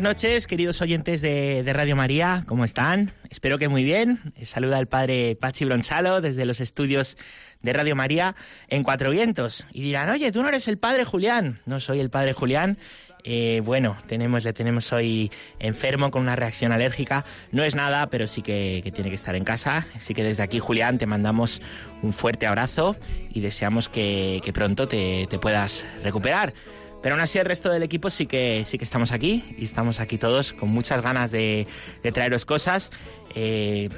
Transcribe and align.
Buenas 0.00 0.16
noches, 0.16 0.46
queridos 0.46 0.80
oyentes 0.80 1.20
de, 1.20 1.62
de, 1.62 1.72
Radio 1.74 1.94
María, 1.94 2.42
¿cómo 2.46 2.64
están? 2.64 3.12
Espero 3.28 3.58
que 3.58 3.68
muy 3.68 3.84
bien. 3.84 4.18
Saluda 4.44 4.78
el 4.78 4.86
padre 4.86 5.36
Pachi 5.38 5.66
Bronchalo 5.66 6.22
desde 6.22 6.46
los 6.46 6.60
estudios 6.60 7.18
de 7.60 7.74
Radio 7.74 7.94
María 7.94 8.34
en 8.68 8.82
Cuatro 8.82 9.10
Vientos. 9.10 9.66
Y 9.74 9.82
dirán, 9.82 10.08
oye, 10.08 10.32
tú 10.32 10.40
no 10.40 10.48
eres 10.48 10.68
el 10.68 10.78
padre 10.78 11.04
Julián. 11.04 11.60
No 11.66 11.80
soy 11.80 12.00
el 12.00 12.08
padre 12.08 12.32
Julián. 12.32 12.78
Eh, 13.24 13.60
bueno, 13.62 13.94
tenemos, 14.06 14.42
le 14.42 14.54
tenemos 14.54 14.90
hoy 14.94 15.30
enfermo 15.58 16.10
con 16.10 16.22
una 16.22 16.34
reacción 16.34 16.72
alérgica. 16.72 17.26
No 17.52 17.62
es 17.62 17.74
nada, 17.74 18.08
pero 18.08 18.26
sí 18.26 18.40
que, 18.40 18.80
que, 18.82 18.90
tiene 18.90 19.10
que 19.10 19.16
estar 19.16 19.34
en 19.34 19.44
casa. 19.44 19.86
Así 19.94 20.14
que 20.14 20.24
desde 20.24 20.42
aquí, 20.42 20.60
Julián, 20.60 20.96
te 20.96 21.04
mandamos 21.04 21.60
un 22.00 22.14
fuerte 22.14 22.46
abrazo 22.46 22.96
y 23.28 23.40
deseamos 23.40 23.90
que, 23.90 24.40
que 24.42 24.54
pronto 24.54 24.88
te, 24.88 25.26
te 25.28 25.38
puedas 25.38 25.84
recuperar. 26.02 26.54
Pero 27.02 27.14
aún 27.14 27.22
así 27.22 27.38
el 27.38 27.46
resto 27.46 27.70
del 27.70 27.82
equipo 27.82 28.10
sí 28.10 28.26
que, 28.26 28.64
sí 28.66 28.76
que 28.76 28.84
estamos 28.84 29.10
aquí 29.12 29.44
y 29.56 29.64
estamos 29.64 30.00
aquí 30.00 30.18
todos 30.18 30.52
con 30.52 30.68
muchas 30.68 31.02
ganas 31.02 31.30
de, 31.30 31.66
de 32.02 32.12
traeros 32.12 32.44
cosas. 32.44 32.90
Eh, 33.34 33.88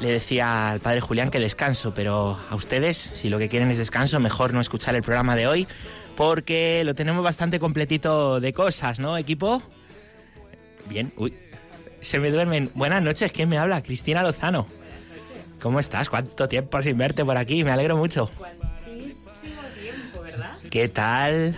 le 0.00 0.12
decía 0.12 0.70
al 0.70 0.80
padre 0.80 1.00
Julián 1.00 1.30
que 1.30 1.40
descanso, 1.40 1.94
pero 1.94 2.38
a 2.48 2.54
ustedes, 2.54 3.10
si 3.14 3.28
lo 3.28 3.38
que 3.38 3.48
quieren 3.48 3.70
es 3.70 3.78
descanso, 3.78 4.20
mejor 4.20 4.54
no 4.54 4.60
escuchar 4.60 4.94
el 4.94 5.02
programa 5.02 5.34
de 5.34 5.46
hoy 5.46 5.66
porque 6.16 6.82
lo 6.84 6.94
tenemos 6.94 7.24
bastante 7.24 7.58
completito 7.58 8.40
de 8.40 8.52
cosas, 8.52 9.00
¿no, 9.00 9.16
equipo? 9.16 9.62
Bien, 10.88 11.12
uy, 11.16 11.34
se 12.00 12.20
me 12.20 12.30
duermen. 12.30 12.70
Buenas 12.74 13.02
noches, 13.02 13.32
¿quién 13.32 13.48
me 13.48 13.58
habla? 13.58 13.82
Cristina 13.82 14.22
Lozano. 14.22 14.66
¿Cómo 15.60 15.80
estás? 15.80 16.10
¿Cuánto 16.10 16.48
tiempo 16.48 16.80
sin 16.82 16.98
verte 16.98 17.24
por 17.24 17.36
aquí? 17.36 17.64
Me 17.64 17.70
alegro 17.70 17.96
mucho. 17.96 18.30
¿Qué 20.70 20.88
tal? 20.88 21.56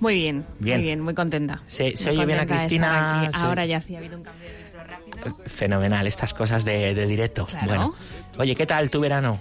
Muy 0.00 0.14
bien, 0.14 0.44
Bien. 0.58 0.78
muy 0.78 0.84
bien, 0.86 1.00
muy 1.00 1.14
contenta. 1.14 1.62
Se, 1.66 1.96
se 1.96 2.06
Muy 2.10 2.18
oye 2.18 2.26
bien 2.26 2.38
a 2.40 2.46
Cristina. 2.46 3.30
Ahora 3.34 3.66
ya 3.66 3.80
sí 3.80 3.94
ha 3.94 3.98
habido 3.98 4.16
un 4.16 4.22
cambio 4.22 4.46
de 4.48 4.64
micro 4.64 4.84
rápido. 4.84 5.44
Fenomenal, 5.46 6.06
estas 6.06 6.34
cosas 6.34 6.64
de, 6.64 6.94
de 6.94 7.06
directo. 7.06 7.46
Claro. 7.46 7.66
Bueno, 7.66 7.94
oye, 8.38 8.54
¿qué 8.54 8.66
tal 8.66 8.90
tu 8.90 9.00
verano? 9.00 9.36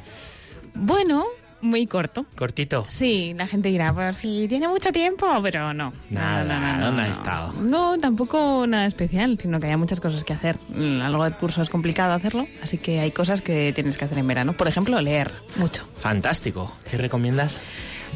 Bueno, 0.73 1.25
muy 1.61 1.85
corto. 1.87 2.25
Cortito. 2.35 2.85
Sí, 2.89 3.33
la 3.35 3.47
gente 3.47 3.69
dirá, 3.69 3.93
pues 3.93 4.17
sí, 4.17 4.45
tiene 4.49 4.67
mucho 4.67 4.91
tiempo, 4.91 5.27
pero 5.43 5.73
no. 5.73 5.93
Nada, 6.09 6.43
no, 6.43 6.59
no, 6.59 6.77
no, 6.77 6.85
¿dónde 6.87 7.03
has 7.03 7.09
estado? 7.09 7.53
No, 7.61 7.97
tampoco 7.97 8.65
nada 8.67 8.85
especial, 8.85 9.37
sino 9.41 9.59
que 9.59 9.67
hay 9.67 9.77
muchas 9.77 9.99
cosas 9.99 10.23
que 10.23 10.33
hacer. 10.33 10.55
Mm, 10.69 11.01
Algo 11.01 11.23
del 11.23 11.33
curso 11.33 11.61
es 11.61 11.69
complicado 11.69 12.13
hacerlo, 12.13 12.47
así 12.63 12.77
que 12.79 12.99
hay 12.99 13.11
cosas 13.11 13.41
que 13.41 13.71
tienes 13.73 13.97
que 13.97 14.05
hacer 14.05 14.17
en 14.17 14.27
verano. 14.27 14.53
Por 14.53 14.67
ejemplo, 14.67 14.99
leer 15.01 15.31
mucho. 15.57 15.87
Fantástico. 15.99 16.71
¿Qué 16.89 16.97
recomiendas? 16.97 17.61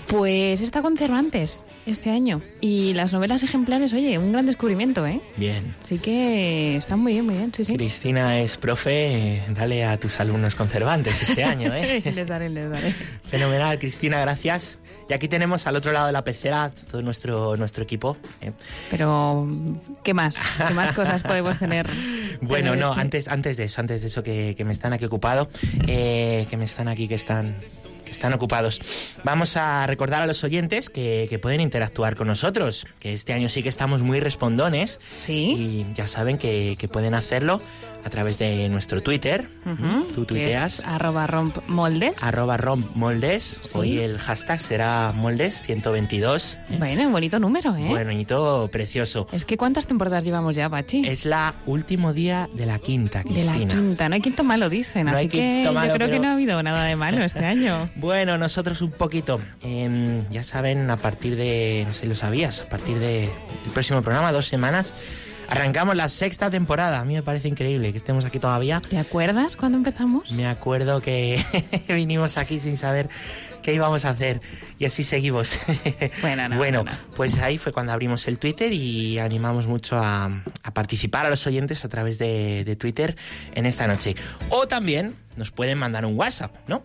Pues 0.08 0.62
está 0.62 0.82
con 0.82 0.98
Cervantes 0.98 1.64
este 1.86 2.10
año. 2.12 2.42
Y 2.60 2.94
las 2.94 3.14
novelas 3.14 3.44
ejemplares, 3.44 3.94
oye, 3.94 4.18
un 4.18 4.32
gran 4.32 4.46
descubrimiento, 4.46 5.06
¿eh? 5.06 5.22
Bien. 5.38 5.74
Así 5.84 5.98
que 5.98 6.76
están 6.76 7.00
muy 7.00 7.14
bien, 7.14 7.26
muy 7.26 7.36
bien, 7.36 7.52
sí, 7.54 7.66
sí. 7.66 7.76
Cristina 7.76 8.40
es 8.40 8.58
profe, 8.58 9.44
dale 9.50 9.86
a 9.86 9.98
tus 9.98 10.20
alumnos 10.20 10.56
conservantes 10.56 11.22
este 11.30 11.44
año, 11.44 11.74
¿eh? 11.74 12.02
les 12.16 12.28
daré, 12.28 12.50
les 12.50 12.70
daré. 12.70 12.94
Fenomenal, 13.24 13.80
Cristina, 13.80 14.20
gracias. 14.22 14.78
Y 15.10 15.14
aquí 15.14 15.28
tenemos 15.28 15.68
al 15.68 15.76
otro 15.76 15.92
lado 15.92 16.08
de 16.08 16.14
la 16.14 16.24
pecera 16.24 16.72
todo 16.90 17.02
nuestro, 17.02 17.58
nuestro 17.58 17.84
equipo. 17.84 18.16
¿eh? 18.42 18.52
Pero, 18.90 19.46
¿qué 20.04 20.14
más? 20.14 20.38
¿Qué 20.68 20.74
más 20.74 20.94
cosas 20.94 21.24
podemos 21.24 21.58
tener? 21.60 21.90
Bueno, 22.42 22.72
tener 22.72 22.86
no, 22.86 22.92
este- 22.92 23.02
antes, 23.02 23.28
antes 23.28 23.58
de 23.58 23.64
eso, 23.66 23.82
antes 23.82 24.02
de 24.02 24.08
eso 24.08 24.24
que, 24.24 24.56
que 24.56 24.66
me 24.66 24.72
están 24.74 24.94
aquí 24.94 25.06
ocupado, 25.06 25.50
eh, 25.88 26.48
que 26.50 26.58
me 26.58 26.66
están 26.66 26.88
aquí, 26.88 27.08
que 27.08 27.16
están, 27.16 27.56
que 28.12 28.16
están 28.16 28.34
ocupados. 28.34 28.82
Vamos 29.24 29.56
a 29.56 29.88
recordar 29.88 30.22
a 30.22 30.28
los 30.28 30.44
oyentes 30.44 30.90
que, 30.90 31.28
que 31.30 31.40
pueden 31.40 31.62
interactuar 31.62 32.18
con 32.18 32.28
nosotros, 32.28 32.86
que 33.00 33.14
este 33.14 33.32
año 33.32 33.48
sí 33.48 33.64
que 33.64 33.70
estamos 33.70 34.02
muy 34.02 34.20
respondones 34.20 35.00
Sí. 35.18 35.86
y 35.90 35.94
ya 35.94 36.08
saben 36.08 36.38
que, 36.38 36.76
que 36.78 36.90
pueden 36.90 37.14
hacerlo 37.14 37.62
a 38.04 38.10
través 38.10 38.38
de 38.40 38.68
nuestro 38.70 39.02
Twitter. 39.02 39.48
Ujú, 39.66 40.04
Tú 40.14 40.22
que 40.22 40.34
tuiteas. 40.34 40.80
es 40.80 40.86
arroba 40.86 41.28
romp 41.28 41.58
moldes. 41.68 42.14
Arroba 42.22 42.58
rompmoldes. 42.58 43.62
Sí. 43.64 43.70
Hoy 43.74 43.98
el 44.00 44.18
hashtag 44.18 44.60
será 44.60 45.14
moldes122. 45.14 46.58
¿eh? 46.70 46.76
Bueno, 46.78 47.06
un 47.08 47.12
bonito 47.12 47.40
número, 47.40 47.76
¿eh? 47.76 47.88
Bonito, 47.88 48.70
precioso. 48.72 49.28
Es 49.32 49.46
que 49.46 49.58
¿cuántas 49.58 49.88
temporadas 49.88 50.26
llevamos 50.26 50.56
ya, 50.56 50.70
Pachi? 50.70 51.04
Es 51.08 51.26
la 51.26 51.56
último 51.66 52.14
día 52.14 52.50
de 52.54 52.66
la 52.66 52.80
quinta, 52.80 53.20
de 53.24 53.30
la 53.30 53.32
Cristina. 53.54 53.74
quinta. 53.74 54.10
No 54.10 54.16
hay 54.16 54.22
quinto 54.22 54.44
malo, 54.44 54.70
dicen. 54.70 55.06
No 55.06 55.12
así 55.14 55.28
que 55.28 55.70
malo, 55.74 55.90
yo 55.94 55.96
creo 55.96 56.10
que 56.10 56.20
no 56.20 56.30
ha 56.30 56.34
habido 56.34 56.62
nada 56.64 56.84
de 56.86 56.96
malo 56.96 57.24
este 57.24 57.46
año. 57.46 57.90
Bueno, 58.02 58.38
nosotros 58.38 58.82
un 58.82 58.92
poquito. 58.92 59.40
Em, 59.62 60.28
ya 60.30 60.44
saben, 60.44 60.90
a 60.90 60.98
partir 60.98 61.36
de, 61.36 61.84
no 61.88 61.94
sé 61.94 62.02
si 62.02 62.08
lo 62.08 62.16
sabías, 62.16 62.62
a 62.62 62.70
partir 62.70 62.98
del 63.00 63.30
próximo 63.74 64.02
programa, 64.02 64.32
dos 64.32 64.48
semanas, 64.48 64.94
arrancamos 65.52 65.96
la 65.98 66.08
sexta 66.08 66.50
temporada. 66.50 67.00
A 67.02 67.06
mí 67.06 67.14
me 67.14 67.24
parece 67.24 67.50
increíble 67.50 67.92
que 67.92 67.98
estemos 67.98 68.24
aquí 68.24 68.40
todavía. 68.40 68.82
¿Te 68.90 68.98
acuerdas 68.98 69.58
cuando 69.58 69.78
empezamos? 69.78 70.32
Me 70.32 70.48
acuerdo 70.48 71.02
que 71.02 71.44
vinimos 71.90 72.38
aquí 72.38 72.60
sin 72.62 72.78
saber 72.78 73.10
qué 73.62 73.74
íbamos 73.74 74.06
a 74.06 74.12
hacer 74.12 74.42
y 74.80 74.86
así 74.86 75.04
seguimos. 75.04 75.60
Bueno, 76.22 76.48
no, 76.48 76.58
bueno 76.58 76.84
no, 76.84 76.92
no. 76.92 76.98
pues 77.16 77.38
ahí 77.40 77.58
fue 77.58 77.72
cuando 77.72 77.92
abrimos 77.92 78.28
el 78.28 78.38
Twitter 78.38 78.72
y 78.72 79.20
animamos 79.20 79.68
mucho 79.68 79.98
a, 79.98 80.26
a 80.64 80.74
participar 80.74 81.26
a 81.26 81.30
los 81.30 81.46
oyentes 81.48 81.84
a 81.84 81.90
través 81.90 82.18
de, 82.18 82.64
de 82.64 82.76
Twitter 82.76 83.16
en 83.54 83.66
esta 83.66 83.88
noche. 83.88 84.16
O 84.50 84.68
también 84.68 85.16
nos 85.36 85.52
pueden 85.52 85.78
mandar 85.78 86.06
un 86.06 86.18
WhatsApp, 86.18 86.56
¿no? 86.68 86.84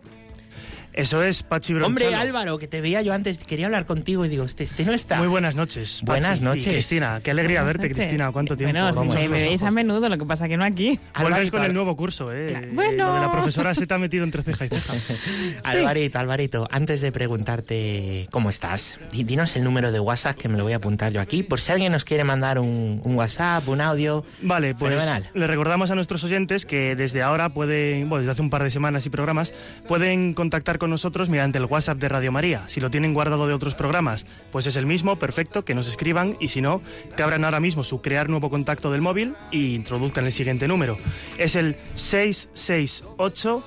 Eso 0.96 1.22
es, 1.22 1.42
Pachi 1.42 1.74
Bronchalo. 1.74 1.86
Hombre, 2.06 2.14
Álvaro, 2.14 2.58
que 2.58 2.66
te 2.68 2.80
veía 2.80 3.02
yo 3.02 3.12
antes, 3.12 3.38
quería 3.44 3.66
hablar 3.66 3.84
contigo 3.86 4.24
y 4.24 4.28
digo, 4.30 4.44
este, 4.44 4.64
este 4.64 4.84
no 4.86 4.92
está. 4.94 5.18
Muy 5.18 5.28
buenas 5.28 5.54
noches. 5.54 6.00
Pachi 6.00 6.06
Buenas 6.06 6.38
y 6.40 6.42
noches. 6.42 6.64
Cristina, 6.72 7.20
qué 7.22 7.30
alegría 7.32 7.60
Buenas 7.60 7.74
verte, 7.74 7.88
noches. 7.90 7.96
Cristina. 8.06 8.32
¿Cuánto 8.32 8.56
tiempo? 8.56 8.72
Bueno, 8.78 8.94
¿Cómo 8.94 9.12
sí, 9.12 9.28
me, 9.28 9.38
veis 9.38 9.62
a 9.62 9.70
menudo, 9.70 10.08
lo 10.08 10.16
que 10.16 10.24
pasa 10.24 10.48
que 10.48 10.56
no 10.56 10.64
aquí. 10.64 10.86
Vuelves 10.88 11.00
Alvarito, 11.14 11.56
con 11.58 11.64
el 11.66 11.74
nuevo 11.74 11.94
curso, 11.96 12.32
¿eh? 12.32 12.46
Claro. 12.48 12.66
Eh, 12.66 12.70
Bueno. 12.72 13.08
Lo 13.08 13.14
de 13.14 13.20
la 13.20 13.30
profesora 13.30 13.74
se 13.74 13.86
te 13.86 13.92
ha 13.94 13.98
metido 13.98 14.24
entre 14.24 14.42
ceja 14.42 14.64
y 14.64 14.68
ceja. 14.70 14.94
Alvarito, 15.64 16.18
Alvarito, 16.18 16.68
antes 16.70 17.00
de 17.02 17.12
preguntarte 17.12 18.26
cómo 18.30 18.48
estás, 18.50 18.98
di- 19.12 19.24
dinos 19.24 19.54
el 19.56 19.64
número 19.64 19.92
de 19.92 20.00
WhatsApp 20.00 20.36
que 20.36 20.48
me 20.48 20.56
lo 20.56 20.64
voy 20.64 20.72
a 20.72 20.76
apuntar 20.76 21.12
yo 21.12 21.20
aquí, 21.20 21.42
por 21.42 21.60
si 21.60 21.72
alguien 21.72 21.92
nos 21.92 22.04
quiere 22.04 22.24
mandar 22.24 22.58
un, 22.58 23.00
un 23.04 23.14
WhatsApp, 23.16 23.68
un 23.68 23.80
audio. 23.80 24.24
Vale, 24.42 24.74
pues 24.74 24.94
Fenomenal. 24.94 25.30
le 25.34 25.46
recordamos 25.46 25.90
a 25.90 25.94
nuestros 25.94 26.24
oyentes 26.24 26.64
que 26.66 26.96
desde 26.96 27.22
ahora 27.22 27.48
pueden, 27.50 28.08
bueno, 28.08 28.20
desde 28.22 28.32
hace 28.32 28.42
un 28.42 28.50
par 28.50 28.62
de 28.64 28.70
semanas 28.70 29.04
y 29.06 29.10
programas, 29.10 29.52
pueden 29.86 30.32
contactar 30.32 30.78
con 30.78 30.85
nosotros 30.88 31.28
mediante 31.28 31.58
el 31.58 31.64
WhatsApp 31.64 31.98
de 31.98 32.08
Radio 32.08 32.32
María. 32.32 32.64
Si 32.68 32.80
lo 32.80 32.90
tienen 32.90 33.14
guardado 33.14 33.46
de 33.46 33.54
otros 33.54 33.74
programas, 33.74 34.26
pues 34.52 34.66
es 34.66 34.76
el 34.76 34.86
mismo, 34.86 35.16
perfecto, 35.16 35.64
que 35.64 35.74
nos 35.74 35.88
escriban 35.88 36.36
y 36.40 36.48
si 36.48 36.60
no, 36.60 36.82
que 37.16 37.22
abran 37.22 37.44
ahora 37.44 37.60
mismo 37.60 37.84
su 37.84 38.00
crear 38.02 38.28
nuevo 38.28 38.50
contacto 38.50 38.90
del 38.90 39.00
móvil 39.00 39.34
y 39.50 39.74
introduzcan 39.74 40.26
el 40.26 40.32
siguiente 40.32 40.68
número. 40.68 40.96
Es 41.38 41.56
el 41.56 41.76
668 41.94 43.64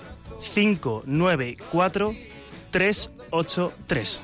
594 0.53 2.16
383. 2.72 4.22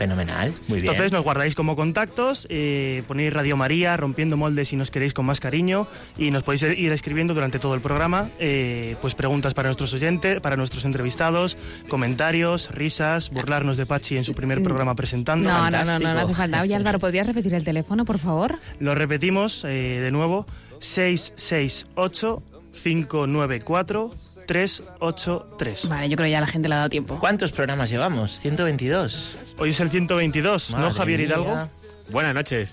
Fenomenal, 0.00 0.54
muy 0.66 0.80
bien. 0.80 0.92
Entonces 0.94 1.12
nos 1.12 1.22
guardáis 1.22 1.54
como 1.54 1.76
contactos, 1.76 2.46
eh, 2.48 3.02
ponéis 3.06 3.34
Radio 3.34 3.58
María, 3.58 3.98
rompiendo 3.98 4.38
moldes 4.38 4.68
si 4.68 4.76
nos 4.76 4.90
queréis 4.90 5.12
con 5.12 5.26
más 5.26 5.40
cariño 5.40 5.88
y 6.16 6.30
nos 6.30 6.42
podéis 6.42 6.62
ir 6.62 6.90
escribiendo 6.90 7.34
durante 7.34 7.58
todo 7.58 7.74
el 7.74 7.82
programa, 7.82 8.30
eh, 8.38 8.96
pues 9.02 9.14
preguntas 9.14 9.52
para 9.52 9.68
nuestros 9.68 9.92
oyentes, 9.92 10.40
para 10.40 10.56
nuestros 10.56 10.86
entrevistados, 10.86 11.58
comentarios, 11.90 12.70
risas, 12.70 13.28
burlarnos 13.28 13.76
de 13.76 13.84
Pachi 13.84 14.16
en 14.16 14.24
su 14.24 14.32
primer 14.32 14.62
programa 14.62 14.94
presentando. 14.94 15.50
No, 15.50 15.70
no, 15.70 15.70
no, 15.70 15.70
no, 15.70 15.84
no 15.84 15.90
fantástico. 15.90 16.18
hace 16.24 16.34
falta. 16.34 16.62
Oye, 16.62 16.74
Álvaro, 16.74 16.98
¿podrías 16.98 17.26
repetir 17.26 17.52
el 17.52 17.64
teléfono, 17.64 18.06
por 18.06 18.18
favor? 18.18 18.58
Lo 18.78 18.94
repetimos 18.94 19.66
eh, 19.66 20.00
de 20.00 20.10
nuevo, 20.10 20.46
668 20.78 22.42
594 22.72 24.14
383. 24.50 25.88
Vale, 25.88 26.08
yo 26.08 26.16
creo 26.16 26.26
que 26.26 26.30
ya 26.32 26.40
la 26.40 26.48
gente 26.48 26.68
le 26.68 26.74
ha 26.74 26.78
dado 26.78 26.90
tiempo. 26.90 27.18
¿Cuántos 27.20 27.52
programas 27.52 27.88
llevamos? 27.88 28.40
122. 28.40 29.36
Hoy 29.58 29.70
es 29.70 29.80
el 29.80 29.90
122, 29.90 30.74
¿no, 30.76 30.90
Javier 30.90 31.20
mía. 31.20 31.28
Hidalgo? 31.28 31.68
Buenas 32.10 32.34
noches. 32.34 32.72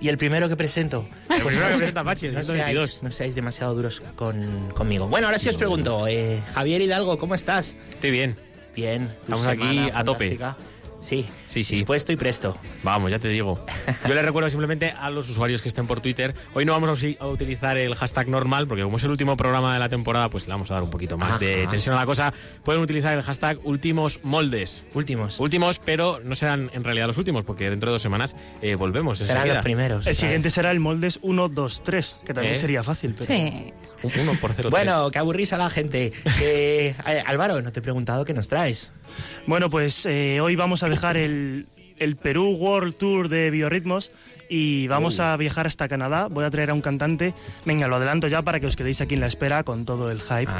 Y 0.00 0.08
el 0.08 0.16
primero 0.16 0.48
que 0.48 0.56
presento. 0.56 1.06
El 1.28 1.42
primero 1.42 1.68
que 1.68 1.76
presenta 1.76 2.04
Pachi, 2.04 2.26
el 2.26 2.34
No 2.34 2.44
122. 2.44 2.90
seáis, 2.90 3.02
no 3.02 3.10
seáis 3.10 3.34
demasiado 3.34 3.74
duros 3.74 4.00
con, 4.16 4.70
conmigo. 4.74 5.08
Bueno, 5.08 5.26
ahora 5.26 5.38
sí 5.38 5.48
os 5.48 5.56
pregunto, 5.56 6.06
eh, 6.06 6.40
Javier 6.54 6.80
Hidalgo, 6.82 7.18
¿cómo 7.18 7.34
estás? 7.34 7.76
Estoy 7.90 8.10
bien. 8.12 8.36
Bien. 8.74 9.08
tu 9.08 9.34
Estamos 9.34 9.46
aquí 9.46 9.90
a 9.92 10.04
tope. 10.04 10.38
Sí. 11.00 11.26
Sí, 11.48 11.64
sí. 11.64 11.76
Dispuesto 11.76 12.12
y 12.12 12.16
presto. 12.16 12.56
Vamos, 12.82 13.10
ya 13.10 13.18
te 13.18 13.28
digo. 13.28 13.64
Yo 14.06 14.14
le 14.14 14.22
recuerdo 14.28 14.50
simplemente 14.50 14.90
a 14.90 15.10
los 15.10 15.28
usuarios 15.28 15.62
que 15.62 15.68
estén 15.68 15.86
por 15.86 16.00
Twitter. 16.00 16.34
Hoy 16.54 16.64
no 16.64 16.72
vamos 16.72 17.02
a 17.18 17.26
utilizar 17.26 17.76
el 17.78 17.94
hashtag 17.94 18.28
normal, 18.28 18.68
porque 18.68 18.82
como 18.82 18.98
es 18.98 19.04
el 19.04 19.10
último 19.10 19.36
programa 19.36 19.72
de 19.72 19.78
la 19.78 19.88
temporada, 19.88 20.28
pues 20.28 20.46
le 20.46 20.52
vamos 20.52 20.70
a 20.70 20.74
dar 20.74 20.82
un 20.82 20.90
poquito 20.90 21.16
más 21.16 21.40
de 21.40 21.66
tensión 21.70 21.94
a 21.94 21.98
la 21.98 22.06
cosa. 22.06 22.32
Pueden 22.64 22.82
utilizar 22.82 23.16
el 23.16 23.22
hashtag 23.22 23.58
últimos 23.64 24.20
moldes. 24.22 24.84
Últimos. 24.94 25.40
Últimos, 25.40 25.78
pero 25.78 26.20
no 26.22 26.34
serán 26.34 26.70
en 26.74 26.84
realidad 26.84 27.06
los 27.06 27.18
últimos, 27.18 27.44
porque 27.44 27.70
dentro 27.70 27.90
de 27.90 27.94
dos 27.94 28.02
semanas 28.02 28.36
eh, 28.62 28.74
volvemos. 28.74 29.18
Serán 29.18 29.48
los 29.48 29.58
primeros. 29.58 30.06
El 30.06 30.16
siguiente 30.16 30.50
será 30.50 30.70
el 30.70 30.80
moldes 30.80 31.18
1, 31.22 31.48
2, 31.48 31.82
3, 31.84 32.22
que 32.26 32.34
también 32.34 32.56
¿Eh? 32.56 32.58
sería 32.58 32.82
fácil. 32.82 33.14
Pero... 33.16 33.34
Sí. 33.34 33.72
Uno 34.02 34.32
por 34.40 34.52
cero. 34.52 34.70
Bueno, 34.70 35.10
que 35.10 35.18
aburrís 35.18 35.52
a 35.52 35.56
la 35.56 35.70
gente. 35.70 36.12
Eh, 36.40 36.94
Álvaro, 37.26 37.60
no 37.62 37.72
te 37.72 37.80
he 37.80 37.82
preguntado 37.82 38.24
qué 38.24 38.32
nos 38.32 38.48
traes. 38.48 38.90
Bueno, 39.46 39.68
pues 39.68 40.06
hoy 40.06 40.56
vamos 40.56 40.82
a 40.82 40.88
dejar 40.88 41.16
el, 41.16 41.37
el 41.98 42.16
Perú 42.16 42.56
World 42.56 42.96
Tour 42.96 43.28
de 43.28 43.50
Biorritmos 43.50 44.12
y 44.48 44.88
vamos 44.88 45.20
a 45.20 45.36
viajar 45.36 45.66
hasta 45.66 45.88
Canadá. 45.88 46.28
Voy 46.30 46.44
a 46.44 46.50
traer 46.50 46.70
a 46.70 46.74
un 46.74 46.80
cantante. 46.80 47.34
Venga, 47.64 47.88
lo 47.88 47.96
adelanto 47.96 48.28
ya 48.28 48.42
para 48.42 48.60
que 48.60 48.66
os 48.66 48.76
quedéis 48.76 49.00
aquí 49.00 49.14
en 49.14 49.20
la 49.20 49.26
espera 49.26 49.62
con 49.64 49.84
todo 49.84 50.10
el 50.10 50.20
hype. 50.20 50.50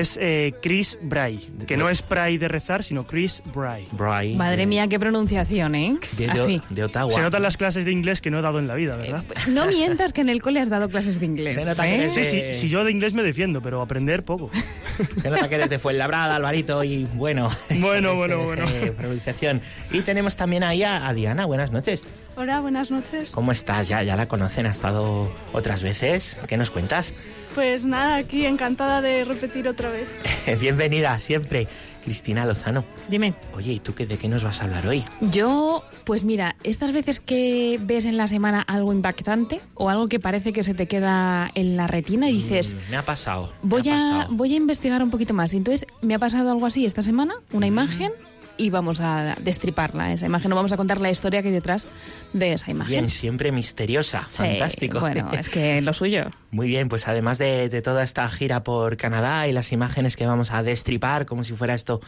Es 0.00 0.18
eh, 0.20 0.54
Chris 0.62 0.98
Bray, 1.02 1.50
que 1.66 1.76
no 1.76 1.88
es 1.88 2.06
Bray 2.06 2.38
de 2.38 2.48
rezar, 2.48 2.82
sino 2.82 3.06
Chris 3.06 3.42
Bray. 3.52 3.86
Bray. 3.92 4.34
Madre 4.34 4.66
mía, 4.66 4.88
qué 4.88 4.98
pronunciación, 4.98 5.74
¿eh? 5.74 5.98
De, 6.16 6.84
Ottawa. 6.84 7.12
Se 7.12 7.22
notan 7.22 7.42
las 7.42 7.56
clases 7.56 7.84
de 7.84 7.92
inglés 7.92 8.20
que 8.20 8.30
no 8.30 8.38
he 8.38 8.42
dado 8.42 8.58
en 8.58 8.66
la 8.66 8.74
vida, 8.74 8.96
¿verdad? 8.96 9.24
Eh, 9.30 9.50
no 9.50 9.66
mientas 9.66 10.12
que 10.12 10.20
en 10.20 10.28
el 10.28 10.42
cole 10.42 10.60
has 10.60 10.70
dado 10.70 10.88
clases 10.88 11.20
de 11.20 11.26
inglés. 11.26 11.54
Se 11.54 11.64
nota 11.64 11.88
¿eh? 11.88 12.08
Sí, 12.10 12.24
sí, 12.24 12.42
sí, 12.52 12.68
yo 12.68 12.84
de 12.84 12.90
inglés 12.90 13.14
me 13.14 13.22
defiendo, 13.22 13.60
pero 13.62 13.80
aprender 13.80 14.24
poco. 14.24 14.50
Se 15.20 15.28
nota 15.28 15.48
que 15.48 15.56
eres 15.56 15.70
de 15.70 15.78
Fuenlabrada, 15.78 16.36
Alvarito, 16.36 16.84
y 16.84 17.04
bueno. 17.04 17.50
Bueno, 17.78 18.14
bueno, 18.16 18.44
bueno. 18.44 18.64
pronunciación. 18.96 19.60
Y 19.90 20.02
tenemos 20.02 20.36
también 20.36 20.62
ahí 20.62 20.82
a 20.82 21.12
Diana. 21.12 21.46
Buenas 21.46 21.72
noches. 21.72 22.02
Hola, 22.36 22.60
buenas 22.60 22.90
noches. 22.90 23.30
¿Cómo 23.30 23.52
estás? 23.52 23.86
¿Ya, 23.86 24.02
ya 24.02 24.16
la 24.16 24.26
conocen? 24.26 24.66
¿Ha 24.66 24.70
estado 24.70 25.30
otras 25.52 25.84
veces? 25.84 26.36
¿Qué 26.48 26.56
nos 26.56 26.72
cuentas? 26.72 27.14
Pues 27.54 27.84
nada, 27.84 28.16
aquí 28.16 28.44
encantada 28.44 29.00
de 29.00 29.24
repetir 29.24 29.68
otra 29.68 29.88
vez. 29.88 30.08
Bienvenida 30.60 31.16
siempre. 31.20 31.68
Cristina 32.04 32.44
Lozano. 32.44 32.84
Dime. 33.08 33.34
Oye, 33.54 33.74
¿y 33.74 33.78
tú 33.78 33.94
qué, 33.94 34.04
de 34.04 34.18
qué 34.18 34.28
nos 34.28 34.42
vas 34.42 34.60
a 34.60 34.64
hablar 34.64 34.84
hoy? 34.86 35.04
Yo, 35.20 35.84
pues 36.02 36.24
mira, 36.24 36.56
estas 36.64 36.92
veces 36.92 37.20
que 37.20 37.78
ves 37.80 38.04
en 38.04 38.16
la 38.16 38.26
semana 38.26 38.62
algo 38.62 38.92
impactante 38.92 39.60
o 39.74 39.88
algo 39.88 40.08
que 40.08 40.18
parece 40.18 40.52
que 40.52 40.64
se 40.64 40.74
te 40.74 40.88
queda 40.88 41.52
en 41.54 41.76
la 41.76 41.86
retina 41.86 42.28
y 42.28 42.34
dices... 42.34 42.74
Mm, 42.74 42.90
me 42.90 42.96
ha 42.96 43.04
pasado. 43.04 43.52
Voy, 43.62 43.88
a, 43.88 44.26
voy 44.28 44.54
a 44.54 44.56
investigar 44.56 45.02
un 45.04 45.10
poquito 45.10 45.34
más. 45.34 45.54
Entonces, 45.54 45.86
me 46.02 46.16
ha 46.16 46.18
pasado 46.18 46.50
algo 46.50 46.66
así 46.66 46.84
esta 46.84 47.00
semana, 47.00 47.34
una 47.52 47.66
mm. 47.66 47.68
imagen 47.68 48.12
y 48.56 48.70
vamos 48.70 49.00
a 49.00 49.36
destriparla, 49.40 50.12
esa 50.12 50.26
imagen. 50.26 50.50
No 50.50 50.56
vamos 50.56 50.72
a 50.72 50.76
contar 50.76 51.00
la 51.00 51.10
historia 51.10 51.42
que 51.42 51.48
hay 51.48 51.54
detrás 51.54 51.86
de 52.32 52.52
esa 52.52 52.70
imagen. 52.70 52.90
Bien, 52.90 53.08
siempre 53.08 53.52
misteriosa, 53.52 54.22
fantástico. 54.22 55.00
Bueno, 55.00 55.30
es 55.32 55.48
que 55.48 55.80
lo 55.80 55.92
suyo. 55.92 56.26
Muy 56.50 56.68
bien, 56.68 56.88
pues 56.88 57.08
además 57.08 57.38
de, 57.38 57.82
toda 57.82 58.04
esta 58.04 58.28
gira 58.30 58.62
por 58.62 58.96
Canadá 58.96 59.48
y 59.48 59.52
las 59.52 59.72
imágenes 59.72 60.16
que 60.16 60.26
vamos 60.26 60.52
a 60.52 60.62
destripar, 60.62 61.26
como 61.26 61.44
si 61.44 61.52
fuera 61.54 61.74
esto 61.74 62.00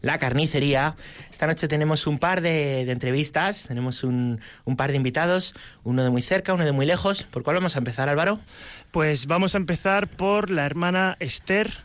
la 0.00 0.18
carnicería, 0.18 0.96
esta 1.30 1.46
noche 1.46 1.66
tenemos 1.66 2.06
un 2.06 2.18
par 2.18 2.42
de, 2.42 2.82
entrevistas, 2.90 3.64
tenemos 3.66 4.04
un, 4.04 4.40
un 4.64 4.76
par 4.76 4.90
de 4.90 4.96
invitados, 4.96 5.54
uno 5.82 6.04
de 6.04 6.10
muy 6.10 6.20
cerca, 6.20 6.52
uno 6.52 6.64
de 6.64 6.72
muy 6.72 6.84
lejos. 6.84 7.22
¿Por 7.24 7.42
cuál 7.42 7.56
vamos 7.56 7.76
a 7.76 7.78
empezar, 7.78 8.10
Álvaro? 8.10 8.38
Pues 8.90 9.26
vamos 9.26 9.54
a 9.54 9.58
empezar 9.58 10.08
por 10.08 10.50
la 10.50 10.66
hermana 10.66 11.16
Esther 11.20 11.83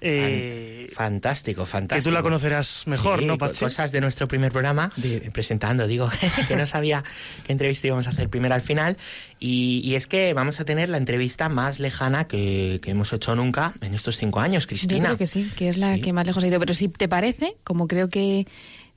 eh, 0.00 0.90
fantástico, 0.92 1.64
fantástico. 1.64 2.04
Que 2.04 2.10
tú 2.10 2.14
la 2.14 2.22
conocerás 2.22 2.86
mejor, 2.86 3.22
¿no, 3.22 3.38
Pachi? 3.38 3.60
Cosas 3.60 3.92
de 3.92 4.00
nuestro 4.00 4.28
primer 4.28 4.52
programa, 4.52 4.92
presentando, 5.32 5.86
digo, 5.86 6.10
que 6.48 6.56
no 6.56 6.66
sabía 6.66 7.02
qué 7.46 7.52
entrevista 7.52 7.86
íbamos 7.86 8.06
a 8.06 8.10
hacer 8.10 8.28
primero 8.28 8.54
al 8.54 8.60
final. 8.60 8.96
Y, 9.40 9.94
es 9.94 10.06
que 10.06 10.34
vamos 10.34 10.60
a 10.60 10.64
tener 10.64 10.88
la 10.88 10.98
entrevista 10.98 11.48
más 11.48 11.80
lejana 11.80 12.26
que, 12.26 12.80
hemos 12.84 13.12
hecho 13.12 13.34
nunca 13.34 13.72
en 13.80 13.94
estos 13.94 14.18
cinco 14.18 14.40
años, 14.40 14.66
Cristina. 14.66 14.98
Yo 14.98 15.04
creo 15.04 15.18
que 15.18 15.26
sí, 15.26 15.50
que 15.56 15.68
es 15.68 15.78
la 15.78 15.98
que 15.98 16.12
más 16.12 16.26
lejos 16.26 16.44
ha 16.44 16.46
ido. 16.46 16.60
Pero 16.60 16.74
si 16.74 16.88
te 16.88 17.08
parece, 17.08 17.56
como 17.64 17.88
creo 17.88 18.08
que 18.08 18.46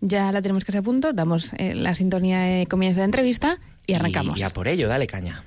ya 0.01 0.31
la 0.31 0.41
tenemos 0.41 0.63
que 0.63 0.77
a 0.77 0.81
punto, 0.81 1.13
damos 1.13 1.53
eh, 1.57 1.75
la 1.75 1.95
sintonía 1.95 2.39
de 2.41 2.67
comienzo 2.67 2.99
de 2.99 3.05
entrevista 3.05 3.57
y 3.87 3.93
arrancamos. 3.93 4.37
Y, 4.37 4.41
y 4.41 4.43
a 4.43 4.49
por 4.49 4.67
ello, 4.67 4.87
dale 4.87 5.07
caña. 5.07 5.43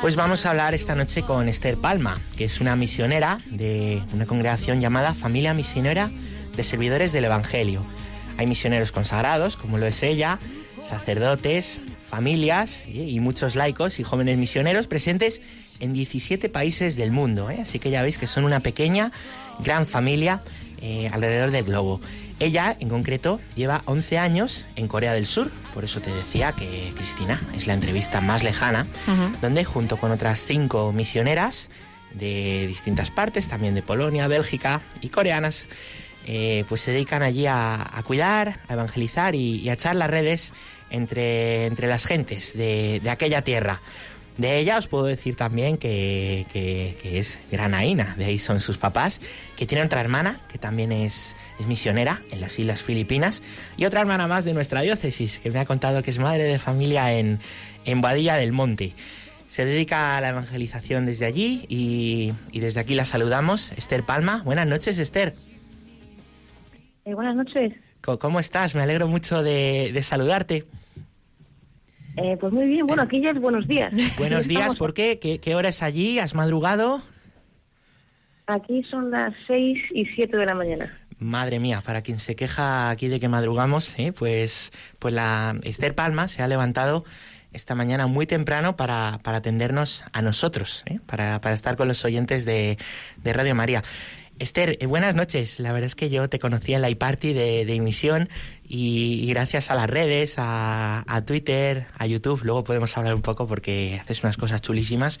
Pues 0.00 0.16
vamos 0.16 0.46
a 0.46 0.50
hablar 0.50 0.74
esta 0.74 0.94
noche 0.94 1.22
con 1.22 1.48
Esther 1.48 1.76
Palma, 1.76 2.18
que 2.36 2.44
es 2.44 2.60
una 2.60 2.76
misionera 2.76 3.38
de 3.50 4.02
una 4.12 4.26
congregación 4.26 4.80
llamada 4.80 5.14
Familia 5.14 5.52
Misionera 5.54 6.10
de 6.56 6.64
Servidores 6.64 7.12
del 7.12 7.24
Evangelio. 7.24 7.80
Hay 8.38 8.46
misioneros 8.46 8.92
consagrados, 8.92 9.56
como 9.56 9.78
lo 9.78 9.86
es 9.86 10.02
ella, 10.02 10.38
sacerdotes, 10.82 11.80
familias 12.08 12.84
y 12.86 13.18
muchos 13.20 13.56
laicos 13.56 13.98
y 13.98 14.04
jóvenes 14.04 14.38
misioneros 14.38 14.86
presentes 14.86 15.42
en 15.80 15.92
17 15.92 16.48
países 16.48 16.96
del 16.96 17.10
mundo. 17.10 17.50
¿eh? 17.50 17.58
Así 17.60 17.78
que 17.78 17.90
ya 17.90 18.02
veis 18.02 18.18
que 18.18 18.26
son 18.26 18.44
una 18.44 18.60
pequeña, 18.60 19.12
gran 19.58 19.86
familia 19.86 20.42
eh, 20.80 21.10
alrededor 21.12 21.50
del 21.50 21.64
globo. 21.64 22.00
Ella, 22.38 22.76
en 22.80 22.88
concreto, 22.90 23.40
lleva 23.54 23.82
11 23.86 24.18
años 24.18 24.66
en 24.76 24.88
Corea 24.88 25.14
del 25.14 25.26
Sur, 25.26 25.50
por 25.72 25.84
eso 25.84 26.00
te 26.00 26.12
decía 26.14 26.52
que 26.52 26.92
Cristina 26.94 27.40
es 27.56 27.66
la 27.66 27.72
entrevista 27.72 28.20
más 28.20 28.42
lejana, 28.42 28.86
donde 29.40 29.64
junto 29.64 29.96
con 29.96 30.10
otras 30.12 30.44
cinco 30.44 30.92
misioneras 30.92 31.70
de 32.12 32.66
distintas 32.66 33.10
partes, 33.10 33.48
también 33.48 33.74
de 33.74 33.82
Polonia, 33.82 34.28
Bélgica 34.28 34.82
y 35.00 35.08
coreanas, 35.08 35.66
eh, 36.26 36.64
pues 36.68 36.80
se 36.80 36.92
dedican 36.92 37.22
allí 37.22 37.46
a, 37.46 37.88
cuidar, 38.04 38.60
a 38.68 38.72
evangelizar 38.72 39.34
y, 39.34 39.68
a 39.68 39.74
echar 39.74 39.96
las 39.96 40.10
redes 40.10 40.52
entre, 40.90 41.66
entre 41.66 41.86
las 41.86 42.04
gentes 42.04 42.56
de, 42.56 43.00
aquella 43.08 43.42
tierra. 43.42 43.80
De 44.38 44.58
ella 44.58 44.76
os 44.76 44.86
puedo 44.86 45.04
decir 45.04 45.34
también 45.34 45.78
que, 45.78 46.46
que, 46.52 46.96
que, 47.00 47.18
es 47.18 47.38
granaína, 47.50 48.14
de 48.18 48.26
ahí 48.26 48.38
son 48.38 48.60
sus 48.60 48.76
papás, 48.76 49.20
que 49.56 49.66
tiene 49.66 49.82
otra 49.84 50.00
hermana 50.00 50.40
que 50.52 50.58
también 50.58 50.92
es 50.92 51.36
es 51.58 51.66
misionera 51.66 52.22
en 52.30 52.40
las 52.40 52.58
Islas 52.58 52.82
Filipinas, 52.82 53.42
y 53.76 53.84
otra 53.84 54.00
hermana 54.00 54.26
más 54.26 54.44
de 54.44 54.54
nuestra 54.54 54.82
diócesis, 54.82 55.38
que 55.38 55.50
me 55.50 55.58
ha 55.58 55.64
contado 55.64 56.02
que 56.02 56.10
es 56.10 56.18
madre 56.18 56.44
de 56.44 56.58
familia 56.58 57.12
en, 57.14 57.38
en 57.84 58.00
Badilla 58.00 58.36
del 58.36 58.52
Monte. 58.52 58.92
Se 59.48 59.64
dedica 59.64 60.16
a 60.16 60.20
la 60.20 60.30
evangelización 60.30 61.06
desde 61.06 61.24
allí 61.24 61.64
y, 61.68 62.32
desde 62.52 62.80
aquí 62.80 62.94
la 62.94 63.04
saludamos. 63.04 63.72
Esther 63.72 64.02
Palma, 64.02 64.42
buenas 64.44 64.66
noches, 64.66 64.98
Esther. 64.98 65.34
Eh, 67.04 67.14
buenas 67.14 67.36
noches. 67.36 67.72
¿Cómo 68.00 68.40
estás? 68.40 68.74
Me 68.74 68.82
alegro 68.82 69.08
mucho 69.08 69.42
de, 69.42 69.98
saludarte. 70.02 70.64
Eh, 72.16 72.36
pues 72.40 72.52
muy 72.52 72.66
bien, 72.66 72.86
bueno, 72.86 73.02
aquí 73.02 73.20
ya 73.20 73.30
es 73.30 73.40
buenos 73.40 73.68
días. 73.68 73.92
Buenos 74.18 74.48
días, 74.48 74.74
¿por 74.76 74.94
qué? 74.94 75.18
qué? 75.18 75.38
¿Qué 75.38 75.54
hora 75.54 75.68
es 75.68 75.82
allí? 75.82 76.18
¿Has 76.18 76.34
madrugado? 76.34 77.02
Aquí 78.46 78.82
son 78.84 79.10
las 79.10 79.34
seis 79.46 79.78
y 79.92 80.06
siete 80.06 80.36
de 80.36 80.46
la 80.46 80.54
mañana. 80.54 80.98
Madre 81.18 81.58
mía, 81.58 81.82
para 81.84 82.02
quien 82.02 82.18
se 82.18 82.36
queja 82.36 82.90
aquí 82.90 83.08
de 83.08 83.18
que 83.18 83.28
madrugamos, 83.28 83.98
¿eh? 83.98 84.12
pues, 84.12 84.70
pues 84.98 85.12
la 85.12 85.56
Esther 85.62 85.94
Palma 85.94 86.28
se 86.28 86.42
ha 86.42 86.48
levantado 86.48 87.04
esta 87.52 87.74
mañana 87.74 88.06
muy 88.06 88.26
temprano 88.26 88.76
para, 88.76 89.18
para 89.22 89.38
atendernos 89.38 90.04
a 90.12 90.20
nosotros, 90.20 90.84
¿eh? 90.86 91.00
para, 91.06 91.40
para, 91.40 91.54
estar 91.54 91.76
con 91.76 91.88
los 91.88 92.04
oyentes 92.04 92.44
de, 92.44 92.76
de 93.22 93.32
Radio 93.32 93.54
María. 93.54 93.82
Esther, 94.38 94.76
eh, 94.80 94.86
buenas 94.86 95.14
noches. 95.14 95.60
La 95.60 95.72
verdad 95.72 95.86
es 95.86 95.94
que 95.94 96.10
yo 96.10 96.28
te 96.28 96.38
conocí 96.38 96.74
en 96.74 96.82
la 96.82 96.90
iParty 96.90 97.32
de, 97.32 97.64
de 97.64 97.74
emisión 97.74 98.28
y, 98.68 99.26
gracias 99.28 99.70
a 99.70 99.74
las 99.74 99.88
redes, 99.88 100.34
a, 100.38 101.04
a, 101.06 101.24
Twitter, 101.24 101.86
a 101.96 102.06
YouTube, 102.06 102.42
luego 102.44 102.62
podemos 102.62 102.94
hablar 102.98 103.14
un 103.14 103.22
poco 103.22 103.46
porque 103.46 103.98
haces 104.00 104.22
unas 104.22 104.36
cosas 104.36 104.60
chulísimas. 104.60 105.20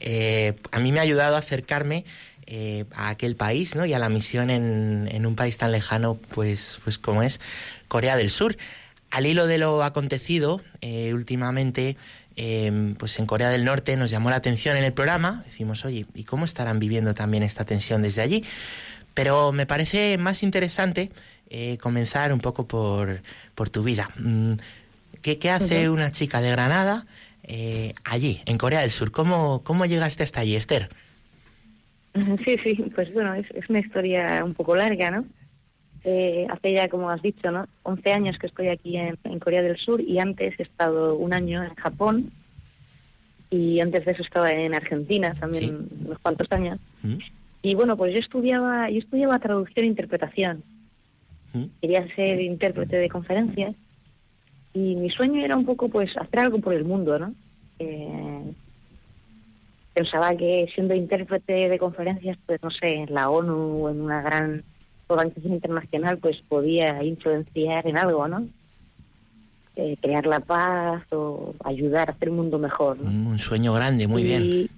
Eh, 0.00 0.54
a 0.72 0.80
mí 0.80 0.90
me 0.90 0.98
ha 0.98 1.02
ayudado 1.02 1.36
a 1.36 1.38
acercarme 1.38 2.04
eh, 2.46 2.84
a 2.94 3.10
aquel 3.10 3.36
país 3.36 3.76
¿no? 3.76 3.86
y 3.86 3.92
a 3.92 4.00
la 4.00 4.08
misión 4.08 4.50
en, 4.50 5.08
en, 5.12 5.24
un 5.24 5.36
país 5.36 5.56
tan 5.56 5.70
lejano 5.70 6.18
pues, 6.34 6.80
pues 6.82 6.98
como 6.98 7.22
es 7.22 7.40
Corea 7.86 8.16
del 8.16 8.30
Sur. 8.30 8.56
Al 9.10 9.26
hilo 9.26 9.46
de 9.46 9.58
lo 9.58 9.84
acontecido 9.84 10.60
últimamente, 10.82 11.96
em, 12.38 12.94
pues 12.94 13.18
en 13.18 13.26
Corea 13.26 13.50
del 13.50 13.64
Norte 13.64 13.96
nos 13.96 14.10
llamó 14.10 14.30
la 14.30 14.36
atención 14.36 14.76
en 14.76 14.84
el 14.84 14.92
programa. 14.92 15.42
Decimos, 15.44 15.84
oye, 15.84 16.06
¿y 16.14 16.24
cómo 16.24 16.44
estarán 16.44 16.78
viviendo 16.78 17.14
también 17.14 17.42
esta 17.42 17.64
tensión 17.64 18.00
desde 18.00 18.22
allí? 18.22 18.44
Pero 19.12 19.50
me 19.50 19.66
parece 19.66 20.16
más 20.18 20.44
interesante 20.44 21.10
eh, 21.50 21.78
comenzar 21.78 22.32
un 22.32 22.38
poco 22.38 22.68
por, 22.68 23.22
por 23.54 23.70
tu 23.70 23.82
vida. 23.82 24.10
Mm, 24.18 24.52
¿Qué, 25.20 25.38
qué 25.38 25.50
hace 25.50 25.90
una 25.90 26.12
chica 26.12 26.40
de 26.40 26.50
Granada 26.50 27.06
allí, 28.04 28.40
en 28.46 28.56
Corea 28.58 28.82
del 28.82 28.90
Sur? 28.90 29.10
¿Cómo, 29.10 29.62
¿Cómo 29.64 29.84
llegaste 29.84 30.22
hasta 30.22 30.40
allí, 30.40 30.54
Esther? 30.54 30.90
Sí, 32.44 32.56
sí, 32.62 32.74
pues 32.94 33.12
bueno, 33.12 33.34
es, 33.34 33.46
es 33.54 33.68
una 33.68 33.80
historia 33.80 34.44
un 34.44 34.54
poco 34.54 34.76
larga, 34.76 35.10
¿no? 35.10 35.24
Eh, 36.04 36.46
hace 36.48 36.72
ya, 36.72 36.88
como 36.88 37.10
has 37.10 37.20
dicho, 37.22 37.50
¿no? 37.50 37.66
11 37.82 38.12
años 38.12 38.38
que 38.38 38.46
estoy 38.46 38.68
aquí 38.68 38.96
en, 38.96 39.18
en 39.24 39.38
Corea 39.40 39.62
del 39.62 39.76
Sur 39.76 40.00
y 40.00 40.18
antes 40.18 40.58
he 40.58 40.62
estado 40.62 41.16
un 41.16 41.32
año 41.32 41.62
en 41.62 41.74
Japón 41.74 42.30
y 43.50 43.80
antes 43.80 44.04
de 44.04 44.12
eso 44.12 44.22
estaba 44.22 44.50
en 44.50 44.74
Argentina 44.74 45.34
también 45.34 45.88
unos 46.04 46.18
cuantos 46.18 46.50
años. 46.52 46.78
¿Mm? 47.02 47.16
Y 47.62 47.74
bueno, 47.74 47.96
pues 47.96 48.12
yo 48.12 48.20
estudiaba, 48.20 48.90
yo 48.90 48.98
estudiaba 48.98 49.38
traducción 49.38 49.84
e 49.84 49.88
interpretación. 49.88 50.62
¿Mm? 51.52 51.64
Quería 51.80 52.14
ser 52.14 52.40
intérprete 52.40 52.96
de 52.96 53.08
conferencias 53.08 53.74
y 54.74 54.96
mi 54.96 55.10
sueño 55.10 55.44
era 55.44 55.56
un 55.56 55.64
poco 55.64 55.88
pues 55.88 56.16
hacer 56.16 56.40
algo 56.40 56.58
por 56.58 56.74
el 56.74 56.84
mundo, 56.84 57.18
¿no? 57.18 57.34
Eh, 57.78 58.52
pensaba 59.94 60.36
que 60.36 60.68
siendo 60.74 60.94
intérprete 60.94 61.68
de 61.68 61.78
conferencias, 61.78 62.38
pues 62.46 62.62
no 62.62 62.70
sé, 62.70 62.94
en 62.94 63.14
la 63.14 63.30
ONU 63.30 63.84
o 63.84 63.90
en 63.90 64.00
una 64.00 64.22
gran 64.22 64.62
organización 65.08 65.54
internacional, 65.54 66.18
pues 66.18 66.36
podía 66.48 67.02
influenciar 67.02 67.86
en 67.86 67.98
algo, 67.98 68.28
¿no? 68.28 68.46
Eh, 69.76 69.96
crear 70.00 70.26
la 70.26 70.40
paz 70.40 71.04
o 71.12 71.52
ayudar 71.64 72.08
a 72.08 72.12
hacer 72.12 72.30
un 72.30 72.36
mundo 72.36 72.58
mejor. 72.58 72.98
¿no? 72.98 73.30
Un, 73.30 73.38
sueñño 73.38 73.72
grande, 73.72 74.08
muy 74.08 74.24
bien. 74.24 74.68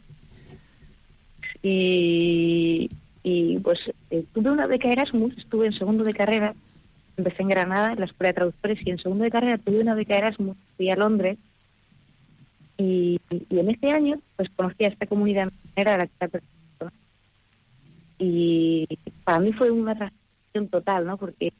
Y, 1.62 2.90
y, 3.22 3.58
pues 3.60 3.78
eh, 4.10 4.24
tuve 4.34 4.50
una 4.50 4.66
beca 4.66 4.90
Erasmus, 4.90 5.36
estuve 5.38 5.66
en 5.66 5.72
segundo 5.72 6.04
de 6.04 6.12
carrera, 6.12 6.54
empecé 7.16 7.42
en 7.42 7.48
Granada, 7.48 7.92
en 7.92 8.00
la 8.00 8.06
Escuela 8.06 8.28
de 8.28 8.34
Traductores, 8.34 8.78
y 8.86 8.90
en 8.90 8.98
segundo 8.98 9.24
de 9.24 9.30
carrera 9.30 9.56
tuve 9.56 9.80
una 9.80 9.94
beca 9.94 10.18
Erasmus, 10.18 10.56
fui 10.76 10.90
a 10.90 10.96
Londres, 10.96 11.38
y, 12.76 13.20
y 13.30 13.58
en 13.58 13.70
ese 13.70 13.90
año 13.90 14.20
pues 14.36 14.50
conocí 14.54 14.84
a 14.84 14.88
esta 14.88 15.06
comunidad 15.06 15.50
la 15.76 16.06
que 16.06 16.28
perteneciendo. 16.28 16.92
Y 18.18 18.86
para 19.24 19.38
mí 19.38 19.52
fue 19.54 19.70
una 19.70 19.94
transición 19.94 20.19
total, 20.68 21.06
¿no? 21.06 21.16
Porque 21.16 21.52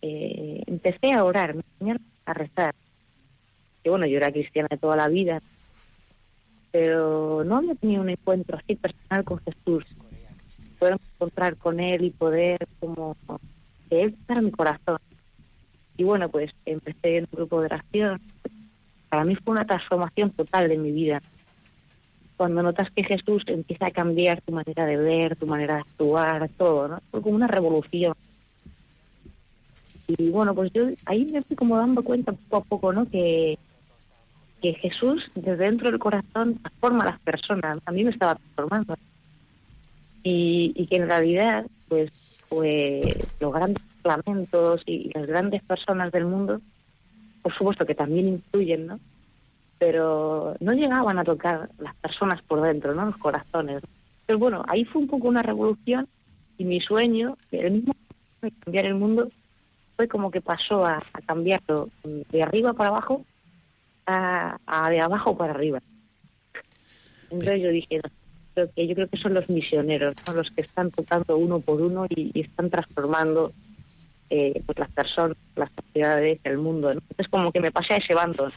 eh, 0.00 0.62
empecé 0.66 1.12
a 1.12 1.24
orar, 1.24 1.54
me 1.80 1.96
a 2.24 2.34
rezar. 2.34 2.74
Que 3.82 3.90
bueno, 3.90 4.06
yo 4.06 4.16
era 4.16 4.32
cristiana 4.32 4.68
de 4.70 4.78
toda 4.78 4.96
la 4.96 5.08
vida, 5.08 5.40
pero 6.70 7.44
no 7.44 7.56
había 7.58 7.74
tenido 7.74 8.02
un 8.02 8.10
encuentro 8.10 8.58
así 8.58 8.76
personal 8.76 9.24
con 9.24 9.40
Jesús. 9.40 9.84
Poder 10.78 10.98
encontrar 11.14 11.56
con 11.56 11.80
Él 11.80 12.04
y 12.04 12.10
poder 12.10 12.66
como 12.80 13.16
que 13.88 14.02
Él 14.02 14.16
en 14.28 14.44
mi 14.44 14.50
corazón. 14.50 14.98
Y 15.96 16.04
bueno, 16.04 16.28
pues 16.28 16.52
empecé 16.64 17.18
en 17.18 17.24
un 17.30 17.36
grupo 17.36 17.60
de 17.60 17.66
oración. 17.66 18.20
Para 19.08 19.24
mí 19.24 19.36
fue 19.36 19.52
una 19.52 19.66
transformación 19.66 20.30
total 20.30 20.68
de 20.68 20.78
mi 20.78 20.90
vida. 20.90 21.20
Cuando 22.36 22.62
notas 22.62 22.90
que 22.90 23.04
Jesús 23.04 23.42
empieza 23.46 23.86
a 23.86 23.90
cambiar 23.90 24.40
tu 24.40 24.52
manera 24.52 24.86
de 24.86 24.96
ver, 24.96 25.36
tu 25.36 25.46
manera 25.46 25.74
de 25.76 25.80
actuar, 25.80 26.48
todo, 26.56 26.88
¿no? 26.88 27.00
Fue 27.10 27.22
como 27.22 27.36
una 27.36 27.46
revolución. 27.46 28.14
Y 30.08 30.30
bueno, 30.30 30.54
pues 30.54 30.72
yo 30.72 30.88
ahí 31.06 31.24
me 31.26 31.42
fui 31.42 31.56
como 31.56 31.76
dando 31.76 32.02
cuenta 32.02 32.32
poco 32.32 32.56
a 32.56 32.64
poco, 32.64 32.92
¿no? 32.92 33.08
Que, 33.08 33.58
que 34.60 34.74
Jesús 34.74 35.30
desde 35.34 35.56
dentro 35.56 35.90
del 35.90 36.00
corazón 36.00 36.58
transforma 36.58 37.04
a 37.04 37.10
las 37.12 37.20
personas. 37.20 37.78
A 37.84 37.92
mí 37.92 38.04
me 38.04 38.10
estaba 38.10 38.34
transformando. 38.34 38.94
Y, 40.24 40.72
y 40.74 40.86
que 40.86 40.96
en 40.96 41.06
realidad, 41.08 41.66
pues, 41.88 42.10
pues 42.48 43.16
los 43.40 43.52
grandes 43.52 43.82
lamentos 44.04 44.82
y 44.86 45.10
las 45.14 45.26
grandes 45.26 45.62
personas 45.62 46.12
del 46.12 46.26
mundo, 46.26 46.60
por 47.42 47.54
supuesto 47.54 47.86
que 47.86 47.94
también 47.94 48.28
influyen, 48.28 48.86
¿no? 48.86 49.00
Pero 49.82 50.54
no 50.60 50.72
llegaban 50.74 51.18
a 51.18 51.24
tocar 51.24 51.68
las 51.78 51.96
personas 51.96 52.40
por 52.42 52.62
dentro, 52.62 52.94
¿no? 52.94 53.06
Los 53.06 53.16
corazones. 53.16 53.82
Pero 54.26 54.38
bueno, 54.38 54.64
ahí 54.68 54.84
fue 54.84 55.02
un 55.02 55.08
poco 55.08 55.26
una 55.26 55.42
revolución 55.42 56.06
y 56.56 56.64
mi 56.64 56.80
sueño, 56.80 57.36
el 57.50 57.72
mismo 57.72 57.92
de 58.42 58.52
cambiar 58.60 58.86
el 58.86 58.94
mundo, 58.94 59.28
fue 59.96 60.06
como 60.06 60.30
que 60.30 60.40
pasó 60.40 60.86
a, 60.86 61.02
cambiarlo 61.26 61.88
de 62.04 62.42
arriba 62.44 62.74
para 62.74 62.90
abajo 62.90 63.24
a, 64.06 64.56
de 64.88 65.00
abajo 65.00 65.36
para 65.36 65.52
arriba. 65.52 65.80
Entonces 67.32 67.60
yo 67.60 67.70
dije, 67.70 68.00
no, 68.04 68.10
creo 68.54 68.70
que 68.76 68.86
yo 68.86 68.94
creo 68.94 69.08
que 69.08 69.18
son 69.18 69.34
los 69.34 69.50
misioneros, 69.50 70.14
¿no? 70.28 70.34
los 70.34 70.50
que 70.52 70.60
están 70.60 70.92
tocando 70.92 71.36
uno 71.36 71.58
por 71.58 71.80
uno 71.80 72.06
y, 72.08 72.30
y 72.32 72.42
están 72.42 72.70
transformando 72.70 73.50
eh, 74.30 74.62
pues 74.64 74.78
las 74.78 74.92
personas, 74.92 75.36
las 75.56 75.72
sociedades, 75.72 76.38
el 76.44 76.58
mundo. 76.58 76.94
¿no? 76.94 77.00
Entonces 77.00 77.26
como 77.28 77.50
que 77.50 77.60
me 77.60 77.72
pasé 77.72 77.94
a 77.94 77.96
ese 77.96 78.14
bando. 78.14 78.48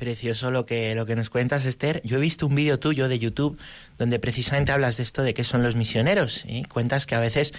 Precioso 0.00 0.50
lo 0.50 0.64
que, 0.64 0.94
lo 0.94 1.04
que 1.04 1.14
nos 1.14 1.28
cuentas, 1.28 1.66
Esther. 1.66 2.00
Yo 2.04 2.16
he 2.16 2.20
visto 2.20 2.46
un 2.46 2.54
vídeo 2.54 2.78
tuyo 2.78 3.06
de 3.06 3.18
YouTube 3.18 3.58
donde 3.98 4.18
precisamente 4.18 4.72
hablas 4.72 4.96
de 4.96 5.02
esto, 5.02 5.22
de 5.22 5.34
qué 5.34 5.44
son 5.44 5.62
los 5.62 5.76
misioneros. 5.76 6.46
¿eh? 6.46 6.62
Cuentas 6.72 7.04
que 7.04 7.16
a 7.16 7.20
veces 7.20 7.52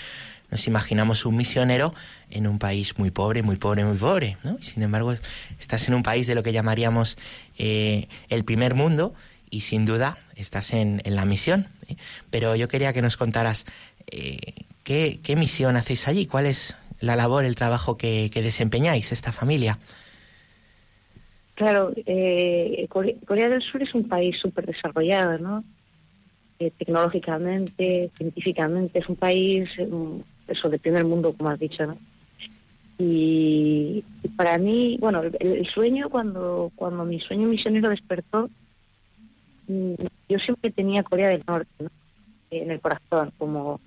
nos 0.50 0.66
imaginamos 0.66 1.24
un 1.28 1.36
misionero 1.36 1.94
en 2.32 2.48
un 2.48 2.58
país 2.58 2.98
muy 2.98 3.12
pobre, 3.12 3.44
muy 3.44 3.58
pobre, 3.58 3.86
muy 3.86 3.96
pobre. 3.96 4.38
¿no? 4.44 4.58
Y 4.60 4.64
sin 4.64 4.82
embargo, 4.82 5.16
estás 5.60 5.88
en 5.88 5.94
un 5.94 6.02
país 6.02 6.26
de 6.26 6.34
lo 6.34 6.42
que 6.42 6.52
llamaríamos 6.52 7.20
eh, 7.60 8.08
el 8.30 8.44
primer 8.44 8.74
mundo 8.74 9.14
y 9.52 9.62
sin 9.62 9.86
duda 9.86 10.18
estás 10.36 10.74
en, 10.74 11.00
en 11.06 11.16
la 11.16 11.26
misión. 11.26 11.68
¿eh? 11.90 11.96
Pero 12.32 12.56
yo 12.56 12.68
quería 12.68 12.92
que 12.92 13.04
nos 13.04 13.18
contaras 13.18 13.68
¿qué, 14.84 15.20
qué 15.22 15.36
misión 15.36 15.78
hacéis 15.78 16.08
allí, 16.08 16.26
cuál 16.26 16.48
es 16.48 16.76
la 17.02 17.16
labor, 17.16 17.46
el 17.46 17.56
trabajo 17.56 17.98
que, 17.98 18.32
que 18.34 18.42
desempeñáis, 18.42 19.12
esta 19.12 19.32
familia. 19.32 19.78
Claro, 21.56 21.92
eh, 21.96 22.88
Corea, 22.90 23.50
del 23.50 23.62
Sur 23.62 23.84
es 23.84 23.94
un 23.94 24.08
país 24.08 24.38
súper 24.40 24.66
desarrollado, 24.66 25.38
¿no? 25.38 25.64
Eh, 26.60 26.72
tecnológicamente, 26.78 28.10
científicamente, 28.16 29.00
es 29.00 29.10
un 29.10 29.16
país, 29.16 29.70
eso, 30.48 30.70
de 30.70 30.80
primer 30.80 31.06
mundo, 31.06 31.34
como 31.34 31.50
has 31.50 31.60
dicho, 31.60 31.86
¿no? 31.86 31.98
Y, 32.98 34.04
para 34.36 34.58
mí, 34.58 34.98
bueno, 35.00 35.24
el, 35.40 35.68
sueño, 35.68 36.10
cuando, 36.10 36.72
cuando 36.76 37.04
mi 37.04 37.20
sueño 37.20 37.48
misionero 37.48 37.90
despertó, 37.90 38.50
mm, 39.68 39.94
yo 40.30 40.40
siempre 40.40 40.72
tenía 40.72 41.04
Corea 41.04 41.30
del 41.30 41.44
Norte, 41.48 41.72
¿no? 41.80 41.90
En 42.52 42.72
el 42.72 42.80
corazón, 42.80 43.32
como 43.38 43.80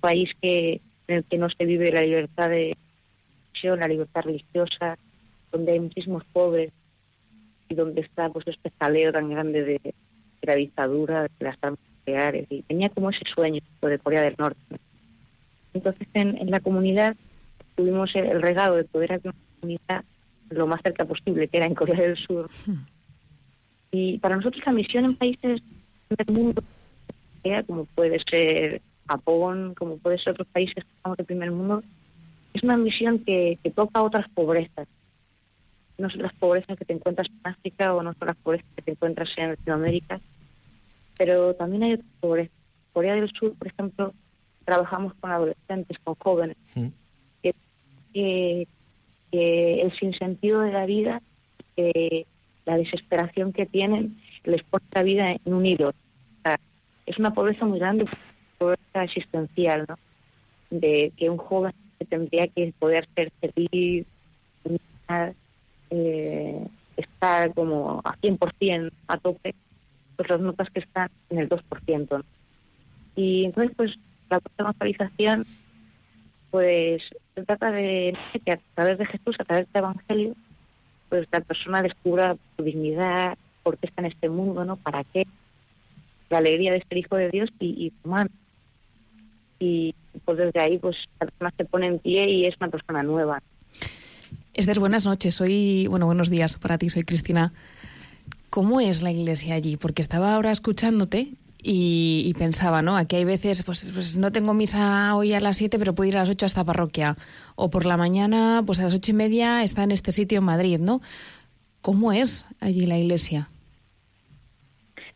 país 0.00 0.30
que 0.40 0.80
en 1.08 1.16
el 1.16 1.24
que 1.24 1.38
no 1.38 1.48
se 1.50 1.64
vive 1.64 1.90
la 1.90 2.02
libertad 2.02 2.50
de 2.50 2.76
la 3.62 3.88
libertad 3.88 4.22
religiosa, 4.22 4.96
donde 5.50 5.72
hay 5.72 5.80
muchísimos 5.80 6.24
pobres, 6.32 6.72
donde 7.74 8.02
está 8.02 8.28
pues 8.30 8.46
este 8.46 8.70
jaleo 8.80 9.12
tan 9.12 9.30
grande 9.30 9.62
de, 9.64 9.80
de 9.82 9.94
la 10.42 10.54
dictadura, 10.54 11.22
de 11.22 11.30
las 11.44 11.56
armas 11.60 11.80
nucleares, 11.98 12.46
y 12.50 12.62
tenía 12.62 12.88
como 12.88 13.10
ese 13.10 13.24
sueño 13.34 13.60
de 13.82 13.98
Corea 13.98 14.22
del 14.22 14.34
Norte. 14.38 14.60
Entonces 15.74 16.08
en, 16.14 16.38
en 16.38 16.50
la 16.50 16.60
comunidad 16.60 17.16
tuvimos 17.74 18.14
el, 18.14 18.26
el, 18.26 18.42
regalo 18.42 18.76
de 18.76 18.84
poder 18.84 19.12
hacer 19.12 19.30
una 19.30 19.44
comunidad 19.60 20.04
lo 20.50 20.66
más 20.66 20.80
cerca 20.82 21.04
posible, 21.04 21.48
que 21.48 21.56
era 21.58 21.66
en 21.66 21.74
Corea 21.74 22.00
del 22.00 22.16
Sur. 22.16 22.48
Y 23.90 24.18
para 24.18 24.36
nosotros 24.36 24.62
la 24.66 24.72
misión 24.72 25.04
en 25.04 25.16
países 25.16 25.62
del 26.10 26.34
mundo, 26.34 26.62
como 27.66 27.84
puede 27.86 28.18
ser 28.30 28.82
Japón, 29.06 29.74
como 29.78 29.96
puede 29.98 30.18
ser 30.18 30.32
otros 30.32 30.48
países 30.48 30.74
que 30.74 30.90
estamos 30.96 31.16
del 31.16 31.26
primer 31.26 31.50
mundo, 31.50 31.82
es 32.52 32.62
una 32.62 32.76
misión 32.76 33.20
que, 33.20 33.58
que 33.62 33.70
toca 33.70 34.02
otras 34.02 34.28
pobrezas 34.30 34.86
no 35.98 36.08
son 36.10 36.22
las 36.22 36.32
pobrezas 36.34 36.78
que 36.78 36.84
te 36.84 36.92
encuentras 36.92 37.28
en 37.28 37.40
África 37.42 37.94
o 37.94 38.02
no 38.02 38.14
son 38.14 38.28
las 38.28 38.36
pobrezas 38.36 38.66
que 38.76 38.82
te 38.82 38.92
encuentras 38.92 39.28
en 39.36 39.50
Latinoamérica, 39.50 40.20
pero 41.16 41.54
también 41.54 41.82
hay 41.82 41.92
otras 41.94 42.10
pobrezas. 42.20 42.52
Corea 42.92 43.14
del 43.14 43.30
Sur, 43.30 43.54
por 43.54 43.66
ejemplo, 43.68 44.14
trabajamos 44.64 45.14
con 45.14 45.30
adolescentes, 45.30 45.98
con 46.04 46.14
jóvenes, 46.14 46.56
Sí. 46.66 46.92
que, 47.42 47.54
que, 48.12 48.68
que 49.30 49.82
el 49.82 49.92
sinsentido 49.98 50.60
de 50.62 50.72
la 50.72 50.86
vida, 50.86 51.20
que 51.76 52.26
la 52.64 52.76
desesperación 52.76 53.52
que 53.52 53.66
tienen, 53.66 54.18
les 54.44 54.62
pone 54.62 54.84
la 54.92 55.02
vida 55.02 55.32
en 55.32 55.54
un 55.54 55.66
hilo. 55.66 55.88
O 55.90 56.42
sea, 56.42 56.58
es 57.06 57.18
una 57.18 57.32
pobreza 57.34 57.64
muy 57.66 57.78
grande, 57.78 58.06
pobreza 58.58 59.04
existencial, 59.04 59.86
¿no? 59.88 59.96
De 60.70 61.12
que 61.16 61.30
un 61.30 61.38
joven 61.38 61.72
tendría 62.08 62.46
que 62.48 62.72
poder 62.78 63.08
ser 63.14 63.32
feliz, 63.40 64.06
eh, 65.90 66.66
está 66.96 67.50
como 67.52 68.00
a 68.04 68.16
100% 68.16 68.90
a 69.08 69.18
tope, 69.18 69.54
pues 70.16 70.28
las 70.28 70.40
notas 70.40 70.68
que 70.70 70.80
están 70.80 71.10
en 71.30 71.38
el 71.38 71.48
2%. 71.48 72.08
¿no? 72.10 72.24
Y 73.16 73.44
entonces, 73.44 73.74
pues 73.76 73.98
la 74.30 74.40
evangelización, 74.58 75.46
pues 76.50 77.02
se 77.34 77.42
trata 77.44 77.70
de 77.70 78.16
que 78.44 78.52
a 78.52 78.60
través 78.74 78.98
de 78.98 79.06
Jesús, 79.06 79.36
a 79.38 79.44
través 79.44 79.72
del 79.72 79.82
Evangelio, 79.82 80.34
pues 81.08 81.26
la 81.32 81.40
persona 81.40 81.82
descubra 81.82 82.36
su 82.56 82.62
dignidad, 82.62 83.36
por 83.62 83.78
qué 83.78 83.86
está 83.86 84.02
en 84.02 84.08
este 84.08 84.28
mundo, 84.28 84.64
¿no? 84.64 84.76
¿Para 84.76 85.04
qué? 85.04 85.26
La 86.30 86.38
alegría 86.38 86.72
de 86.72 86.84
ser 86.88 86.98
hijo 86.98 87.16
de 87.16 87.30
Dios 87.30 87.50
y, 87.58 87.86
y 87.86 87.92
humano. 88.04 88.30
Y 89.58 89.94
pues 90.24 90.38
desde 90.38 90.60
ahí, 90.60 90.78
pues 90.78 90.96
la 91.20 91.26
persona 91.26 91.52
se 91.56 91.64
pone 91.64 91.86
en 91.86 91.98
pie 91.98 92.26
y 92.28 92.44
es 92.44 92.56
una 92.60 92.70
persona 92.70 93.02
nueva. 93.02 93.42
Esther, 94.58 94.80
buenas 94.80 95.06
noches. 95.06 95.36
Soy, 95.36 95.86
bueno, 95.86 96.06
buenos 96.06 96.30
días 96.30 96.58
para 96.58 96.78
ti. 96.78 96.90
Soy 96.90 97.04
Cristina. 97.04 97.52
¿Cómo 98.50 98.80
es 98.80 99.02
la 99.02 99.12
iglesia 99.12 99.54
allí? 99.54 99.76
Porque 99.76 100.02
estaba 100.02 100.34
ahora 100.34 100.50
escuchándote 100.50 101.28
y, 101.62 102.34
pensaba, 102.36 102.82
¿no? 102.82 102.96
Aquí 102.96 103.14
hay 103.14 103.24
veces, 103.24 103.62
pues, 103.62 103.88
pues 103.94 104.16
no 104.16 104.32
tengo 104.32 104.54
misa 104.54 105.14
hoy 105.14 105.32
a 105.32 105.38
las 105.38 105.58
7, 105.58 105.78
pero 105.78 105.94
puedo 105.94 106.08
ir 106.08 106.16
a 106.16 106.22
las 106.22 106.30
8 106.30 106.44
a 106.44 106.48
esta 106.48 106.64
parroquia. 106.64 107.16
O 107.54 107.70
por 107.70 107.86
la 107.86 107.96
mañana, 107.96 108.60
pues 108.66 108.80
a 108.80 108.82
las 108.82 108.96
ocho 108.96 109.12
y 109.12 109.14
media 109.14 109.62
está 109.62 109.84
en 109.84 109.92
este 109.92 110.10
sitio 110.10 110.38
en 110.38 110.44
Madrid, 110.44 110.80
¿no? 110.80 111.02
¿Cómo 111.80 112.10
es 112.10 112.44
allí 112.58 112.84
la 112.86 112.98
iglesia? 112.98 113.48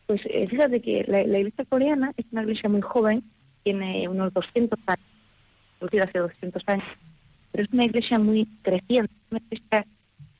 Pues 0.07 0.21
eh, 0.23 0.47
fíjate 0.47 0.81
que 0.81 1.03
la, 1.05 1.21
iglesia 1.21 1.65
coreana 1.65 2.13
es 2.15 2.25
una 2.31 2.43
iglesia 2.43 2.69
muy 2.69 2.79
joven, 2.79 3.21
tiene 3.63 4.07
unos 4.07 4.33
200 4.33 4.79
años, 4.87 6.01
hace 6.01 6.17
200 6.17 6.63
años, 6.67 6.85
pero 7.53 7.63
es 7.63 7.71
una 7.71 7.85
iglesia 7.85 8.19
muy 8.19 8.45
creciente, 8.63 9.13
una 9.31 9.39
iglesia 9.49 9.85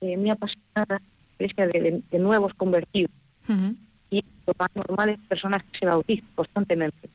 eh, 0.02 0.18
muy 0.18 0.30
apasionada, 0.32 1.02
iglesia 1.40 1.68
de, 1.68 1.80
de- 1.82 2.02
de 2.12 2.20
nuevos 2.20 2.54
convertidos. 2.56 3.12
Y 4.12 4.24
lo 4.46 4.54
más 4.60 4.70
normal 4.76 5.10
es 5.10 5.20
personas 5.30 5.64
que 5.64 5.80
se 5.80 5.86
bautizan 5.86 6.28
constantemente. 6.36 7.10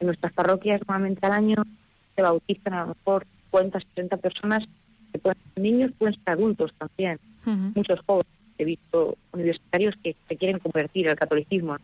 En 0.00 0.06
nuestras 0.08 0.32
parroquias, 0.34 0.80
normalmente 0.86 1.24
al 1.24 1.32
año, 1.32 1.56
se 2.16 2.22
bautizan 2.22 2.74
a 2.74 2.80
lo 2.82 2.86
mejor 2.88 3.24
50, 3.52 3.80
60 3.80 4.16
personas, 4.18 4.64
que 5.12 5.18
pueden 5.18 5.38
ser 5.54 5.62
niños, 5.62 5.92
pueden 5.98 6.14
ser 6.16 6.30
adultos 6.34 6.72
también 6.78 7.18
muchos 7.74 7.98
jóvenes 8.06 8.26
he 8.58 8.64
visto 8.66 9.16
universitarios 9.32 9.94
que 10.04 10.14
se 10.28 10.36
quieren 10.36 10.58
convertir 10.58 11.08
al 11.08 11.16
catolicismo. 11.16 11.78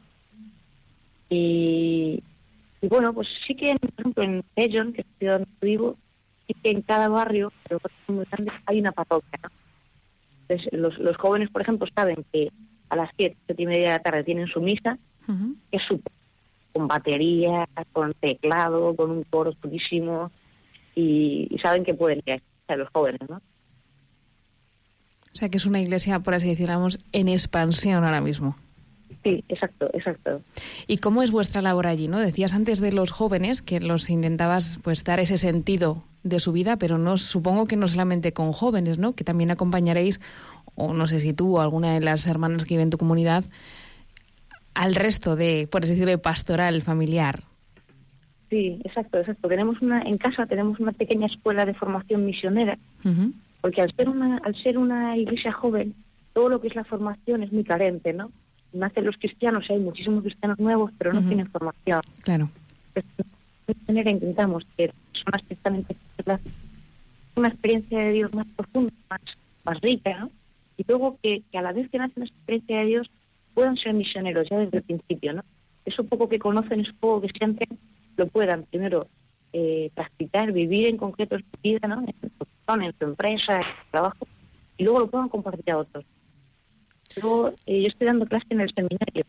Y, 1.29 2.23
y 2.83 2.87
bueno, 2.89 3.13
pues 3.13 3.29
sí 3.47 3.55
que, 3.55 3.75
por 3.77 3.91
ejemplo, 3.99 4.23
en 4.23 4.45
Daejeon, 4.57 4.93
que 4.93 5.01
es 5.01 5.07
la 5.07 5.19
ciudad 5.19 5.39
donde 5.41 5.67
vivo, 5.67 5.97
sí 6.47 6.55
que 6.63 6.71
en 6.71 6.83
cada 6.83 7.09
barrio, 7.09 7.53
pero 7.65 7.81
muy 8.09 8.25
grande, 8.31 8.53
hay 8.67 8.81
una 8.81 8.93
parroquia. 8.93 9.39
¿no? 9.43 9.51
Entonces, 10.49 10.73
los, 10.73 10.99
los 10.99 11.17
jóvenes, 11.17 11.51
por 11.51 11.63
ejemplo, 11.63 11.87
saben 11.95 12.25
que 12.33 12.51
a 12.89 12.97
las 12.97 13.11
7, 13.17 13.37
7 13.47 13.63
y 13.63 13.67
media 13.67 13.83
de 13.83 13.89
la 13.89 14.03
tarde 14.03 14.25
tienen 14.25 14.47
su 14.47 14.61
misa, 14.61 14.99
que 15.71 15.77
es 15.77 15.83
súper 15.83 16.13
con 16.73 16.89
batería, 16.89 17.67
con 17.93 18.13
teclado, 18.15 18.95
con 18.95 19.11
un 19.11 19.25
coro 19.25 19.53
chulísimo, 19.55 20.31
y, 20.95 21.49
y 21.51 21.59
saben 21.59 21.85
que 21.85 21.95
pueden 21.95 22.23
ir 22.27 22.43
a 22.69 22.77
los 22.77 22.91
jóvenes, 22.91 23.21
¿no? 23.29 23.37
O 25.37 25.39
sea, 25.39 25.49
que 25.49 25.57
es 25.57 25.67
una 25.67 25.81
iglesia, 25.81 26.21
por 26.21 26.35
así 26.35 26.49
decirlo, 26.49 26.89
en 27.13 27.29
expansión 27.29 28.05
ahora 28.05 28.21
mismo. 28.21 28.57
Sí, 29.23 29.45
exacto, 29.49 29.91
exacto. 29.93 30.41
¿Y 30.87 30.99
cómo 30.99 31.23
es 31.23 31.31
vuestra 31.31 31.61
labor 31.61 31.87
allí? 31.87 32.09
¿no? 32.09 32.19
Decías 32.19 32.55
antes 32.55 32.81
de 32.81 32.93
los 32.93 33.11
jóvenes 33.11 33.61
que 33.61 33.81
los 33.81 34.09
intentabas 34.09 34.79
pues 34.83 35.03
dar 35.05 35.21
ese 35.21 35.37
sentido 35.37 36.05
de 36.29 36.41
su 36.41 36.53
vida, 36.53 36.77
pero 36.77 36.99
no 36.99 37.19
supongo 37.19 37.67
que 37.67 37.77
no 37.77 37.89
solamente 37.89 38.33
con 38.33 38.53
jóvenes, 38.53 38.99
¿no? 38.99 39.15
Que 39.15 39.25
también 39.25 39.51
acompañaréis, 39.51 40.21
o 40.75 40.93
no 40.93 41.07
sé 41.07 41.21
si 41.21 41.33
tú 41.33 41.57
o 41.57 41.61
alguna 41.61 41.95
de 41.95 42.01
las 42.01 42.27
hermanas 42.27 42.65
que 42.65 42.75
vive 42.75 42.83
en 42.83 42.91
tu 42.91 42.99
comunidad, 42.99 43.45
al 44.75 44.95
resto 44.95 45.37
de, 45.37 45.69
por 45.71 45.83
así 45.83 45.93
decirlo, 45.93 46.11
de 46.11 46.19
pastoral 46.19 46.83
familiar. 46.83 47.45
Sí, 48.51 48.81
exacto, 48.85 49.19
exacto. 49.19 49.49
Tenemos 49.49 49.81
una, 49.83 50.03
en 50.03 50.19
casa 50.19 50.47
tenemos 50.47 50.79
una 50.79 50.93
pequeña 50.93 51.27
escuela 51.27 51.65
de 51.65 51.75
formación 51.75 52.25
misionera, 52.25 52.79
porque 53.61 53.83
al 53.83 53.93
ser 53.95 54.09
una, 54.09 54.39
al 54.39 54.55
ser 54.63 54.79
una 54.79 55.17
iglesia 55.17 55.53
joven, 55.53 55.95
todo 56.33 56.49
lo 56.49 56.61
que 56.61 56.69
es 56.69 56.77
la 56.77 56.85
formación 56.85 57.43
es 57.43 57.53
muy 57.53 57.65
carente, 57.65 58.13
¿no? 58.13 58.31
Nacen 58.73 59.07
los 59.07 59.17
cristianos, 59.17 59.65
hay 59.71 59.79
muchísimos 59.79 60.23
cristianos 60.23 60.59
nuevos, 60.59 60.93
pero 60.99 61.13
no 61.13 61.27
tienen 61.27 61.49
formación. 61.51 62.03
Claro. 62.23 62.51
Entonces, 62.95 63.27
manera 63.89 64.11
intentamos 64.11 64.65
que 64.77 64.87
las 64.87 64.97
personas 65.13 65.43
que 65.47 65.55
están 65.55 65.75
en 65.77 65.87
la- 66.25 66.41
una 67.37 67.49
experiencia 67.49 67.99
de 67.99 68.13
Dios 68.13 68.35
más 68.35 68.47
profunda, 68.57 68.93
más, 69.11 69.21
más 69.65 69.81
rica. 69.81 70.29
Y 70.79 70.85
luego 70.87 71.19
que, 71.23 71.43
que 71.51 71.59
a 71.59 71.63
la 71.63 71.73
vez 71.73 71.89
que 71.91 71.99
nacen 71.99 72.23
esa 72.23 72.33
experiencia 72.35 72.79
de 72.79 72.87
Dios 72.87 73.11
puedan 73.55 73.77
ser 73.77 73.95
misioneros 73.95 74.49
ya 74.49 74.59
desde 74.59 74.79
el 74.79 74.85
principio, 74.85 75.33
¿no? 75.33 75.43
Eso 75.85 76.05
poco 76.05 76.29
que 76.29 76.39
conocen, 76.39 76.81
eso 76.81 76.93
poco 77.01 77.23
que 77.23 77.31
sienten, 77.39 77.79
lo 78.17 78.27
puedan 78.27 78.65
primero 78.65 79.09
eh, 79.53 79.91
practicar, 79.95 80.53
vivir 80.53 80.87
en 80.87 80.97
concreto 80.97 81.39
su 81.39 81.45
vida, 81.63 81.89
¿no? 81.89 82.01
En 82.01 82.15
su 82.21 82.29
profesión, 82.37 82.83
en 82.83 82.93
su 82.99 83.05
empresa, 83.05 83.57
en 83.57 83.63
su 83.63 83.91
trabajo, 83.91 84.27
y 84.77 84.85
luego 84.85 85.01
lo 85.01 85.11
puedan 85.11 85.29
compartir 85.29 85.71
a 85.71 85.79
otros. 85.79 86.05
Luego, 87.23 87.55
eh, 87.67 87.83
yo 87.83 87.89
estoy 87.89 88.07
dando 88.07 88.27
clase 88.27 88.47
en 88.51 88.61
el 88.61 88.75
seminario, 88.75 89.25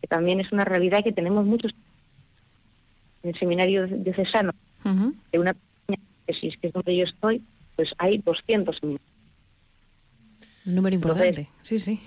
que 0.00 0.06
también 0.08 0.40
es 0.40 0.52
una 0.52 0.64
realidad 0.64 1.02
que 1.02 1.12
tenemos 1.12 1.44
muchos 1.44 1.74
en 3.24 3.30
el 3.30 3.38
seminario 3.38 3.86
diocesano, 3.88 4.52
de 5.32 5.38
una 5.38 5.54
pequeña 5.54 5.98
diócesis, 6.26 6.56
que 6.60 6.66
es 6.68 6.72
donde 6.72 6.96
yo 6.96 7.04
estoy, 7.04 7.42
pues 7.74 7.90
hay 7.98 8.18
200 8.18 8.76
seminarios. 8.78 9.08
Un 10.66 10.74
número 10.76 10.94
Entonces- 10.94 11.26
importante. 11.28 11.50
Sí, 11.60 11.78
sí. 11.78 12.00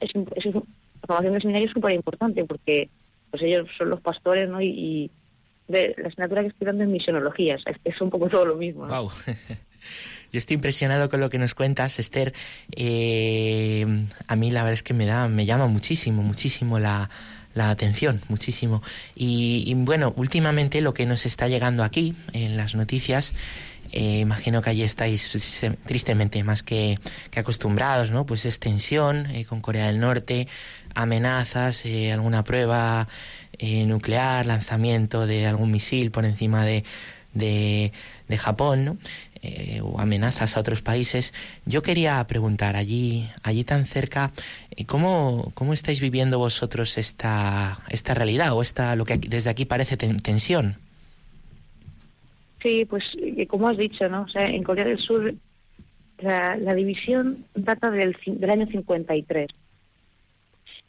Es, 0.00 0.10
es 0.36 0.46
un- 0.46 0.64
la 1.02 1.06
formación 1.06 1.32
del 1.32 1.42
seminario 1.42 1.68
es 1.68 1.74
súper 1.74 1.92
importante 1.94 2.44
porque 2.44 2.88
pues 3.30 3.42
ellos 3.42 3.68
son 3.78 3.90
los 3.90 4.00
pastores, 4.00 4.48
¿no? 4.48 4.60
Y, 4.60 4.66
y 4.68 5.10
de 5.68 5.94
la 5.98 6.08
asignatura 6.08 6.42
que 6.42 6.48
estoy 6.48 6.66
dando 6.66 6.84
es 6.84 6.88
misionología, 6.90 7.54
es, 7.56 7.64
es 7.84 8.00
un 8.00 8.10
poco 8.10 8.28
todo 8.28 8.46
lo 8.46 8.56
mismo. 8.56 8.86
¿no? 8.86 9.02
Wow. 9.02 9.10
Yo 10.32 10.38
estoy 10.38 10.54
impresionado 10.54 11.08
con 11.10 11.20
lo 11.20 11.28
que 11.30 11.38
nos 11.38 11.54
cuentas, 11.54 11.98
Esther. 11.98 12.32
Eh, 12.76 13.84
a 14.28 14.36
mí 14.36 14.50
la 14.50 14.62
verdad 14.62 14.74
es 14.74 14.82
que 14.82 14.94
me 14.94 15.06
da, 15.06 15.28
me 15.28 15.44
llama 15.46 15.66
muchísimo, 15.66 16.22
muchísimo 16.22 16.78
la, 16.78 17.10
la 17.54 17.70
atención, 17.70 18.20
muchísimo. 18.28 18.82
Y, 19.14 19.64
y, 19.66 19.74
bueno, 19.74 20.12
últimamente 20.16 20.80
lo 20.80 20.94
que 20.94 21.06
nos 21.06 21.26
está 21.26 21.48
llegando 21.48 21.84
aquí 21.84 22.14
en 22.32 22.56
las 22.56 22.74
noticias, 22.74 23.34
eh, 23.92 24.20
imagino 24.20 24.62
que 24.62 24.70
allí 24.70 24.82
estáis 24.82 25.30
tristemente 25.84 26.42
más 26.44 26.62
que, 26.62 26.98
que 27.30 27.40
acostumbrados, 27.40 28.10
¿no? 28.10 28.24
Pues 28.24 28.46
es 28.46 28.58
tensión 28.58 29.26
eh, 29.26 29.44
con 29.44 29.60
Corea 29.60 29.86
del 29.86 30.00
Norte, 30.00 30.48
amenazas, 30.94 31.84
eh, 31.84 32.12
alguna 32.12 32.42
prueba 32.44 33.08
eh, 33.58 33.84
nuclear, 33.84 34.46
lanzamiento 34.46 35.26
de 35.26 35.46
algún 35.46 35.70
misil 35.70 36.10
por 36.10 36.24
encima 36.24 36.64
de, 36.64 36.84
de, 37.34 37.92
de 38.28 38.38
Japón, 38.38 38.84
¿no? 38.84 38.96
Eh, 39.44 39.80
o 39.82 39.98
amenazas 39.98 40.56
a 40.56 40.60
otros 40.60 40.82
países. 40.82 41.34
Yo 41.66 41.82
quería 41.82 42.24
preguntar 42.28 42.76
allí, 42.76 43.28
allí 43.42 43.64
tan 43.64 43.86
cerca, 43.86 44.30
eh, 44.70 44.84
¿cómo, 44.86 45.50
cómo 45.54 45.72
estáis 45.72 46.00
viviendo 46.00 46.38
vosotros 46.38 46.96
esta, 46.96 47.80
esta 47.88 48.14
realidad 48.14 48.52
o 48.52 48.62
esta 48.62 48.94
lo 48.94 49.04
que 49.04 49.18
desde 49.18 49.50
aquí 49.50 49.64
parece 49.64 49.96
ten- 49.96 50.20
tensión? 50.20 50.76
Sí, 52.62 52.84
pues 52.84 53.02
eh, 53.18 53.48
como 53.48 53.68
has 53.68 53.76
dicho, 53.76 54.08
¿no? 54.08 54.22
O 54.22 54.28
sea, 54.28 54.46
en 54.46 54.62
Corea 54.62 54.84
del 54.84 55.00
Sur 55.00 55.34
la, 56.18 56.74
división 56.74 57.44
data 57.54 57.90
del, 57.90 58.16
del 58.24 58.50
año 58.50 58.66
53. 58.68 59.48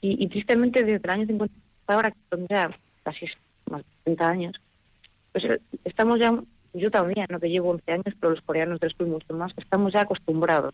Y, 0.02 0.24
y 0.24 0.28
tristemente 0.28 0.84
desde 0.84 1.02
el 1.04 1.10
año 1.10 1.26
50 1.26 1.56
hasta 1.82 1.94
ahora, 1.96 2.12
que 2.12 2.18
son 2.30 2.48
ya 2.48 2.70
casi 3.04 3.26
más 3.70 3.82
de 3.82 3.88
30 4.04 4.30
años, 4.30 4.56
pues 5.32 5.44
estamos 5.84 6.20
ya, 6.20 6.40
yo 6.74 6.90
también, 6.90 7.28
no 7.30 7.40
que 7.40 7.50
llevo 7.50 7.70
11 7.72 7.92
años, 7.92 8.16
pero 8.20 8.32
los 8.32 8.42
coreanos 8.42 8.80
sur 8.98 9.08
mucho 9.08 9.34
más, 9.34 9.54
estamos 9.58 9.94
ya 9.94 10.02
acostumbrados. 10.02 10.74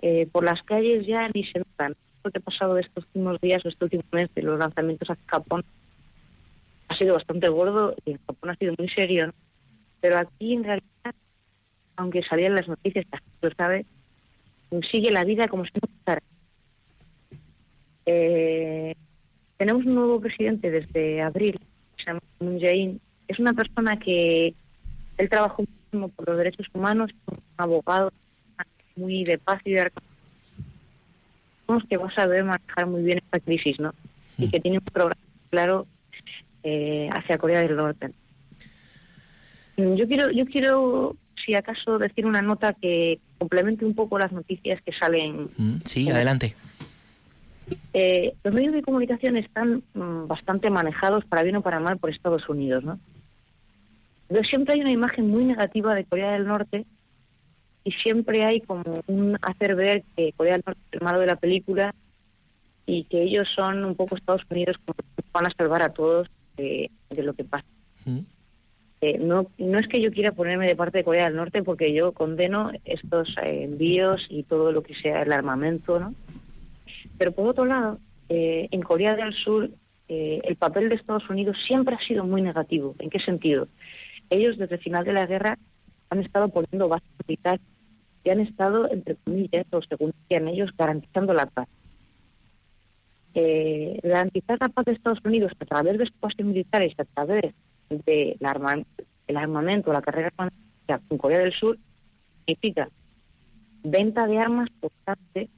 Eh, 0.00 0.26
por 0.30 0.44
las 0.44 0.62
calles 0.62 1.06
ya 1.06 1.28
ni 1.32 1.44
se 1.44 1.58
notan. 1.58 1.94
Lo 2.24 2.30
que 2.30 2.38
ha 2.38 2.42
pasado 2.42 2.78
estos 2.78 3.04
últimos 3.06 3.40
días, 3.40 3.64
este 3.64 3.84
último 3.84 4.04
mes, 4.12 4.30
los 4.36 4.58
lanzamientos 4.58 5.10
hacia 5.10 5.24
Japón, 5.26 5.64
ha 6.88 6.96
sido 6.96 7.14
bastante 7.14 7.48
gordo 7.48 7.94
y 8.04 8.12
en 8.12 8.18
Japón 8.26 8.50
ha 8.50 8.56
sido 8.56 8.74
muy 8.78 8.88
serio. 8.88 9.32
Pero 10.00 10.18
aquí 10.18 10.54
en 10.54 10.64
realidad, 10.64 11.14
aunque 11.96 12.22
salían 12.22 12.54
las 12.54 12.68
noticias, 12.68 13.06
la 13.10 13.22
lo 13.40 13.54
sabe, 13.54 13.86
sigue 14.90 15.10
la 15.10 15.24
vida 15.24 15.48
como 15.48 15.64
si 15.64 15.72
no 15.74 15.88
pasara. 16.04 16.22
Eh, 18.06 18.94
tenemos 19.56 19.84
un 19.84 19.94
nuevo 19.94 20.20
presidente 20.20 20.70
desde 20.70 21.22
abril, 21.22 21.60
se 21.96 22.04
llama 22.06 22.20
Moon 22.40 22.58
Jae-in. 22.60 23.00
Es 23.28 23.38
una 23.38 23.52
persona 23.52 23.98
que 23.98 24.54
él 25.18 25.28
trabajó 25.28 25.62
muchísimo 25.62 26.08
por 26.08 26.28
los 26.28 26.38
derechos 26.38 26.66
humanos, 26.74 27.10
es 27.10 27.16
un 27.28 27.38
abogado 27.56 28.12
muy 28.96 29.24
de 29.24 29.38
paz 29.38 29.60
y 29.64 29.72
de 29.72 29.90
que 31.88 31.96
va 31.96 32.08
a 32.08 32.14
saber 32.14 32.44
manejar 32.44 32.86
muy 32.86 33.02
bien 33.02 33.18
esta 33.18 33.40
crisis, 33.40 33.80
¿no? 33.80 33.94
Y 34.36 34.48
que 34.50 34.60
tiene 34.60 34.78
un 34.78 34.84
programa 34.84 35.16
claro 35.48 35.86
eh, 36.62 37.08
hacia 37.12 37.38
Corea 37.38 37.60
del 37.62 37.76
Norte. 37.76 38.10
Yo 39.78 40.06
quiero, 40.06 40.30
yo 40.30 40.44
quiero, 40.44 41.16
si 41.44 41.54
acaso, 41.54 41.98
decir 41.98 42.26
una 42.26 42.42
nota 42.42 42.74
que 42.74 43.20
complemente 43.38 43.86
un 43.86 43.94
poco 43.94 44.18
las 44.18 44.32
noticias 44.32 44.82
que 44.82 44.92
salen 44.92 45.48
Mm, 45.56 45.76
Sí, 45.86 46.04
Bueno. 46.04 46.16
adelante. 46.16 46.54
eh, 47.94 48.34
los 48.44 48.52
medios 48.52 48.74
de 48.74 48.82
comunicación 48.82 49.36
están 49.38 49.82
mm, 49.94 50.26
bastante 50.26 50.68
manejados 50.68 51.24
para 51.24 51.42
bien 51.42 51.56
o 51.56 51.62
para 51.62 51.80
mal 51.80 51.96
por 51.98 52.10
Estados 52.10 52.46
Unidos, 52.50 52.84
¿no? 52.84 52.98
Pero 54.32 54.44
siempre 54.44 54.74
hay 54.74 54.80
una 54.80 54.92
imagen 54.92 55.28
muy 55.28 55.44
negativa 55.44 55.94
de 55.94 56.04
Corea 56.04 56.32
del 56.32 56.46
Norte 56.46 56.86
y 57.84 57.92
siempre 57.92 58.44
hay 58.44 58.60
como 58.60 59.02
un 59.06 59.36
hacer 59.42 59.74
ver 59.74 60.04
que 60.16 60.32
Corea 60.32 60.54
del 60.54 60.62
Norte 60.64 60.80
es 60.86 60.92
el 60.94 61.04
malo 61.04 61.20
de 61.20 61.26
la 61.26 61.36
película 61.36 61.94
y 62.86 63.04
que 63.04 63.22
ellos 63.22 63.46
son 63.54 63.84
un 63.84 63.94
poco 63.94 64.16
Estados 64.16 64.42
Unidos 64.48 64.76
como 64.84 64.94
que 64.94 65.22
van 65.32 65.46
a 65.46 65.52
salvar 65.56 65.82
a 65.82 65.92
todos 65.92 66.28
de, 66.56 66.90
de 67.10 67.22
lo 67.22 67.34
que 67.34 67.44
pasa. 67.44 67.66
Eh, 69.02 69.18
no, 69.18 69.48
no 69.58 69.78
es 69.78 69.86
que 69.88 70.00
yo 70.00 70.10
quiera 70.10 70.32
ponerme 70.32 70.66
de 70.66 70.76
parte 70.76 70.98
de 70.98 71.04
Corea 71.04 71.26
del 71.26 71.36
Norte 71.36 71.62
porque 71.62 71.92
yo 71.92 72.12
condeno 72.12 72.70
estos 72.84 73.28
eh, 73.42 73.64
envíos 73.64 74.26
y 74.30 74.44
todo 74.44 74.72
lo 74.72 74.82
que 74.82 74.94
sea 74.94 75.22
el 75.22 75.32
armamento, 75.32 76.00
¿no? 76.00 76.14
Pero 77.18 77.32
por 77.32 77.48
otro 77.48 77.66
lado, 77.66 77.98
eh, 78.28 78.68
en 78.70 78.80
Corea 78.80 79.14
del 79.14 79.34
Sur 79.34 79.68
eh, 80.08 80.40
el 80.44 80.56
papel 80.56 80.88
de 80.88 80.96
Estados 80.96 81.28
Unidos 81.30 81.56
siempre 81.66 81.94
ha 81.94 82.06
sido 82.06 82.24
muy 82.24 82.42
negativo. 82.42 82.94
¿En 82.98 83.08
qué 83.08 83.18
sentido? 83.18 83.68
Ellos 84.32 84.56
desde 84.56 84.76
el 84.76 84.80
final 84.80 85.04
de 85.04 85.12
la 85.12 85.26
guerra 85.26 85.58
han 86.08 86.20
estado 86.20 86.48
poniendo 86.48 86.88
bases 86.88 87.10
militares 87.26 87.60
y 88.24 88.30
han 88.30 88.40
estado, 88.40 88.90
entre 88.90 89.16
comillas, 89.16 89.66
o 89.72 89.82
según 89.82 90.14
decían 90.22 90.48
ellos, 90.48 90.70
garantizando 90.76 91.34
la 91.34 91.44
paz. 91.44 91.68
Eh, 93.34 94.00
garantizar 94.02 94.56
la 94.58 94.70
paz 94.70 94.86
de 94.86 94.92
Estados 94.92 95.18
Unidos 95.22 95.52
a 95.60 95.64
través 95.66 95.98
de 95.98 96.04
espacios 96.04 96.46
militares, 96.46 96.94
a 96.96 97.04
través 97.04 97.52
del 97.90 98.38
arma, 98.42 98.82
el 99.26 99.36
armamento, 99.36 99.92
la 99.92 100.00
carrera 100.00 100.30
con 100.30 101.18
Corea 101.18 101.40
del 101.40 101.52
Sur, 101.52 101.76
significa 102.46 102.88
venta 103.84 104.26
de 104.26 104.38
armas 104.38 104.70
constante 104.80 105.50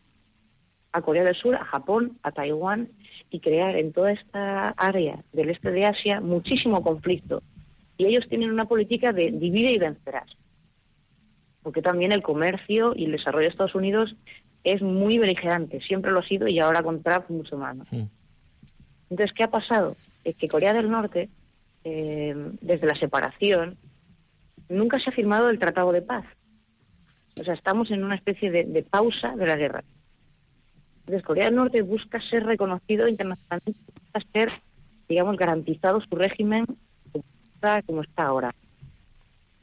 a 0.90 1.00
Corea 1.00 1.22
del 1.22 1.36
Sur, 1.36 1.54
a 1.54 1.64
Japón, 1.64 2.18
a 2.24 2.32
Taiwán 2.32 2.88
y 3.30 3.38
crear 3.38 3.76
en 3.76 3.92
toda 3.92 4.10
esta 4.10 4.70
área 4.70 5.22
del 5.32 5.50
este 5.50 5.70
de 5.70 5.84
Asia 5.84 6.20
muchísimo 6.20 6.82
conflicto. 6.82 7.40
Y 7.96 8.06
ellos 8.06 8.28
tienen 8.28 8.50
una 8.50 8.64
política 8.66 9.12
de 9.12 9.30
divide 9.30 9.72
y 9.72 9.78
vencerás. 9.78 10.30
Porque 11.62 11.82
también 11.82 12.12
el 12.12 12.22
comercio 12.22 12.92
y 12.94 13.04
el 13.04 13.12
desarrollo 13.12 13.44
de 13.44 13.50
Estados 13.50 13.74
Unidos 13.74 14.14
es 14.64 14.80
muy 14.80 15.18
beligerante, 15.18 15.80
siempre 15.82 16.10
lo 16.10 16.20
ha 16.20 16.26
sido 16.26 16.48
y 16.48 16.58
ahora 16.58 16.82
con 16.82 17.02
Trump 17.02 17.28
mucho 17.28 17.58
más. 17.58 17.76
Entonces, 19.10 19.32
¿qué 19.36 19.44
ha 19.44 19.50
pasado? 19.50 19.94
Es 20.24 20.36
que 20.36 20.48
Corea 20.48 20.72
del 20.72 20.90
Norte, 20.90 21.28
eh, 21.84 22.34
desde 22.62 22.86
la 22.86 22.96
separación, 22.96 23.76
nunca 24.68 24.98
se 24.98 25.10
ha 25.10 25.12
firmado 25.12 25.50
el 25.50 25.58
Tratado 25.58 25.92
de 25.92 26.02
Paz. 26.02 26.24
O 27.38 27.44
sea, 27.44 27.54
estamos 27.54 27.90
en 27.90 28.04
una 28.04 28.14
especie 28.14 28.50
de, 28.50 28.82
pausa 28.82 29.36
de 29.36 29.46
la 29.46 29.56
guerra. 29.56 29.84
Entonces, 31.00 31.22
Corea 31.22 31.46
del 31.46 31.56
Norte 31.56 31.82
busca 31.82 32.20
ser 32.22 32.44
reconocido 32.44 33.06
internacionalmente, 33.06 33.80
busca 33.92 34.20
ser, 34.32 34.52
digamos, 35.08 35.36
garantizado 35.36 36.00
su 36.00 36.14
régimen 36.16 36.64
como 37.86 38.02
está 38.02 38.26
ahora. 38.26 38.54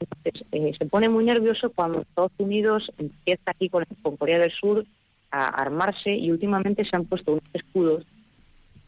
Entonces, 0.00 0.44
eh, 0.52 0.74
se 0.76 0.86
pone 0.86 1.08
muy 1.08 1.24
nervioso 1.24 1.70
cuando 1.70 2.00
Estados 2.00 2.32
Unidos 2.38 2.90
empieza 2.98 3.42
aquí 3.50 3.68
con, 3.68 3.84
Corea 4.16 4.38
del 4.38 4.52
Sur 4.52 4.84
a 5.30 5.48
armarse 5.48 6.12
y 6.14 6.30
últimamente 6.30 6.84
se 6.84 6.96
han 6.96 7.04
puesto 7.04 7.32
unos 7.32 7.44
escudos 7.52 8.04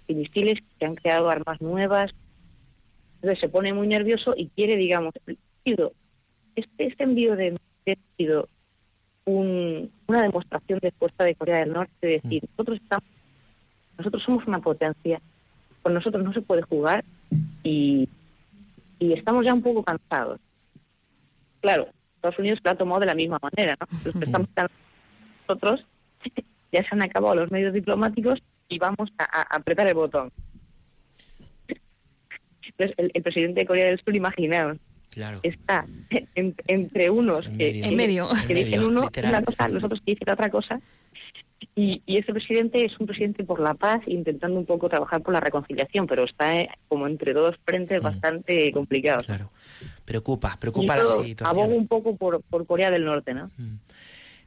y 0.09 0.15
misiles 0.15 0.59
que 0.79 0.87
han 0.87 0.97
creado 0.97 1.31
armas 1.31 1.61
nuevas. 1.61 2.13
Entonces 3.17 3.41
se 3.41 3.49
pone 3.49 3.73
muy 3.73 3.87
nervioso 3.87 4.35
y 4.37 4.49
quiere, 4.49 4.77
digamos, 4.77 5.15
este, 5.25 5.93
este 6.79 7.05
envío 7.05 7.37
de 7.37 7.57
ha 7.87 8.17
sido 8.17 8.49
una 9.27 10.23
demostración 10.23 10.79
de 10.81 10.91
fuerza 10.93 11.25
de 11.25 11.35
Corea 11.35 11.61
del 11.61 11.73
Norte, 11.73 12.07
de 12.07 12.21
decir, 12.21 12.43
mm. 12.43 12.47
nosotros 12.51 12.81
estamos, 12.83 13.05
nosotros 13.99 14.23
somos 14.23 14.47
una 14.47 14.59
potencia, 14.59 15.21
con 15.83 15.95
nosotros 15.95 16.25
no 16.25 16.33
se 16.33 16.43
puede 16.43 16.63
jugar 16.63 17.05
y, 17.63 18.09
y 18.99 19.13
estamos 19.13 19.45
ya 19.45 19.55
un 19.55 19.63
poco 19.63 19.83
cansados 19.83 20.41
claro, 21.65 21.89
Estados 22.17 22.39
Unidos 22.39 22.61
lo 22.63 22.71
ha 22.71 22.75
tomado 22.75 23.01
de 23.01 23.07
la 23.07 23.15
misma 23.15 23.39
manera, 23.41 23.75
¿no? 23.81 23.87
Los 24.05 24.15
que 24.15 24.25
estamos 24.27 24.49
nosotros 25.49 25.87
ya 26.73 26.83
se 26.83 26.89
han 26.91 27.03
acabado 27.03 27.35
los 27.37 27.51
medios 27.51 27.73
diplomáticos 27.73 28.43
y 28.69 28.79
vamos 28.79 29.11
a, 29.19 29.43
apretar 29.57 29.87
el 29.89 29.95
botón. 29.95 30.31
Entonces, 32.67 32.95
el, 32.99 33.23
presidente 33.23 33.61
de 33.61 33.67
Corea 33.67 33.87
del 33.87 34.01
Sur, 34.01 34.15
imaginaos, 34.15 34.79
está 35.43 35.87
entre 36.35 37.09
unos 37.09 37.47
que, 37.49 37.83
en 37.83 37.97
medio. 37.97 38.29
que 38.47 38.55
dicen 38.55 38.85
uno 38.85 39.09
una 39.23 39.43
cosa, 39.43 39.69
los 39.69 39.85
otros 39.85 40.01
que 40.01 40.13
dicen 40.13 40.29
otra 40.29 40.51
cosa, 40.51 40.81
y, 41.75 42.03
y 42.07 42.19
ese 42.19 42.33
presidente 42.33 42.85
es 42.85 42.99
un 42.99 43.07
presidente 43.07 43.45
por 43.45 43.61
la 43.61 43.75
paz, 43.75 44.03
intentando 44.07 44.59
un 44.59 44.67
poco 44.67 44.89
trabajar 44.89 45.23
por 45.23 45.33
la 45.33 45.41
reconciliación, 45.41 46.07
pero 46.07 46.25
está 46.25 46.57
eh, 46.57 46.69
como 46.89 47.07
entre 47.07 47.33
dos 47.33 47.57
frentes 47.65 48.01
mm. 48.01 48.05
bastante 48.05 48.73
complicados. 48.73 49.25
Claro. 49.25 49.51
Preocupa, 50.05 50.57
preocupa 50.59 50.97
la 50.97 51.05
situación. 51.05 51.47
Abogo 51.47 51.75
un 51.75 51.87
poco 51.87 52.17
por, 52.17 52.43
por 52.43 52.67
Corea 52.67 52.91
del 52.91 53.05
Norte, 53.05 53.35
¿no? 53.35 53.51
Mm. 53.57 53.77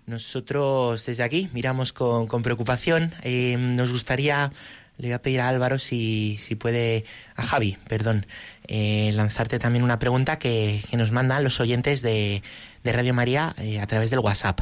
Nosotros 0.05 1.05
desde 1.05 1.23
aquí 1.23 1.49
miramos 1.53 1.91
con, 1.91 2.27
con 2.27 2.41
preocupación. 2.41 3.11
Eh, 3.23 3.57
nos 3.57 3.91
gustaría, 3.91 4.51
le 4.97 5.09
voy 5.09 5.13
a 5.13 5.21
pedir 5.21 5.41
a 5.41 5.49
Álvaro 5.49 5.79
si, 5.79 6.37
si 6.37 6.55
puede, 6.55 7.03
a 7.35 7.43
Javi, 7.43 7.77
perdón, 7.89 8.25
eh, 8.67 9.11
lanzarte 9.13 9.59
también 9.59 9.83
una 9.83 9.99
pregunta 9.99 10.39
que, 10.39 10.81
que, 10.89 10.95
nos 10.95 11.11
mandan 11.11 11.43
los 11.43 11.59
oyentes 11.59 12.01
de, 12.01 12.41
de 12.83 12.91
Radio 12.93 13.13
María 13.13 13.53
a 13.81 13.87
través 13.87 14.09
del 14.09 14.19
WhatsApp. 14.19 14.61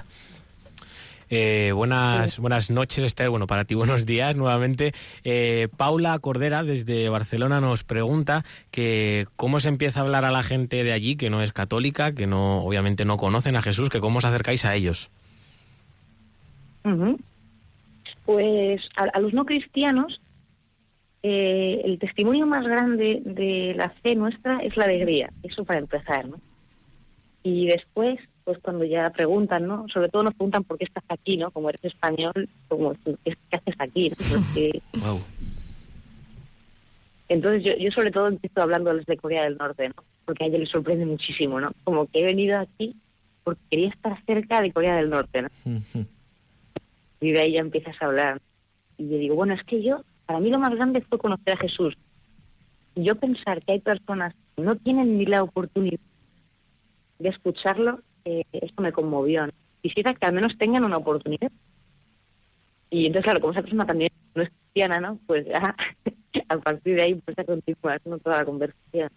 Eh, 1.29 1.71
buenas, 1.73 2.39
buenas 2.39 2.69
noches, 2.69 3.03
Esther. 3.03 3.29
Bueno, 3.29 3.47
para 3.47 3.63
ti 3.63 3.75
buenos 3.75 4.05
días 4.05 4.35
nuevamente. 4.35 4.93
Eh, 5.23 5.67
Paula 5.77 6.17
Cordera 6.19 6.63
desde 6.63 7.09
Barcelona 7.09 7.61
nos 7.61 7.83
pregunta 7.83 8.43
que 8.71 9.27
cómo 9.35 9.59
se 9.59 9.69
empieza 9.69 9.99
a 9.99 10.03
hablar 10.03 10.25
a 10.25 10.31
la 10.31 10.43
gente 10.43 10.83
de 10.83 10.93
allí 10.93 11.15
que 11.15 11.29
no 11.29 11.41
es 11.41 11.53
católica, 11.53 12.13
que 12.13 12.27
no, 12.27 12.63
obviamente 12.63 13.05
no 13.05 13.17
conocen 13.17 13.55
a 13.55 13.61
Jesús, 13.61 13.89
que 13.89 13.99
cómo 13.99 14.19
os 14.19 14.25
acercáis 14.25 14.65
a 14.65 14.75
ellos. 14.75 15.09
Pues 18.25 18.81
a, 18.95 19.19
los 19.19 19.33
no 19.33 19.45
cristianos 19.45 20.21
eh, 21.23 21.81
el 21.83 21.97
testimonio 21.97 22.45
más 22.45 22.63
grande 22.67 23.21
de 23.25 23.73
la 23.75 23.89
fe 23.89 24.13
nuestra 24.15 24.59
es 24.59 24.77
la 24.77 24.85
alegría, 24.85 25.31
eso 25.41 25.65
para 25.65 25.79
empezar, 25.79 26.27
¿no? 26.27 26.39
Y 27.41 27.67
después 27.67 28.19
pues 28.45 28.59
cuando 28.59 28.85
ya 28.85 29.09
preguntan, 29.09 29.67
¿no? 29.67 29.85
Sobre 29.91 30.07
todo 30.09 30.23
nos 30.23 30.35
preguntan 30.35 30.63
por 30.63 30.77
qué 30.77 30.85
estás 30.85 31.03
aquí, 31.09 31.35
¿no? 31.35 31.51
Como 31.51 31.69
eres 31.69 31.83
español, 31.83 32.47
como 32.67 32.93
¿qué, 33.03 33.35
haces 33.51 33.75
aquí? 33.79 34.13
Entonces 37.27 37.63
yo, 37.63 37.71
yo 37.77 37.91
sobre 37.91 38.11
todo 38.11 38.27
empiezo 38.27 38.61
hablando 38.61 38.93
de 38.93 39.17
Corea 39.17 39.43
del 39.43 39.57
Norte, 39.57 39.89
¿no? 39.89 39.95
Porque 40.25 40.43
a 40.43 40.47
ella 40.47 40.59
le 40.59 40.67
sorprende 40.67 41.05
muchísimo, 41.05 41.59
¿no? 41.59 41.71
Como 41.83 42.05
que 42.05 42.19
he 42.21 42.23
venido 42.23 42.59
aquí 42.59 42.95
porque 43.43 43.61
quería 43.69 43.89
estar 43.89 44.23
cerca 44.25 44.61
de 44.61 44.71
Corea 44.71 44.95
del 44.95 45.09
Norte, 45.09 45.43
¿no? 45.43 45.49
y 47.21 47.31
de 47.31 47.39
ahí 47.39 47.53
ya 47.53 47.59
empiezas 47.61 47.95
a 48.01 48.05
hablar. 48.05 48.41
Y 48.97 49.09
yo 49.09 49.17
digo, 49.17 49.35
bueno, 49.35 49.53
es 49.53 49.63
que 49.63 49.81
yo, 49.81 50.01
para 50.25 50.39
mí 50.39 50.49
lo 50.49 50.59
más 50.59 50.73
grande 50.75 51.01
fue 51.01 51.17
conocer 51.17 51.53
a 51.53 51.57
Jesús. 51.57 51.95
Y 52.95 53.03
yo 53.03 53.15
pensar 53.15 53.63
que 53.63 53.73
hay 53.73 53.79
personas 53.79 54.33
que 54.55 54.63
no 54.63 54.75
tienen 54.75 55.17
ni 55.17 55.25
la 55.25 55.43
oportunidad 55.43 55.99
de 57.19 57.29
escucharlo, 57.29 58.01
eh, 58.25 58.43
esto 58.51 58.81
me 58.81 58.91
conmovió. 58.91 59.47
Quisiera 59.81 60.13
que 60.13 60.25
al 60.25 60.33
menos 60.33 60.57
tengan 60.57 60.83
una 60.83 60.97
oportunidad. 60.97 61.51
Y 62.89 63.07
entonces, 63.07 63.23
claro, 63.23 63.39
como 63.39 63.53
esa 63.53 63.61
persona 63.61 63.85
también 63.85 64.09
no 64.33 64.43
es 64.43 64.49
cristiana, 64.49 64.99
¿no? 64.99 65.19
Pues 65.25 65.45
ya 65.45 65.75
a 66.49 66.57
partir 66.57 66.95
de 66.95 67.03
ahí 67.03 67.15
pues 67.15 67.37
ya 67.37 67.43
continúa 67.43 67.99
toda 67.99 68.37
la 68.37 68.45
conversación. 68.45 69.09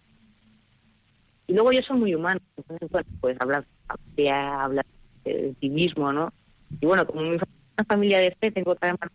Y 1.47 1.53
luego 1.53 1.71
yo 1.71 1.81
soy 1.81 1.97
muy 1.97 2.13
humano, 2.13 2.39
entonces, 2.57 2.89
bueno, 2.91 3.09
pues 3.21 3.37
hablar 3.39 3.65
hablar 4.31 4.85
de 5.23 5.55
ti 5.59 5.69
mismo, 5.69 6.13
¿no? 6.13 6.31
Y 6.79 6.85
bueno, 6.85 7.07
como 7.07 7.21
mi 7.21 7.39
familia 7.87 8.19
de 8.19 8.35
fe, 8.39 8.51
tengo 8.51 8.71
otra 8.71 8.89
hermana 8.89 9.11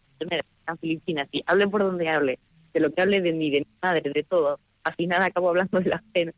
en 0.67 0.79
Filipinas, 0.79 1.29
y 1.31 1.45
hable 1.47 1.69
por 1.69 1.83
donde 1.83 2.09
hable, 2.09 2.39
de 2.73 2.81
lo 2.81 2.93
que 2.93 3.03
hable 3.03 3.21
de 3.21 3.33
mí, 3.33 3.51
de 3.51 3.61
mi 3.61 3.67
madre, 3.81 4.11
de 4.13 4.23
todo, 4.25 4.59
al 4.83 4.95
final 4.95 5.23
acabo 5.23 5.51
hablando 5.51 5.79
de 5.79 5.91
la 5.91 6.03
fe, 6.13 6.35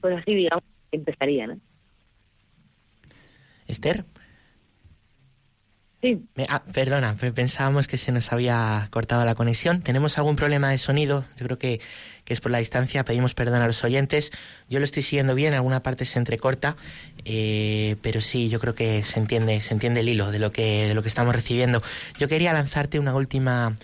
Pues 0.00 0.16
así, 0.18 0.34
digamos, 0.34 0.64
empezaría, 0.92 1.46
¿no? 1.46 1.58
Esther. 3.66 4.04
Sí. 6.00 6.28
Ah, 6.48 6.62
perdona, 6.72 7.16
pensábamos 7.16 7.88
que 7.88 7.98
se 7.98 8.12
nos 8.12 8.32
había 8.32 8.86
cortado 8.90 9.24
la 9.24 9.34
conexión. 9.34 9.82
¿Tenemos 9.82 10.16
algún 10.16 10.36
problema 10.36 10.70
de 10.70 10.78
sonido? 10.78 11.24
Yo 11.36 11.46
creo 11.46 11.58
que, 11.58 11.80
es 12.26 12.40
por 12.40 12.52
la 12.52 12.58
distancia. 12.58 13.04
Pedimos 13.04 13.34
perdón 13.34 13.62
a 13.62 13.66
los 13.66 13.82
oyentes. 13.82 14.30
Yo 14.68 14.78
lo 14.78 14.84
estoy 14.84 15.02
siguiendo 15.02 15.34
bien, 15.34 15.54
alguna 15.54 15.82
parte 15.82 16.04
se 16.04 16.18
entrecorta, 16.20 16.76
eh, 17.24 17.96
pero 18.02 18.20
sí, 18.20 18.48
yo 18.48 18.60
creo 18.60 18.74
que 18.74 19.02
se 19.02 19.18
entiende, 19.18 19.60
se 19.60 19.74
entiende 19.74 20.00
el 20.00 20.08
hilo 20.08 20.30
de 20.30 20.38
lo 20.38 20.52
que, 20.52 20.86
de 20.86 20.94
lo 20.94 21.02
que 21.02 21.08
estamos 21.08 21.34
recibiendo. 21.34 21.82
Yo 22.18 22.28
quería 22.28 22.52
lanzarte 22.52 23.00
una 23.00 23.14
última, 23.14 23.74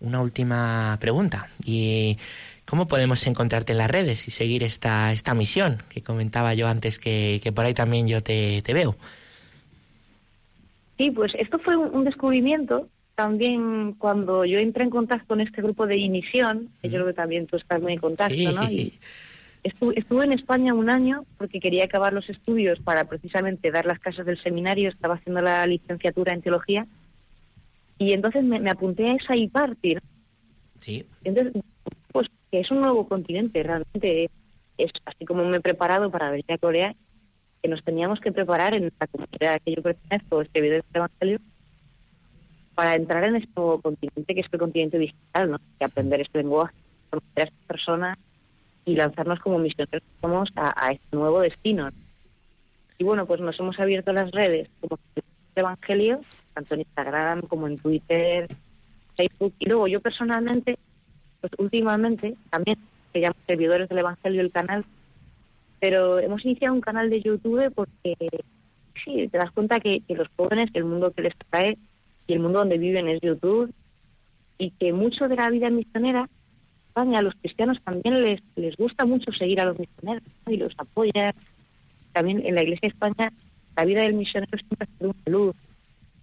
una 0.00 0.20
última 0.20 0.98
pregunta 1.00 1.48
y 1.64 2.18
¿Cómo 2.72 2.88
podemos 2.88 3.26
encontrarte 3.26 3.72
en 3.72 3.78
las 3.78 3.90
redes 3.90 4.26
y 4.28 4.30
seguir 4.30 4.62
esta, 4.62 5.12
esta 5.12 5.34
misión 5.34 5.82
que 5.90 6.02
comentaba 6.02 6.54
yo 6.54 6.68
antes 6.68 6.98
que, 6.98 7.52
por 7.54 7.66
ahí 7.66 7.74
también 7.74 8.08
yo 8.08 8.22
te, 8.22 8.62
veo? 8.66 8.96
Sí, 10.96 11.10
pues 11.10 11.34
esto 11.34 11.58
fue 11.58 11.76
un, 11.76 12.04
descubrimiento 12.04 12.88
también 13.14 13.92
cuando 13.98 14.46
yo 14.46 14.58
entré 14.58 14.84
en 14.84 14.88
contacto 14.88 15.26
con 15.26 15.42
este 15.42 15.60
grupo 15.60 15.86
de 15.86 15.98
Inisión, 15.98 16.70
que 16.80 16.88
yo 16.88 16.94
creo 16.94 17.06
que 17.08 17.12
también 17.12 17.46
tú 17.46 17.58
estás 17.58 17.82
muy 17.82 17.92
en 17.92 17.98
contacto, 17.98 18.52
¿no? 18.52 18.62
Y 18.70 18.98
estuve, 19.62 19.98
estuve, 19.98 20.24
en 20.24 20.32
España 20.32 20.72
un 20.72 20.88
año 20.88 21.26
porque 21.36 21.60
quería 21.60 21.84
acabar 21.84 22.14
los 22.14 22.30
estudios 22.30 22.80
para 22.80 23.04
precisamente 23.04 23.70
dar 23.70 23.84
las 23.84 23.98
casas 23.98 24.24
del 24.24 24.42
seminario, 24.42 24.88
estaba 24.88 25.16
haciendo 25.16 25.42
la 25.42 25.66
licenciatura 25.66 26.32
en 26.32 26.40
teología 26.40 26.86
y 27.98 28.14
entonces 28.14 28.42
me, 28.42 28.70
apunté 28.70 29.10
a 29.10 29.16
esa 29.16 29.36
IPARTI. 29.36 29.98
Sí. 30.78 31.04
Entonces 31.22 31.62
pues 32.12 32.28
que 32.50 32.60
es 32.60 32.70
un 32.70 32.80
nuevo 32.80 33.08
continente, 33.08 33.62
realmente 33.62 34.30
es 34.78 34.92
así 35.04 35.24
como 35.24 35.44
me 35.44 35.58
he 35.58 35.60
preparado 35.60 36.10
para 36.10 36.30
venir 36.30 36.50
a 36.50 36.58
Corea, 36.58 36.94
que 37.62 37.68
nos 37.68 37.82
teníamos 37.84 38.20
que 38.20 38.32
preparar 38.32 38.74
en 38.74 38.92
la 38.98 39.06
comunidad 39.06 39.60
que 39.64 39.74
yo 39.74 39.82
pertenezco, 39.82 40.42
este 40.42 40.60
video 40.60 40.82
del 40.82 40.84
Evangelio, 40.94 41.38
para 42.74 42.94
entrar 42.94 43.24
en 43.24 43.36
este 43.36 43.50
nuevo 43.56 43.80
continente, 43.80 44.34
que 44.34 44.40
es 44.40 44.46
el 44.50 44.58
continente 44.58 44.98
digital, 44.98 45.50
¿no? 45.50 45.58
Y 45.80 45.84
aprender 45.84 46.20
este 46.20 46.38
lenguaje, 46.38 46.74
conocer 47.10 47.42
a 47.42 47.44
estas 47.44 47.66
personas 47.66 48.18
y 48.84 48.96
lanzarnos 48.96 49.38
como 49.40 49.58
misioneros 49.58 50.02
somos 50.20 50.50
a, 50.56 50.72
a 50.76 50.92
este 50.92 51.16
nuevo 51.16 51.40
destino. 51.40 51.90
Y 52.98 53.04
bueno, 53.04 53.26
pues 53.26 53.40
nos 53.40 53.58
hemos 53.60 53.78
abierto 53.78 54.12
las 54.12 54.30
redes 54.30 54.68
como 54.80 54.98
el 55.14 55.22
Evangelio, 55.54 56.20
tanto 56.54 56.74
en 56.74 56.80
Instagram 56.80 57.42
como 57.42 57.66
en 57.66 57.76
Twitter, 57.76 58.48
Facebook. 59.14 59.54
Y 59.58 59.66
luego 59.66 59.86
yo 59.86 60.00
personalmente, 60.00 60.78
pues 61.42 61.52
últimamente 61.58 62.34
también 62.48 62.78
se 63.12 63.20
llama 63.20 63.36
Servidores 63.46 63.90
del 63.90 63.98
Evangelio 63.98 64.40
el 64.40 64.50
canal, 64.50 64.86
pero 65.80 66.18
hemos 66.18 66.42
iniciado 66.46 66.74
un 66.74 66.80
canal 66.80 67.10
de 67.10 67.20
YouTube 67.20 67.70
porque 67.74 68.16
sí, 69.04 69.28
te 69.28 69.36
das 69.36 69.50
cuenta 69.50 69.78
que, 69.80 70.00
que 70.00 70.14
los 70.14 70.28
jóvenes, 70.36 70.70
el 70.72 70.84
mundo 70.84 71.10
que 71.10 71.22
les 71.22 71.34
trae 71.50 71.76
y 72.26 72.32
el 72.32 72.40
mundo 72.40 72.60
donde 72.60 72.78
viven 72.78 73.08
es 73.08 73.20
YouTube 73.20 73.70
y 74.56 74.70
que 74.70 74.94
mucho 74.94 75.28
de 75.28 75.36
la 75.36 75.50
vida 75.50 75.68
misionera 75.68 76.30
España, 76.92 77.20
a 77.20 77.22
los 77.22 77.34
cristianos 77.36 77.78
también 77.82 78.22
les, 78.22 78.40
les 78.54 78.76
gusta 78.76 79.06
mucho 79.06 79.32
seguir 79.32 79.60
a 79.60 79.64
los 79.64 79.78
misioneros 79.78 80.22
y 80.46 80.58
los 80.58 80.74
apoyan. 80.76 81.34
También 82.12 82.44
en 82.44 82.54
la 82.54 82.62
Iglesia 82.62 82.88
de 82.88 82.92
España 82.92 83.32
la 83.76 83.84
vida 83.86 84.02
del 84.02 84.12
misionero 84.12 84.58
siempre 84.58 84.86
ha 84.86 84.98
sido 84.98 85.10
una 85.10 85.38
luz. 85.38 85.56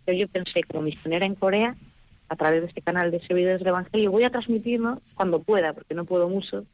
Yo, 0.06 0.14
yo 0.14 0.28
pensé, 0.28 0.62
como 0.70 0.84
misionera 0.84 1.26
en 1.26 1.34
Corea, 1.34 1.76
a 2.30 2.36
través 2.36 2.62
de 2.62 2.68
este 2.68 2.82
canal 2.82 3.12
de 3.12 3.20
servidores 3.26 3.60
del 3.60 3.70
Evangelio, 3.70 4.12
voy 4.12 4.24
a 4.24 4.30
transmitirlo 4.30 5.02
cuando 5.16 5.42
pueda, 5.42 5.74
porque 5.74 5.94
no 5.94 6.06
puedo 6.06 6.30
mucho. 6.30 6.66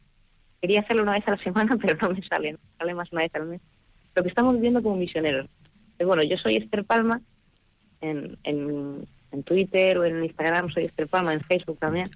Quería 0.61 0.81
hacerlo 0.81 1.03
una 1.03 1.13
vez 1.13 1.27
a 1.27 1.31
la 1.31 1.37
semana, 1.37 1.77
pero 1.81 1.97
no 2.01 2.13
me 2.13 2.21
sale, 2.23 2.53
no 2.53 2.59
sale 2.77 2.93
más 2.93 3.11
una 3.11 3.23
vez 3.23 3.35
al 3.35 3.45
mes. 3.45 3.61
Lo 4.15 4.23
que 4.23 4.29
estamos 4.29 4.55
viviendo 4.55 4.81
como 4.83 4.95
misioneros. 4.95 5.47
Pero 5.97 6.07
bueno, 6.09 6.23
yo 6.23 6.37
soy 6.37 6.57
Esther 6.57 6.83
Palma, 6.83 7.21
en, 8.01 8.37
en, 8.43 9.07
en 9.31 9.43
Twitter 9.43 9.97
o 9.97 10.05
en 10.05 10.23
Instagram 10.23 10.69
soy 10.69 10.83
Esther 10.83 11.07
Palma, 11.07 11.33
en 11.33 11.41
Facebook 11.41 11.79
también 11.79 12.11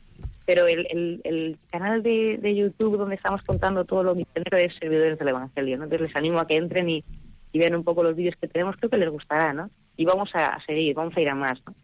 pero 0.49 0.65
el, 0.65 1.21
el, 1.23 1.59
canal 1.69 2.01
de, 2.01 2.39
de, 2.41 2.55
YouTube 2.55 2.97
donde 2.97 3.13
estamos 3.13 3.43
contando 3.43 3.85
todo 3.85 4.01
lo 4.01 4.15
misionero 4.15 4.57
es 4.57 4.73
Servidores 4.79 5.19
del 5.19 5.27
Evangelio, 5.27 5.77
¿no? 5.77 5.83
Entonces 5.83 6.07
les 6.07 6.15
animo 6.15 6.39
a 6.39 6.47
que 6.47 6.55
entren 6.55 6.89
y, 6.89 7.03
y 7.51 7.59
vean 7.59 7.75
un 7.75 7.83
poco 7.83 8.01
los 8.01 8.15
vídeos 8.15 8.35
que 8.41 8.47
tenemos, 8.47 8.75
creo 8.77 8.89
que 8.89 8.97
les 8.97 9.11
gustará, 9.11 9.53
¿no? 9.53 9.69
Y 9.95 10.05
vamos 10.05 10.31
a 10.33 10.59
seguir, 10.65 10.95
vamos 10.95 11.15
a 11.15 11.21
ir 11.21 11.29
a 11.29 11.35
más, 11.35 11.59
¿no? 11.67 11.75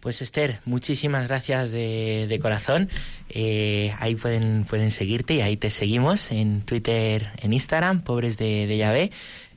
Pues 0.00 0.22
Esther, 0.22 0.60
muchísimas 0.64 1.26
gracias 1.26 1.70
de, 1.70 2.26
de 2.28 2.38
corazón. 2.38 2.88
Eh, 3.28 3.92
ahí 3.98 4.14
pueden, 4.14 4.64
pueden 4.64 4.90
seguirte 4.90 5.34
y 5.34 5.40
ahí 5.40 5.56
te 5.56 5.70
seguimos 5.70 6.30
en 6.30 6.62
Twitter, 6.62 7.30
en 7.38 7.52
Instagram, 7.52 8.02
Pobres 8.02 8.38
de, 8.38 8.66
de 8.66 8.76
Yahvé 8.76 9.10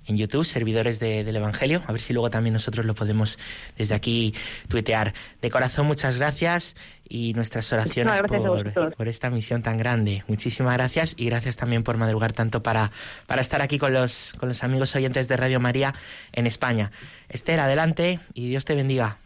en 0.07 0.17
YouTube, 0.17 0.45
servidores 0.45 0.99
de, 0.99 1.23
del 1.23 1.35
Evangelio. 1.35 1.83
A 1.87 1.91
ver 1.91 2.01
si 2.01 2.13
luego 2.13 2.29
también 2.29 2.53
nosotros 2.53 2.85
lo 2.85 2.95
podemos 2.95 3.37
desde 3.77 3.95
aquí 3.95 4.33
tuitear. 4.67 5.13
De 5.41 5.49
corazón, 5.49 5.85
muchas 5.85 6.17
gracias 6.17 6.75
y 7.07 7.33
nuestras 7.33 7.71
oraciones 7.73 8.21
no, 8.21 8.27
por, 8.27 8.95
por, 8.95 9.07
esta 9.07 9.29
misión 9.29 9.61
tan 9.61 9.77
grande. 9.77 10.23
Muchísimas 10.27 10.73
gracias 10.73 11.13
y 11.17 11.25
gracias 11.25 11.55
también 11.55 11.83
por 11.83 11.97
madrugar 11.97 12.33
tanto 12.33 12.63
para, 12.63 12.91
para 13.27 13.41
estar 13.41 13.61
aquí 13.61 13.77
con 13.77 13.93
los, 13.93 14.33
con 14.39 14.49
los 14.49 14.63
amigos 14.63 14.95
oyentes 14.95 15.27
de 15.27 15.37
Radio 15.37 15.59
María 15.59 15.93
en 16.31 16.47
España. 16.47 16.91
Esther, 17.29 17.59
adelante 17.59 18.19
y 18.33 18.49
Dios 18.49 18.65
te 18.65 18.75
bendiga. 18.75 19.17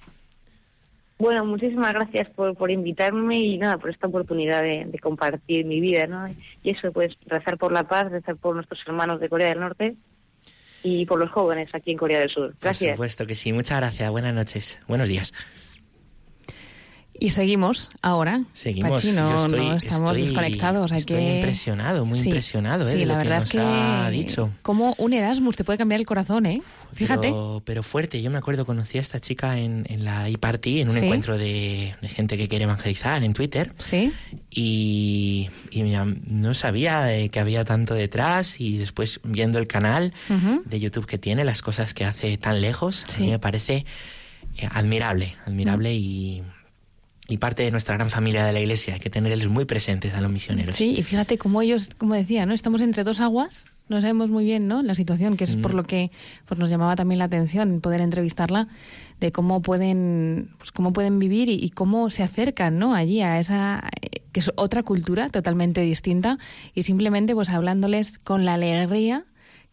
Bueno, 1.17 1.45
muchísimas 1.45 1.93
gracias 1.93 2.29
por, 2.31 2.55
por 2.55 2.71
invitarme 2.71 3.39
y 3.39 3.57
nada, 3.57 3.77
por 3.77 3.89
esta 3.89 4.07
oportunidad 4.07 4.61
de, 4.61 4.85
de, 4.85 4.99
compartir 4.99 5.65
mi 5.65 5.79
vida, 5.79 6.07
¿no? 6.07 6.27
Y 6.61 6.71
eso, 6.71 6.91
pues, 6.91 7.15
rezar 7.25 7.57
por 7.57 7.71
la 7.71 7.87
paz, 7.87 8.11
rezar 8.11 8.35
por 8.35 8.55
nuestros 8.55 8.81
hermanos 8.85 9.21
de 9.21 9.29
Corea 9.29 9.49
del 9.49 9.61
Norte 9.61 9.95
y 10.83 11.05
por 11.05 11.19
los 11.19 11.31
jóvenes 11.31 11.69
aquí 11.73 11.91
en 11.91 11.97
Corea 11.97 12.19
del 12.19 12.29
Sur. 12.29 12.53
Gracias. 12.61 12.89
Por 12.89 12.95
supuesto 12.97 13.25
que 13.25 13.35
sí. 13.35 13.53
Muchas 13.53 13.79
gracias. 13.79 14.11
Buenas 14.11 14.33
noches. 14.33 14.81
Buenos 14.87 15.07
días. 15.07 15.33
Y 17.17 17.31
seguimos 17.31 17.89
ahora. 18.01 18.43
Seguimos. 18.53 18.91
Pachi, 18.91 19.11
no, 19.13 19.45
estoy, 19.45 19.59
no 19.69 19.75
estamos 19.75 20.11
estoy, 20.11 20.25
desconectados. 20.27 20.91
Hay 20.91 20.99
estoy 20.99 21.17
que... 21.17 21.35
impresionado, 21.35 22.05
muy 22.05 22.17
sí, 22.17 22.25
impresionado 22.25 22.87
¿eh? 22.87 22.91
Sí, 22.91 22.97
de 22.99 23.05
la 23.05 23.13
lo 23.13 23.19
verdad 23.19 23.35
que 23.35 23.35
nos 23.35 23.45
es 23.45 23.51
que 23.51 23.59
ha 23.59 24.09
dicho. 24.09 24.51
como 24.61 24.95
un 24.97 25.13
Erasmus 25.13 25.55
te 25.55 25.63
puede 25.63 25.77
cambiar 25.77 26.01
el 26.01 26.05
corazón, 26.05 26.45
¿eh? 26.45 26.61
Fíjate. 26.93 27.29
Pero, 27.29 27.61
pero 27.65 27.83
fuerte. 27.83 28.21
Yo 28.21 28.29
me 28.31 28.37
acuerdo, 28.37 28.65
conocí 28.65 28.97
a 28.97 29.01
esta 29.01 29.19
chica 29.19 29.57
en, 29.59 29.85
en 29.89 30.03
la 30.03 30.27
e-party, 30.27 30.81
en 30.81 30.89
un 30.89 30.93
¿Sí? 30.93 31.05
encuentro 31.05 31.37
de, 31.37 31.95
de, 32.01 32.09
gente 32.09 32.37
que 32.37 32.47
quiere 32.49 32.65
evangelizar 32.65 33.23
en 33.23 33.33
Twitter. 33.33 33.73
Sí. 33.79 34.11
Y, 34.49 35.49
y 35.71 35.83
no 36.27 36.53
sabía 36.53 37.07
que 37.29 37.39
había 37.39 37.63
tanto 37.65 37.93
detrás 37.93 38.59
y 38.59 38.77
después 38.77 39.19
viendo 39.23 39.57
el 39.59 39.67
canal 39.67 40.13
uh 40.29 40.33
-huh. 40.33 40.63
de 40.63 40.79
YouTube 40.79 41.05
que 41.05 41.17
tiene, 41.17 41.45
las 41.45 41.61
cosas 41.61 41.93
que 41.93 42.05
hace 42.05 42.37
tan 42.37 42.61
lejos, 42.61 43.05
a 43.15 43.19
mí 43.19 43.29
me 43.29 43.39
parece 43.39 43.85
eh, 44.57 44.67
admirable, 44.71 45.35
admirable 45.45 45.89
uh 45.89 45.97
-huh. 45.97 45.99
y 46.01 46.43
y 47.27 47.37
parte 47.37 47.63
de 47.63 47.71
nuestra 47.71 47.95
gran 47.95 48.09
familia 48.09 48.45
de 48.45 48.53
la 48.53 48.59
iglesia. 48.59 48.95
Hay 48.95 48.99
que 48.99 49.09
tenerles 49.09 49.47
muy 49.47 49.65
presentes 49.65 50.13
a 50.13 50.21
los 50.21 50.31
misioneros. 50.31 50.75
Sí, 50.75 50.95
y 50.97 51.03
fíjate 51.03 51.37
cómo 51.37 51.61
ellos, 51.61 51.89
como 51.97 52.13
decía, 52.13 52.45
¿no? 52.45 52.53
Estamos 52.53 52.81
entre 52.81 53.03
dos 53.03 53.19
aguas, 53.19 53.65
no 53.89 54.01
sabemos 54.01 54.29
muy 54.29 54.45
bien, 54.45 54.67
¿no? 54.67 54.81
La 54.83 54.95
situación, 54.95 55.37
que 55.37 55.43
es 55.43 55.55
mm. 55.55 55.61
por 55.61 55.73
lo 55.73 55.83
que 55.83 56.11
pues, 56.45 56.59
nos 56.59 56.69
llamaba 56.69 56.95
también 56.95 57.19
la 57.19 57.25
atención 57.25 57.81
poder 57.81 58.01
entrevistarla, 58.01 58.67
de 59.19 59.31
cómo 59.31 59.61
pueden, 59.61 60.49
pues, 60.57 60.71
cómo 60.71 60.93
pueden 60.93 61.19
vivir 61.19 61.49
y, 61.49 61.55
y, 61.55 61.69
cómo 61.69 62.09
se 62.09 62.23
acercan, 62.23 62.77
¿no? 62.79 62.93
Allí 62.93 63.21
a 63.21 63.39
esa 63.39 63.89
que 64.35 64.41
es 64.41 64.51
otra 64.57 64.83
cultura 64.83 65.29
totalmente 65.29 65.79
distinta 65.79 66.37
y 66.73 66.83
simplemente 66.83 67.33
pues 67.33 67.47
hablándoles 67.47 68.19
con 68.19 68.43
la 68.43 68.55
alegría 68.55 69.23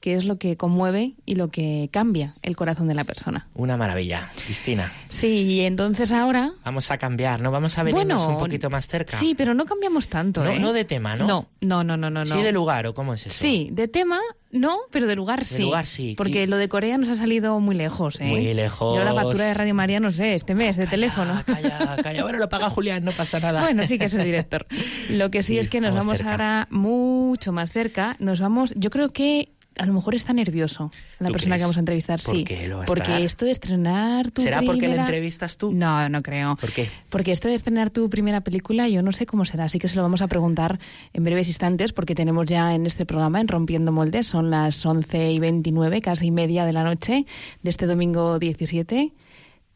que 0.03 0.17
es 0.17 0.25
lo 0.25 0.37
que 0.37 0.57
conmueve 0.57 1.15
y 1.25 1.37
lo 1.37 1.49
que 1.49 1.89
cambia 1.93 2.35
el 2.43 2.57
corazón 2.57 2.89
de 2.89 2.95
la 2.95 3.05
persona. 3.05 3.47
Una 3.55 3.77
maravilla, 3.77 4.29
Cristina. 4.45 4.93
Sí, 5.09 5.45
y 5.45 5.61
entonces 5.61 6.11
ahora... 6.11 6.55
Vamos 6.65 6.91
a 6.91 6.99
cambiar, 6.99 7.41
¿no? 7.41 7.53
Vamos 7.53 7.79
a 7.79 7.85
venirnos 7.85 8.19
bueno, 8.19 8.33
un 8.35 8.39
poquito 8.39 8.69
más 8.69 8.89
cerca. 8.89 9.17
Sí, 9.17 9.37
pero 9.37 9.55
no 9.55 9.65
cambiamos 9.65 10.09
tanto, 10.09 10.43
no, 10.43 10.51
¿eh? 10.51 10.59
No 10.59 10.73
de 10.73 10.85
tema, 10.85 11.15
¿no? 11.15 11.27
No, 11.27 11.47
no, 11.61 11.85
no, 11.85 11.97
no, 11.97 12.11
no. 12.11 12.27
¿Sí 12.27 12.43
de 12.43 12.51
lugar 12.51 12.89
o 12.89 12.95
cómo 12.95 13.15
es 13.15 13.29
eso? 13.29 13.37
Sí, 13.39 13.69
de 13.71 13.87
tema 13.87 14.19
no, 14.51 14.81
pero 14.91 15.07
de 15.07 15.15
lugar 15.15 15.45
sí. 15.45 15.59
De 15.59 15.63
lugar 15.63 15.87
sí. 15.87 16.15
Porque 16.19 16.43
y... 16.43 16.47
lo 16.47 16.57
de 16.57 16.69
Corea 16.69 16.99
nos 16.99 17.09
ha 17.09 17.15
salido 17.15 17.59
muy 17.61 17.77
lejos, 17.77 18.21
¿eh? 18.21 18.27
Muy 18.27 18.53
lejos. 18.53 18.99
Yo 18.99 19.05
la 19.05 19.15
factura 19.15 19.47
de 19.47 19.55
Radio 19.55 19.75
María, 19.75 20.01
no 20.01 20.13
sé, 20.13 20.35
este 20.35 20.55
mes, 20.55 20.77
de 20.77 20.85
calla, 20.85 20.91
teléfono. 20.91 21.43
Calla, 21.47 21.97
calla. 22.03 22.23
Bueno, 22.33 22.39
lo 22.39 22.49
paga 22.49 22.69
Julián, 22.71 23.05
no 23.05 23.13
pasa 23.13 23.41
nada. 23.41 23.63
Bueno, 23.63 23.87
sí 23.87 23.99
que 23.99 24.07
es 24.07 24.15
el 24.15 24.25
director. 24.25 24.67
Lo 25.11 25.31
que 25.31 25.43
sí, 25.43 25.55
sí 25.55 25.59
es 25.59 25.69
que 25.69 25.81
nos 25.81 25.95
vamos, 25.95 26.19
cerca. 26.19 26.33
ahora 26.33 26.69
mucho 26.71 27.53
más 27.53 27.73
cerca. 27.73 28.17
Nos 28.19 28.41
vamos, 28.41 28.75
yo 28.77 28.91
creo 28.91 29.13
que 29.13 29.53
a 29.79 29.87
lo 29.87 29.95
mejor 29.95 30.15
está 30.15 30.33
nervioso 30.33 30.91
la 31.19 31.31
persona 31.31 31.55
crees? 31.55 31.61
que 31.61 31.65
vamos 31.65 31.77
a 31.77 31.81
entrevistar, 31.81 32.21
¿Por 32.23 32.35
sí. 32.35 32.45
Qué 32.45 32.69
lo 32.69 32.79
va 32.79 32.83
a 32.85 32.87
porque 32.87 33.03
estar? 33.03 33.23
esto 33.23 33.45
de 33.45 33.51
estrenar 33.53 34.31
tu 34.31 34.43
¿Será 34.43 34.59
primera... 34.59 34.75
porque 34.75 34.89
la 34.97 35.03
entrevistas 35.03 35.57
tú? 35.57 35.73
No, 35.73 36.09
no 36.09 36.23
creo. 36.23 36.57
¿Por 36.57 36.73
qué? 36.73 36.91
Porque 37.09 37.33
esto 37.33 37.49
de 37.49 37.55
estrenar 37.55 37.91
tu 37.91 38.09
primera 38.11 38.43
película, 38.43 38.89
yo 38.89 39.03
no 39.03 39.13
sé 39.13 39.27
cómo 39.27 39.45
será, 39.45 39.65
así 39.65 39.79
que 39.79 39.89
se 39.89 39.97
lo 39.97 40.03
vamos 40.03 40.23
a 40.23 40.29
preguntar 40.29 40.79
en 41.13 41.25
breves 41.25 41.49
instantes, 41.49 41.93
porque 41.93 42.15
tenemos 42.15 42.47
ya 42.47 42.75
en 42.75 42.87
este 42.87 43.07
programa, 43.07 43.41
en 43.41 43.49
Rompiendo 43.49 43.93
Moldes, 43.93 44.27
son 44.27 44.51
las 44.51 44.85
11 44.85 45.33
y 45.33 45.39
29, 45.39 46.01
casi 46.01 46.31
media 46.31 46.65
de 46.67 46.73
la 46.73 46.85
noche 46.85 47.27
de 47.63 47.71
este 47.71 47.87
domingo 47.87 48.39
17. 48.39 49.13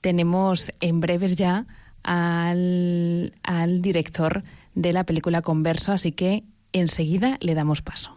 Tenemos 0.00 0.72
en 0.80 1.00
breves 1.00 1.37
ya 1.37 1.66
al, 2.02 3.32
al 3.42 3.82
director 3.82 4.44
de 4.74 4.92
la 4.92 5.04
película 5.04 5.42
Converso, 5.42 5.92
así 5.92 6.12
que 6.12 6.44
enseguida 6.72 7.38
le 7.40 7.54
damos 7.54 7.82
paso. 7.82 8.15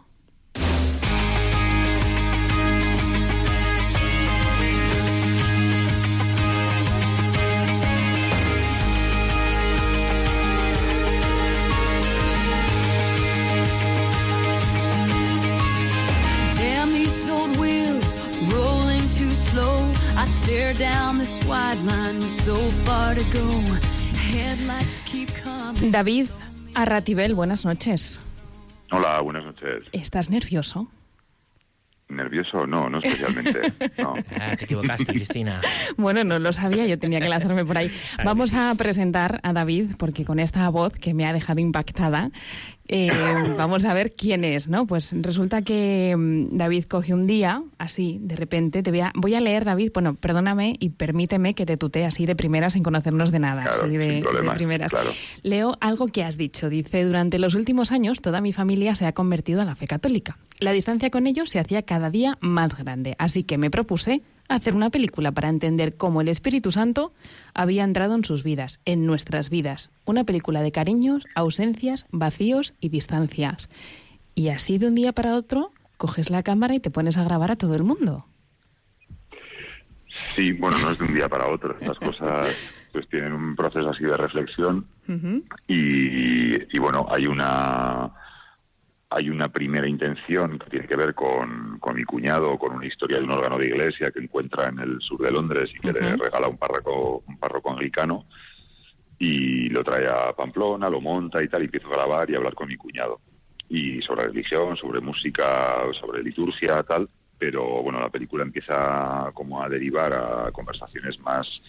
David 25.92 26.28
Arratibel, 26.74 27.34
buenas 27.34 27.64
noches. 27.64 28.20
Hola, 28.90 29.20
buenas 29.20 29.44
noches. 29.44 29.84
¿Estás 29.92 30.28
nervioso? 30.28 30.88
¿Nervioso? 32.10 32.66
No, 32.66 32.90
no 32.90 32.98
especialmente. 32.98 33.72
No. 33.98 34.14
Ah, 34.40 34.56
te 34.56 34.64
equivocaste, 34.64 35.06
Cristina. 35.06 35.60
bueno, 35.96 36.24
no 36.24 36.38
lo 36.38 36.52
sabía, 36.52 36.86
yo 36.86 36.98
tenía 36.98 37.20
que 37.20 37.28
lanzarme 37.28 37.64
por 37.64 37.78
ahí. 37.78 37.90
Vamos 38.24 38.54
a 38.54 38.74
presentar 38.74 39.38
a 39.42 39.52
David, 39.52 39.92
porque 39.98 40.24
con 40.24 40.40
esta 40.40 40.68
voz 40.68 40.94
que 40.94 41.14
me 41.14 41.26
ha 41.26 41.32
dejado 41.32 41.60
impactada, 41.60 42.30
eh, 42.92 43.08
vamos 43.56 43.84
a 43.84 43.94
ver 43.94 44.14
quién 44.16 44.42
es, 44.42 44.66
¿no? 44.66 44.84
Pues 44.84 45.14
resulta 45.22 45.62
que 45.62 46.12
um, 46.16 46.48
David 46.50 46.86
coge 46.86 47.14
un 47.14 47.24
día, 47.24 47.62
así, 47.78 48.18
de 48.20 48.34
repente, 48.34 48.82
te 48.82 48.90
voy 48.90 49.00
a, 49.00 49.12
voy 49.14 49.36
a 49.36 49.40
leer, 49.40 49.64
David, 49.64 49.92
bueno, 49.94 50.14
perdóname 50.14 50.74
y 50.80 50.88
permíteme 50.90 51.54
que 51.54 51.66
te 51.66 51.76
tutee 51.76 52.04
así 52.04 52.26
de 52.26 52.34
primeras 52.34 52.72
sin 52.72 52.82
conocernos 52.82 53.30
de 53.30 53.38
nada, 53.38 53.62
claro, 53.62 53.84
así 53.84 53.96
de, 53.96 54.22
problema, 54.22 54.52
de 54.52 54.56
primeras. 54.56 54.90
Claro. 54.90 55.10
Leo 55.44 55.78
algo 55.80 56.08
que 56.08 56.24
has 56.24 56.36
dicho, 56.36 56.68
dice, 56.68 57.04
durante 57.04 57.38
los 57.38 57.54
últimos 57.54 57.92
años 57.92 58.20
toda 58.20 58.40
mi 58.40 58.52
familia 58.52 58.96
se 58.96 59.06
ha 59.06 59.12
convertido 59.12 59.60
a 59.60 59.64
la 59.64 59.76
fe 59.76 59.86
católica. 59.86 60.38
La 60.58 60.72
distancia 60.72 61.10
con 61.10 61.28
ellos 61.28 61.48
se 61.48 61.60
hacía 61.60 61.82
cada 61.82 62.10
día 62.10 62.38
más 62.40 62.76
grande, 62.76 63.14
así 63.20 63.44
que 63.44 63.56
me 63.56 63.70
propuse 63.70 64.22
hacer 64.50 64.74
una 64.74 64.90
película 64.90 65.32
para 65.32 65.48
entender 65.48 65.96
cómo 65.96 66.20
el 66.20 66.28
Espíritu 66.28 66.72
Santo 66.72 67.12
había 67.54 67.84
entrado 67.84 68.14
en 68.14 68.24
sus 68.24 68.42
vidas, 68.42 68.80
en 68.84 69.06
nuestras 69.06 69.50
vidas. 69.50 69.90
Una 70.04 70.24
película 70.24 70.62
de 70.62 70.72
cariños, 70.72 71.24
ausencias, 71.34 72.06
vacíos 72.10 72.74
y 72.80 72.88
distancias. 72.88 73.68
Y 74.34 74.48
así 74.48 74.78
de 74.78 74.88
un 74.88 74.94
día 74.94 75.12
para 75.12 75.36
otro 75.36 75.72
coges 75.96 76.30
la 76.30 76.42
cámara 76.42 76.74
y 76.74 76.80
te 76.80 76.90
pones 76.90 77.16
a 77.18 77.24
grabar 77.24 77.50
a 77.50 77.56
todo 77.56 77.74
el 77.76 77.84
mundo. 77.84 78.26
Sí, 80.34 80.52
bueno, 80.52 80.78
no 80.78 80.90
es 80.90 80.98
de 80.98 81.04
un 81.04 81.14
día 81.14 81.28
para 81.28 81.48
otro. 81.48 81.76
Estas 81.80 81.98
cosas 82.00 82.56
pues 82.92 83.08
tienen 83.08 83.32
un 83.32 83.54
proceso 83.54 83.88
así 83.88 84.02
de 84.02 84.16
reflexión 84.16 84.86
y, 85.66 86.76
y, 86.76 86.78
bueno, 86.78 87.06
hay 87.10 87.26
una 87.26 88.12
hay 89.10 89.28
una 89.28 89.48
primera 89.48 89.88
intención 89.88 90.58
que 90.58 90.70
tiene 90.70 90.86
que 90.86 90.96
ver 90.96 91.14
con, 91.14 91.78
con, 91.80 91.96
mi 91.96 92.04
cuñado, 92.04 92.56
con 92.56 92.76
una 92.76 92.86
historia 92.86 93.18
de 93.18 93.24
un 93.24 93.32
órgano 93.32 93.58
de 93.58 93.66
iglesia 93.66 94.12
que 94.12 94.20
encuentra 94.20 94.68
en 94.68 94.78
el 94.78 95.00
sur 95.00 95.20
de 95.20 95.32
Londres 95.32 95.68
y 95.74 95.80
que 95.80 95.92
le 95.92 96.16
regala 96.16 96.48
un 96.48 96.56
párroco, 96.56 97.24
un 97.26 97.36
párroco 97.36 97.72
anglicano 97.72 98.26
y 99.18 99.68
lo 99.68 99.82
trae 99.82 100.06
a 100.08 100.32
Pamplona, 100.32 100.88
lo 100.88 101.00
monta 101.00 101.42
y 101.42 101.48
tal, 101.48 101.62
y 101.62 101.64
empiezo 101.64 101.88
a 101.88 101.96
grabar 101.96 102.30
y 102.30 102.34
a 102.34 102.38
hablar 102.38 102.54
con 102.54 102.68
mi 102.68 102.76
cuñado. 102.76 103.20
Y 103.68 104.00
sobre 104.02 104.26
religión, 104.26 104.76
sobre 104.76 105.00
música, 105.00 105.82
sobre 106.00 106.22
liturgia, 106.22 106.82
tal, 106.84 107.08
pero 107.36 107.82
bueno, 107.82 108.00
la 108.00 108.10
película 108.10 108.44
empieza 108.44 109.30
como 109.34 109.62
a 109.62 109.68
derivar 109.68 110.12
a 110.12 110.50
conversaciones 110.52 111.18
más 111.20 111.60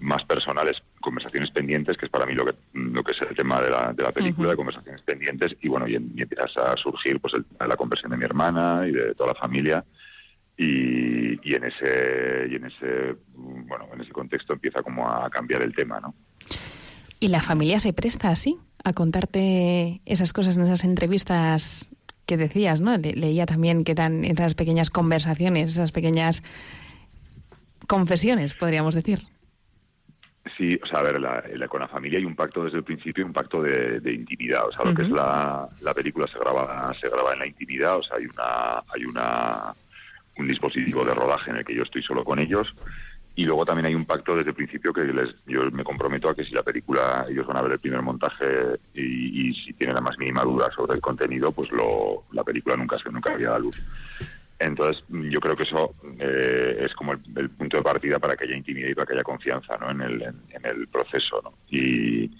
más 0.00 0.24
personales, 0.24 0.82
conversaciones 1.06 1.52
pendientes, 1.52 1.96
que 1.96 2.06
es 2.06 2.10
para 2.10 2.26
mí 2.26 2.34
lo 2.34 2.44
que, 2.44 2.54
lo 2.74 3.04
que 3.04 3.12
es 3.12 3.18
el 3.30 3.36
tema 3.36 3.62
de 3.62 3.70
la, 3.70 3.92
de 3.92 4.02
la 4.02 4.10
película, 4.10 4.50
de 4.50 4.56
conversaciones 4.56 5.00
pendientes, 5.02 5.56
y 5.62 5.68
bueno, 5.68 5.86
y, 5.86 5.94
empiezas 5.94 6.56
a 6.56 6.76
surgir 6.76 7.20
pues 7.20 7.32
la 7.60 7.76
conversión 7.76 8.10
de 8.10 8.16
mi 8.16 8.24
hermana 8.24 8.84
y 8.88 8.90
de 8.90 9.14
toda 9.14 9.32
la 9.32 9.38
familia, 9.38 9.84
y, 10.58 11.38
y, 11.48 11.54
en 11.54 11.64
ese, 11.64 12.48
y 12.50 12.56
en 12.56 12.64
ese, 12.66 13.16
bueno, 13.34 13.86
en 13.94 14.00
ese 14.00 14.10
contexto 14.10 14.54
empieza 14.54 14.82
como 14.82 15.08
a 15.08 15.30
cambiar 15.30 15.62
el 15.62 15.72
tema, 15.74 16.00
¿no? 16.00 16.12
¿Y 17.20 17.28
la 17.28 17.40
familia 17.40 17.78
se 17.78 17.92
presta 17.92 18.28
así 18.30 18.58
a 18.82 18.92
contarte 18.92 20.00
esas 20.06 20.32
cosas 20.32 20.56
en 20.56 20.64
esas 20.64 20.82
entrevistas 20.82 21.88
que 22.26 22.36
decías, 22.36 22.80
¿no? 22.80 22.96
leía 22.98 23.46
también 23.46 23.84
que 23.84 23.92
eran 23.92 24.24
esas 24.24 24.54
pequeñas 24.54 24.90
conversaciones, 24.90 25.70
esas 25.70 25.92
pequeñas 25.92 26.42
confesiones, 27.86 28.54
podríamos 28.54 28.96
decir. 28.96 29.35
Sí, 30.56 30.78
o 30.82 30.86
sea, 30.86 31.00
a 31.00 31.02
ver, 31.02 31.20
la, 31.20 31.68
con 31.68 31.80
la 31.80 31.88
familia 31.88 32.18
hay 32.18 32.24
un 32.24 32.36
pacto 32.36 32.64
desde 32.64 32.78
el 32.78 32.84
principio, 32.84 33.26
un 33.26 33.32
pacto 33.32 33.62
de, 33.62 34.00
intimidad. 34.12 34.66
O 34.66 34.72
sea, 34.72 34.84
lo 34.84 34.94
que 34.94 35.02
es 35.02 35.10
la, 35.10 35.68
la, 35.80 35.94
película 35.94 36.26
se 36.26 36.38
graba, 36.38 36.94
se 37.00 37.08
graba 37.08 37.32
en 37.32 37.40
la 37.40 37.46
intimidad. 37.46 37.96
O 37.98 38.02
sea, 38.02 38.16
hay 38.16 38.26
una, 38.26 38.78
hay 38.94 39.04
una, 39.04 39.74
un 40.36 40.48
dispositivo 40.48 41.04
de 41.04 41.14
rodaje 41.14 41.50
en 41.50 41.56
el 41.56 41.64
que 41.64 41.74
yo 41.74 41.82
estoy 41.82 42.02
solo 42.02 42.24
con 42.24 42.38
ellos. 42.38 42.72
Y 43.34 43.44
luego 43.44 43.66
también 43.66 43.86
hay 43.86 43.94
un 43.94 44.06
pacto 44.06 44.34
desde 44.34 44.50
el 44.50 44.56
principio 44.56 44.94
que 44.94 45.04
les, 45.04 45.34
yo 45.46 45.70
me 45.70 45.84
comprometo 45.84 46.28
a 46.28 46.34
que 46.34 46.44
si 46.44 46.54
la 46.54 46.62
película, 46.62 47.26
ellos 47.28 47.46
van 47.46 47.58
a 47.58 47.62
ver 47.62 47.72
el 47.72 47.78
primer 47.78 48.00
montaje 48.00 48.46
y, 48.94 49.52
si 49.52 49.74
tienen 49.74 49.94
la 49.94 50.00
más 50.00 50.16
mínima 50.16 50.42
duda 50.42 50.70
sobre 50.74 50.94
el 50.94 51.02
contenido, 51.02 51.52
pues 51.52 51.70
lo, 51.70 52.24
la 52.32 52.42
película 52.44 52.76
nunca 52.76 52.98
se 52.98 53.10
nunca 53.10 53.34
había 53.34 53.54
a 53.54 53.58
luz. 53.58 53.78
Entonces, 54.58 55.04
yo 55.08 55.38
creo 55.40 55.54
que 55.54 55.64
eso 55.64 55.94
eh, 56.18 56.84
es 56.86 56.94
como 56.94 57.12
el, 57.12 57.50
punto 57.50 57.76
de 57.76 57.82
partida 57.82 58.18
para 58.18 58.36
que 58.36 58.44
haya 58.44 58.56
intimidad 58.56 58.88
y 58.88 58.94
para 58.94 59.06
que 59.06 59.12
haya 59.14 59.22
confianza 59.22 59.76
¿no? 59.78 59.90
en, 59.90 60.00
el, 60.00 60.22
en, 60.22 60.64
el 60.64 60.88
proceso. 60.88 61.42
¿no? 61.42 61.52
Y, 61.68 62.30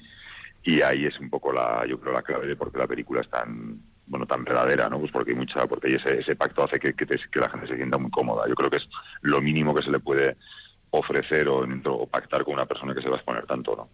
y 0.64 0.81
ahí 0.81 1.05
es 1.05 1.18
un 1.20 1.29
poco 1.29 1.52
la, 1.52 1.85
yo 1.87 2.00
creo, 2.00 2.14
la 2.14 2.22
clave 2.22 2.46
de 2.46 2.57
por 2.57 2.72
qué 2.72 2.79
la 2.79 2.87
película 2.87 3.20
es 3.20 3.29
tan, 3.29 3.81
bueno, 4.07 4.26
tan 4.26 4.44
verdadera, 4.44 4.88
¿no? 4.88 4.98
Pues 4.98 5.12
porque 5.12 5.33
hay 5.33 5.37
mucha, 5.37 5.66
porque 5.66 5.94
ese, 5.94 6.20
ese 6.20 6.37
pacto 6.37 6.64
hace 6.64 6.79
que, 6.79 6.94
que, 6.94 7.07
la 7.35 7.50
gente 7.50 7.66
se 7.66 7.76
sienta 7.76 7.98
muy 7.98 8.11
cómoda. 8.11 8.48
Yo 8.48 8.55
creo 8.55 8.70
que 8.70 8.79
es 8.79 8.88
lo 9.20 9.42
mínimo 9.42 9.74
que 9.74 9.83
se 9.83 9.90
le 9.90 10.00
puede 10.00 10.37
ofrecer 10.90 11.48
o, 11.48 11.66
o 11.85 12.07
pactar 12.07 12.44
con 12.44 12.55
una 12.55 12.66
persona 12.66 12.94
que 12.94 13.02
se 13.02 13.09
va 13.09 13.16
a 13.16 13.18
exponer 13.18 13.44
tanto, 13.44 13.76
¿no? 13.76 13.88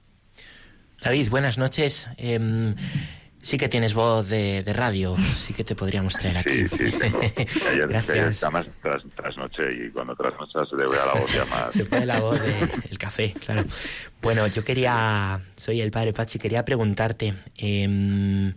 David, 1.03 1.31
buenas 1.31 1.59
noches. 1.59 2.09
Eh, 2.17 2.39
Sí 3.43 3.59
que 3.59 3.69
tienes 3.69 3.93
voz 3.93 4.29
de, 4.29 4.63
radio, 4.73 5.17
sí 5.35 5.53
que 5.53 5.65
te 5.65 5.75
podríamos 5.75 6.15
traer 6.15 6.39
aquí. 6.39 6.69
Sí, 6.69 6.91
sí, 6.91 6.97
tengo. 6.97 7.19
Ayer, 7.71 7.89
Gracias. 7.89 8.53
más 8.53 8.67
tras, 8.81 9.03
trasnoche 9.17 9.65
y 9.73 9.91
cuando 9.91 10.15
trasnochas 10.15 10.69
se 10.69 10.77
a 10.77 11.07
la 11.07 11.21
voz 11.21 11.33
ya 11.33 11.45
más. 11.47 11.73
Se 11.73 11.85
puede 11.85 12.07
la 12.07 12.21
voz 12.21 12.41
del 12.41 12.99
café, 12.99 13.35
claro. 13.45 13.65
Bueno, 14.23 14.47
yo 14.47 14.65
quería, 14.65 15.41
soy 15.57 15.81
el 15.81 15.91
padre 15.91 16.13
Pachi, 16.13 16.39
quería 16.39 16.65
preguntarte, 16.65 17.35
eh, 17.57 18.55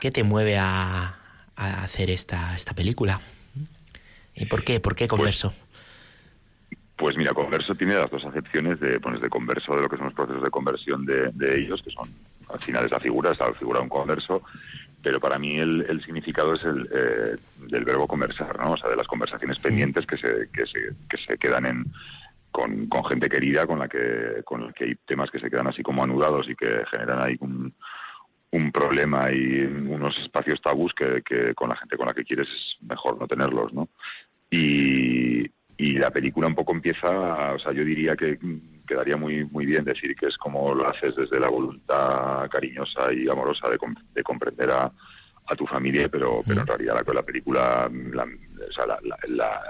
¿qué 0.00 0.10
te 0.10 0.24
mueve 0.24 0.58
a, 0.58 1.16
a, 1.54 1.84
hacer 1.84 2.10
esta, 2.10 2.56
esta 2.56 2.74
película? 2.74 3.20
¿Y 4.34 4.46
por 4.46 4.64
qué? 4.64 4.80
¿Por 4.80 4.96
qué 4.96 5.06
pues 5.06 5.16
Converso? 5.16 5.54
Pues, 6.96 7.16
mira, 7.16 7.32
Converso 7.34 7.74
tiene 7.76 7.94
las 7.94 8.10
dos 8.10 8.24
acepciones 8.24 8.80
de, 8.80 8.98
pues, 8.98 9.20
de 9.20 9.28
converso, 9.28 9.76
de 9.76 9.82
lo 9.82 9.88
que 9.88 9.96
son 9.96 10.06
los 10.06 10.14
procesos 10.14 10.42
de 10.42 10.50
conversión 10.50 11.06
de, 11.06 11.30
de 11.32 11.60
ellos, 11.60 11.80
que 11.82 11.90
son 11.90 12.10
al 12.48 12.60
final 12.60 12.84
es 12.84 12.90
la 12.90 13.00
figura, 13.00 13.32
es 13.32 13.38
la 13.38 13.52
figura 13.54 13.78
de 13.78 13.84
un 13.84 13.88
converso, 13.88 14.42
pero 15.02 15.20
para 15.20 15.38
mí 15.38 15.56
el, 15.58 16.02
significado 16.04 16.54
es 16.54 16.64
el 16.64 16.88
eh, 16.92 17.36
del 17.68 17.84
verbo 17.84 18.08
conversar, 18.08 18.58
¿no? 18.58 18.72
O 18.72 18.76
sea, 18.76 18.90
de 18.90 18.96
las 18.96 19.06
conversaciones 19.06 19.58
pendientes 19.58 20.06
que 20.06 20.16
se, 20.16 20.48
que 20.52 20.66
se, 20.66 20.94
que 21.08 21.16
se 21.16 21.38
quedan 21.38 21.66
en, 21.66 21.84
con, 22.50 22.86
con, 22.86 23.04
gente 23.04 23.28
querida, 23.28 23.66
con 23.66 23.78
la 23.78 23.88
que 23.88 24.42
con 24.44 24.66
la 24.66 24.72
que 24.72 24.84
hay 24.84 24.94
temas 25.06 25.30
que 25.30 25.38
se 25.38 25.50
quedan 25.50 25.68
así 25.68 25.82
como 25.82 26.02
anudados 26.02 26.48
y 26.48 26.56
que 26.56 26.84
generan 26.90 27.22
ahí 27.22 27.36
un, 27.40 27.72
un 28.50 28.72
problema 28.72 29.30
y 29.30 29.62
unos 29.62 30.18
espacios 30.18 30.60
tabús 30.60 30.92
que, 30.94 31.22
que, 31.22 31.54
con 31.54 31.68
la 31.68 31.76
gente 31.76 31.96
con 31.96 32.06
la 32.06 32.14
que 32.14 32.24
quieres 32.24 32.48
es 32.48 32.76
mejor 32.80 33.18
no 33.18 33.28
tenerlos, 33.28 33.72
¿no? 33.72 33.88
Y, 34.50 35.50
y 35.78 35.92
la 35.92 36.10
película 36.10 36.46
un 36.46 36.54
poco 36.54 36.72
empieza, 36.72 37.52
o 37.52 37.58
sea, 37.58 37.72
yo 37.72 37.84
diría 37.84 38.16
que 38.16 38.38
quedaría 38.86 39.16
muy 39.16 39.44
muy 39.44 39.66
bien 39.66 39.84
decir 39.84 40.14
que 40.16 40.26
es 40.26 40.36
como 40.38 40.74
lo 40.74 40.88
haces 40.88 41.14
desde 41.16 41.40
la 41.40 41.48
voluntad 41.48 42.48
cariñosa 42.50 43.12
y 43.12 43.28
amorosa 43.28 43.68
de, 43.68 43.78
de 44.14 44.22
comprender 44.22 44.70
a, 44.70 44.90
a, 45.46 45.56
tu 45.56 45.66
familia, 45.66 46.08
pero 46.08 46.42
pero 46.46 46.60
en 46.60 46.66
realidad 46.66 47.02
la, 47.06 47.14
la 47.14 47.22
película, 47.22 47.90
la, 48.12 48.24
o, 48.24 48.72
sea, 48.72 48.86
la, 48.86 48.98
la, 49.28 49.60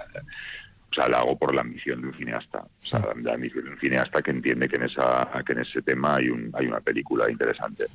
o 0.90 0.94
sea, 0.94 1.08
la 1.08 1.18
hago 1.18 1.36
por 1.36 1.54
la 1.54 1.62
ambición 1.62 2.02
de 2.02 2.08
un 2.08 2.14
cineasta, 2.14 2.58
o 2.58 2.84
sea, 2.84 3.00
la 3.22 3.34
ambición 3.34 3.64
de 3.64 3.70
un 3.70 3.78
cineasta 3.80 4.22
que 4.22 4.30
entiende 4.30 4.68
que 4.68 4.76
en 4.76 4.84
esa 4.84 5.28
que 5.44 5.52
en 5.54 5.60
ese 5.60 5.82
tema 5.82 6.16
hay 6.16 6.28
un 6.28 6.50
hay 6.54 6.66
una 6.66 6.80
película 6.80 7.30
interesante. 7.30 7.86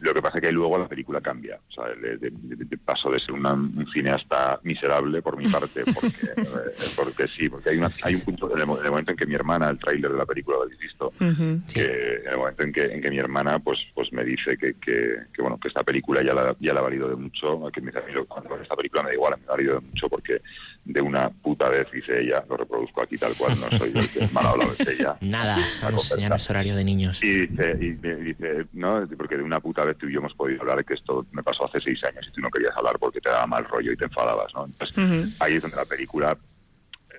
Lo 0.00 0.14
que 0.14 0.22
pasa 0.22 0.38
es 0.38 0.44
que 0.44 0.52
luego 0.52 0.78
la 0.78 0.88
película 0.88 1.20
cambia. 1.20 1.58
O 1.68 1.72
sea, 1.72 1.84
de, 1.94 2.78
paso 2.84 3.10
de 3.10 3.20
ser 3.20 3.32
un 3.32 3.86
cineasta 3.92 4.60
miserable 4.62 5.22
por 5.22 5.36
mi 5.36 5.48
parte, 5.48 5.82
porque, 5.94 6.26
eh, 6.36 6.90
porque 6.96 7.26
sí, 7.28 7.48
porque 7.48 7.70
hay, 7.70 7.78
una, 7.78 7.90
hay 8.02 8.14
un 8.14 8.20
punto, 8.22 8.50
en 8.54 8.60
el, 8.60 8.66
momento 8.66 9.10
en 9.10 9.16
que 9.16 9.26
mi 9.26 9.34
hermana, 9.34 9.68
el 9.68 9.78
tráiler 9.78 10.10
de 10.10 10.18
la 10.18 10.26
película 10.26 10.58
lo 10.58 10.62
habéis 10.64 10.78
visto, 10.78 11.12
que 11.72 12.22
en 12.24 12.32
el 12.32 12.38
momento 12.38 12.62
en 12.62 12.72
que, 12.72 12.84
en 12.84 13.02
que 13.02 13.10
mi 13.10 13.18
hermana 13.18 13.58
pues 13.58 13.78
pues 13.94 14.12
me 14.12 14.24
dice 14.24 14.56
que, 14.56 14.74
que, 14.74 15.16
bueno 15.38 15.58
que 15.60 15.68
esta 15.68 15.82
película 15.82 16.22
ya 16.22 16.34
la, 16.34 16.56
ya 16.60 16.72
la 16.72 16.80
ha 16.80 16.82
valido 16.82 17.08
de 17.08 17.16
mucho, 17.16 17.60
que 17.72 17.80
me 17.80 17.90
dice 17.90 17.98
a 17.98 18.06
mí 18.06 18.26
cuando 18.26 18.56
esta 18.56 18.76
película 18.76 19.02
me 19.02 19.08
da 19.10 19.14
igual, 19.14 19.34
me 19.38 19.44
ha 19.46 19.50
valido 19.50 19.74
de 19.74 19.80
mucho 19.80 20.08
porque 20.08 20.40
de 20.88 21.02
una 21.02 21.28
puta 21.28 21.68
vez, 21.68 21.86
dice 21.92 22.18
ella, 22.18 22.42
lo 22.48 22.56
reproduzco 22.56 23.02
aquí 23.02 23.18
tal 23.18 23.34
cual, 23.36 23.60
no 23.60 23.78
soy 23.78 23.92
el 23.94 24.08
que 24.08 24.26
mal 24.32 24.46
hablado, 24.46 24.72
es 24.78 24.88
ella. 24.88 25.16
Nada, 25.20 25.58
estamos, 25.58 26.14
ya 26.18 26.30
no 26.30 26.36
es 26.36 26.50
horario 26.50 26.74
de 26.74 26.82
niños. 26.82 27.22
Y 27.22 27.46
dice, 27.46 27.76
y 27.78 27.90
dice, 27.92 28.66
no, 28.72 29.06
porque 29.18 29.36
de 29.36 29.42
una 29.42 29.60
puta 29.60 29.84
vez 29.84 29.98
tú 29.98 30.08
y 30.08 30.14
yo 30.14 30.20
hemos 30.20 30.32
podido 30.32 30.62
hablar 30.62 30.78
de 30.78 30.84
que 30.84 30.94
esto 30.94 31.26
me 31.32 31.42
pasó 31.42 31.66
hace 31.66 31.78
seis 31.82 32.02
años 32.04 32.26
y 32.26 32.32
tú 32.32 32.40
no 32.40 32.50
querías 32.50 32.74
hablar 32.74 32.98
porque 32.98 33.20
te 33.20 33.28
daba 33.28 33.46
mal 33.46 33.66
rollo 33.66 33.92
y 33.92 33.96
te 33.98 34.06
enfadabas, 34.06 34.52
¿no? 34.54 34.64
Entonces, 34.64 35.38
ahí 35.42 35.56
es 35.56 35.62
donde 35.62 35.76
la 35.76 35.84
película 35.84 36.38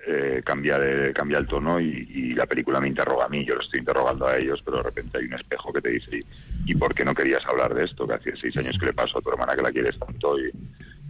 eh, 0.04 0.42
cambia 0.44 0.76
de, 0.76 1.12
cambia 1.12 1.38
el 1.38 1.46
tono 1.46 1.78
y, 1.78 2.34
la 2.34 2.46
película 2.46 2.80
me 2.80 2.88
interroga 2.88 3.26
a 3.26 3.28
mí, 3.28 3.44
yo 3.44 3.54
lo 3.54 3.60
estoy 3.60 3.80
interrogando 3.80 4.26
a 4.26 4.36
ellos, 4.36 4.60
pero 4.64 4.78
de 4.78 4.84
repente 4.84 5.18
hay 5.18 5.26
un 5.26 5.34
espejo 5.34 5.72
que 5.72 5.82
te 5.82 5.90
dice, 5.90 6.20
¿y, 6.64 6.74
por 6.74 6.92
qué 6.92 7.04
no 7.04 7.14
querías 7.14 7.44
hablar 7.46 7.74
de 7.74 7.84
esto? 7.84 8.08
Que 8.08 8.14
hace 8.14 8.36
seis 8.36 8.56
años 8.56 8.76
que 8.80 8.86
le 8.86 8.94
pasó 8.94 9.18
a 9.18 9.20
tu 9.20 9.30
hermana 9.30 9.54
que 9.54 9.62
la 9.62 9.70
quieres 9.70 9.96
tanto 9.98 10.40
y, 10.40 10.50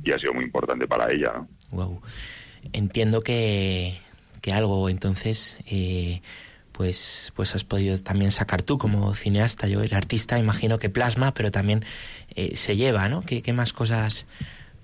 y 0.02 0.12
ha 0.12 0.18
sido 0.18 0.34
muy 0.34 0.44
importante 0.44 0.86
para 0.86 1.10
ella, 1.10 1.32
¿no? 1.36 1.48
Wow 1.70 2.02
entiendo 2.72 3.22
que, 3.22 3.98
que 4.40 4.52
algo 4.52 4.88
entonces 4.88 5.58
eh, 5.70 6.22
pues 6.72 7.32
pues 7.36 7.54
has 7.54 7.64
podido 7.64 7.96
también 7.98 8.30
sacar 8.30 8.62
tú 8.62 8.78
como 8.78 9.12
cineasta. 9.14 9.66
Yo 9.68 9.82
el 9.82 9.94
artista 9.94 10.38
imagino 10.38 10.78
que 10.78 10.88
plasma 10.90 11.32
pero 11.32 11.50
también 11.50 11.84
eh, 12.34 12.56
se 12.56 12.76
lleva 12.76 13.08
no 13.08 13.22
¿Qué, 13.22 13.42
¿Qué, 13.42 13.52
más 13.52 13.72
cosas 13.72 14.26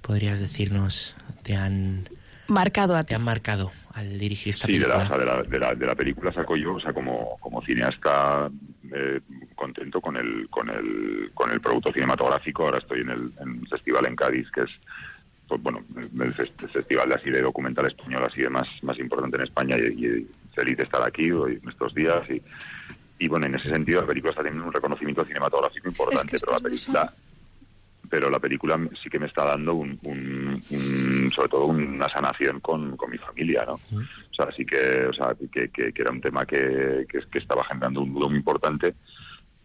podrías 0.03 0.41
decirnos 0.41 1.17
te 1.43 1.57
han 1.57 2.09
marcado 2.49 2.97
a 2.97 3.05
ti? 3.05 3.11
te 3.11 3.15
han 3.15 3.25
marcado 3.25 3.73
al 3.95 4.19
dirigir 4.19 4.51
esta 4.51 4.67
película 4.67 5.07
sí 5.07 5.13
de 5.13 5.25
la, 5.25 5.43
de, 5.43 5.59
la, 5.59 5.73
de, 5.75 5.87
la, 5.87 5.95
película 5.95 6.33
saco 6.33 6.57
yo 6.57 6.75
o 6.75 6.81
sea 6.81 6.93
como 6.93 7.39
como 7.41 7.63
cineasta 7.63 8.51
eh, 8.93 9.21
contento 9.55 10.01
con 10.01 10.17
el 10.17 10.49
con 10.51 10.69
el 10.69 11.31
con 11.35 11.51
el 11.51 11.61
producto 11.61 11.93
cinematográfico. 11.93 12.65
Ahora 12.65 12.79
estoy 12.79 13.01
en 13.01 13.11
el, 13.11 13.33
en 13.41 13.61
el 13.61 13.69
festival 13.69 14.07
en 14.07 14.17
Cádiz 14.17 14.51
que 14.53 14.63
es 14.63 14.71
pues 15.49 15.63
bueno, 15.63 15.85
el, 15.97 16.35
festival 16.35 17.09
de 17.09 17.15
así 17.15 17.31
de 17.31 17.43
documental 17.43 17.87
español 17.87 18.25
así 18.25 18.43
de 18.43 18.51
más, 18.51 18.67
más 18.83 18.99
importante 18.99 19.37
en 19.37 19.45
España 19.45 19.77
y, 19.77 20.27
feliz 20.55 20.77
de 20.79 20.85
estar 20.85 21.03
aquí 21.03 21.31
hoy, 21.31 21.61
en 21.63 21.69
estos 21.69 21.95
días 21.95 22.23
y, 22.31 22.43
y 23.19 23.29
bueno, 23.29 23.45
en 23.45 23.57
ese 23.57 23.69
sentido 23.69 24.01
la 24.01 24.07
película 24.07 24.31
está 24.31 24.43
teniendo 24.43 24.67
un 24.67 24.73
reconocimiento 24.73 25.25
cinematográfico 25.25 25.89
importante, 25.89 26.39
pero 26.41 26.53
la 26.55 26.61
película 26.61 27.13
pero 28.09 28.31
la 28.31 28.39
película 28.39 28.79
sí 29.03 29.09
que 29.11 29.19
me 29.19 29.27
está 29.27 29.45
dando 29.45 29.75
un, 29.75 30.61
sobre 31.35 31.49
todo 31.49 31.67
una 31.67 32.09
sanación 32.09 32.61
con, 32.61 32.97
con 32.97 33.11
mi 33.11 33.19
familia, 33.19 33.65
¿no? 33.67 33.75
O 33.75 34.35
sea, 34.35 34.51
sí 34.57 34.65
que, 34.65 35.07
o 35.07 35.13
sea, 35.13 35.35
que, 35.53 35.71
que, 35.71 35.93
era 35.95 36.11
un 36.11 36.21
tema 36.21 36.47
que, 36.47 37.07
que, 37.09 37.39
estaba 37.39 37.65
generando 37.65 38.03
un 38.03 38.13
nudo 38.13 38.29
muy 38.29 38.39
importante 38.39 38.95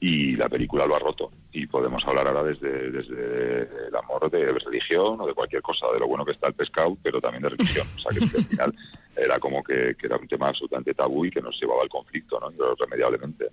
y 0.04 0.36
la 0.36 0.50
película 0.50 0.88
lo 0.88 0.96
ha 0.96 1.00
roto. 1.00 1.32
Y 1.54 1.68
podemos 1.68 2.04
hablar 2.08 2.28
ahora 2.28 2.44
desde, 2.44 2.90
desde 2.90 3.88
el 3.88 3.96
amor 3.96 4.32
de 4.32 4.48
religión 4.48 5.22
o 5.22 5.28
de 5.28 5.34
cualquier 5.36 5.62
cosa, 5.62 5.86
de 5.94 6.00
lo 6.00 6.08
bueno 6.08 6.26
que 6.26 6.32
está 6.32 6.48
el 6.48 6.56
pescado, 6.56 6.98
pero 7.04 7.22
también 7.22 7.44
de 7.44 7.50
religión. 7.50 7.88
O 7.96 8.00
sea, 8.00 8.12
que, 8.12 8.24
al 8.24 8.46
final 8.46 8.76
era 9.16 9.40
como 9.40 9.64
que, 9.64 9.96
era 10.02 10.18
un 10.18 10.28
tema 10.28 10.48
absolutamente 10.48 10.96
tabú 10.96 11.24
y 11.24 11.30
que 11.30 11.40
nos 11.40 11.56
llevaba 11.62 11.84
al 11.84 11.90
conflicto, 11.90 12.40
¿no? 12.40 12.52
Irremediablemente. 12.52 13.50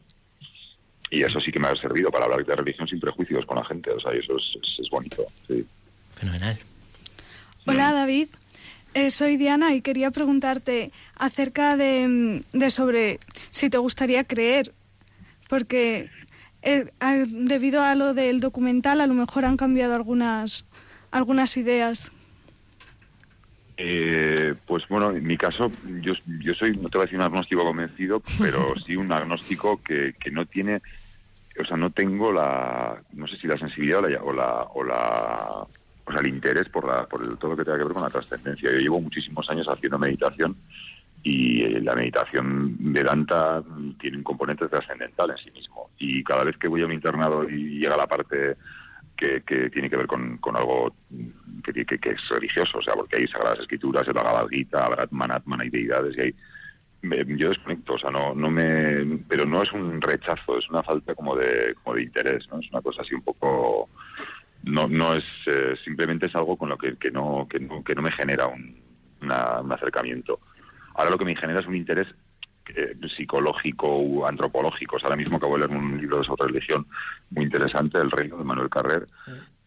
Y 1.11 1.23
eso 1.23 1.39
sí 1.39 1.53
que 1.53 1.61
me 1.61 1.69
ha 1.69 1.77
servido 1.77 2.11
para 2.11 2.25
hablar 2.25 2.45
de 2.45 2.57
religión 2.57 2.89
sin 2.89 2.99
prejuicios 2.99 3.45
con 3.45 3.59
la 3.59 3.65
gente. 3.67 3.91
O 3.91 4.01
sea, 4.01 4.15
y 4.15 4.21
eso 4.21 4.37
es, 4.39 4.79
es, 4.79 4.89
bonito. 4.91 5.27
Sí. 5.47 5.67
Fenomenal. 6.13 6.59
Hola, 7.67 7.93
David. 7.93 8.29
Eh, 8.95 9.11
soy 9.11 9.37
Diana 9.37 9.75
y 9.75 9.83
quería 9.83 10.11
preguntarte 10.11 10.93
acerca 11.15 11.77
de, 11.77 12.43
sobre 12.71 13.21
si 13.51 13.69
te 13.69 13.77
gustaría 13.77 14.25
creer, 14.25 14.73
porque 15.49 16.11
eh, 16.63 16.87
debido 17.29 17.83
a 17.83 17.95
lo 17.95 18.15
del 18.15 18.41
documental 18.41 19.01
a 19.01 19.07
lo 19.07 19.15
mejor 19.15 19.45
han 19.45 19.57
cambiado 19.57 19.95
algunas, 19.95 20.65
algunas 21.11 21.57
ideas. 21.57 22.13
Eh, 23.77 24.55
pues 24.67 24.83
bueno, 24.89 25.13
en 25.13 25.25
mi 25.25 25.37
caso, 25.37 25.71
yo, 26.01 26.13
yo 26.41 26.53
soy, 26.55 26.77
no 26.77 26.89
te 26.89 26.99
voy 26.99 27.05
a 27.05 27.07
decir 27.07 27.19
un 27.19 27.25
agnóstico 27.25 27.63
convencido, 27.63 28.21
pero 28.39 28.75
sí 28.87 28.97
un 28.97 29.13
agnóstico 29.13 29.81
que, 29.83 30.15
que 30.19 30.33
no 30.33 30.47
tiene, 30.47 30.83
o 31.61 31.65
sea, 31.65 31.77
no 31.77 31.91
tengo 31.91 32.33
la, 32.33 33.01
no 33.13 33.29
sé 33.29 33.37
si 33.37 33.47
la 33.47 33.57
sensibilidad 33.57 34.03
o 34.23 34.33
la, 34.33 34.63
o 34.75 34.83
la 34.83 35.67
o 36.09 36.13
sea, 36.13 36.21
el 36.21 36.29
interés 36.29 36.69
por, 36.71 36.87
la, 36.87 37.07
por 37.07 37.37
todo 37.37 37.51
lo 37.53 37.57
que 37.57 37.65
tenga 37.65 37.79
que 37.79 37.85
ver 37.85 37.93
con 37.93 38.03
la 38.03 38.11
trascendencia. 38.11 38.73
Yo 38.73 38.79
llevo 38.79 39.01
muchísimos 39.01 39.49
años 39.51 39.69
haciendo 39.69 39.99
meditación 39.99 40.57
y 41.23 41.65
eh, 41.65 41.81
la 41.81 41.95
meditación 41.95 42.77
Vedanta 42.79 43.63
tiene 44.01 44.19
un 44.19 44.23
componente 44.23 44.69
trascendental 44.69 45.31
en 45.31 45.39
sí 45.39 45.51
mismo. 45.51 45.91
Y 45.99 46.23
cada 46.25 46.45
vez 46.45 46.57
que 46.57 46.69
voy 46.69 46.83
a 46.83 46.87
un 46.87 46.93
internado 46.93 47.49
y 47.49 47.81
llega 47.81 47.97
la 47.97 48.07
parte 48.07 48.57
que, 49.17 49.71
tiene 49.71 49.91
que 49.91 49.97
ver 49.97 50.07
con, 50.07 50.39
algo 50.55 50.95
que, 51.65 51.85
que, 51.85 52.11
es 52.11 52.29
religioso, 52.29 52.79
o 52.79 52.83
sea, 52.83 52.95
porque 52.95 53.17
hay 53.17 53.27
sagradas 53.27 53.59
escrituras, 53.59 54.07
el 54.07 54.15
Bhagavad 54.15 54.49
Gita, 54.49 54.89
Brahman, 54.89 55.61
hay 55.61 55.71
deidades 55.71 56.17
y 56.17 56.21
hay 56.21 56.35
yo 57.03 57.49
desconecto, 57.49 57.95
o 57.95 57.99
sea, 57.99 58.11
no, 58.11 58.35
no 58.35 58.51
me, 58.51 59.19
pero 59.29 59.45
no 59.45 59.63
es 59.63 59.73
un 59.73 60.01
rechazo, 60.01 60.59
es 60.59 60.69
una 60.69 60.83
falta 60.83 61.15
como 61.15 61.37
de, 61.37 61.75
como 61.83 61.97
de 61.97 62.03
interés, 62.03 62.47
¿no? 62.51 62.59
Es 62.59 62.71
una 62.71 62.83
cosa 62.83 63.03
así 63.03 63.15
un 63.15 63.23
poco, 63.23 63.89
no, 64.65 64.89
no 64.89 65.15
es 65.15 65.25
eh, 65.47 65.75
simplemente 65.85 66.27
es 66.27 66.35
algo 66.35 66.57
con 66.57 66.69
lo 66.69 66.77
que, 66.77 66.97
que, 66.97 67.11
no, 67.11 67.47
que, 67.49 67.61
no, 67.61 67.85
que 67.85 67.95
no 67.95 68.03
me 68.03 68.13
genera 68.13 68.49
un, 68.49 68.81
un 69.21 69.33
acercamiento. 69.73 70.41
Ahora 70.99 71.11
lo 71.11 71.19
que 71.19 71.25
me 71.25 71.37
genera 71.37 71.61
es 71.61 71.67
un 71.67 71.77
interés 71.77 72.09
eh, 72.75 72.97
psicológico 73.17 73.87
o 73.87 74.27
antropológico. 74.27 74.97
ahora 75.01 75.15
mismo 75.15 75.37
acabo 75.37 75.57
de 75.57 75.67
leer 75.67 75.79
un 75.79 75.97
libro 75.97 76.19
de 76.19 76.25
sobre 76.25 76.49
religión 76.49 76.87
muy 77.31 77.45
interesante, 77.45 77.99
El 77.99 78.11
Reino 78.11 78.37
de 78.37 78.43
Manuel 78.43 78.69
Carrer, 78.69 79.07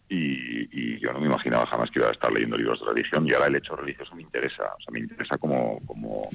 y, 0.10 1.00
yo 1.00 1.14
no 1.14 1.22
me 1.22 1.28
imaginaba 1.28 1.66
jamás 1.68 1.90
que 1.90 2.00
iba 2.00 2.10
a 2.10 2.12
estar 2.12 2.32
leyendo 2.32 2.58
libros 2.58 2.82
de 2.82 2.94
religión 2.94 3.26
y 3.26 3.32
ahora 3.32 3.48
el 3.48 3.56
hecho 3.56 3.78
religioso 3.78 4.14
me 4.14 4.24
interesa, 4.24 4.64
o 4.78 4.82
sea, 4.82 4.92
me 4.92 5.00
interesa 5.00 5.38
como, 5.38 5.80
como, 5.86 6.30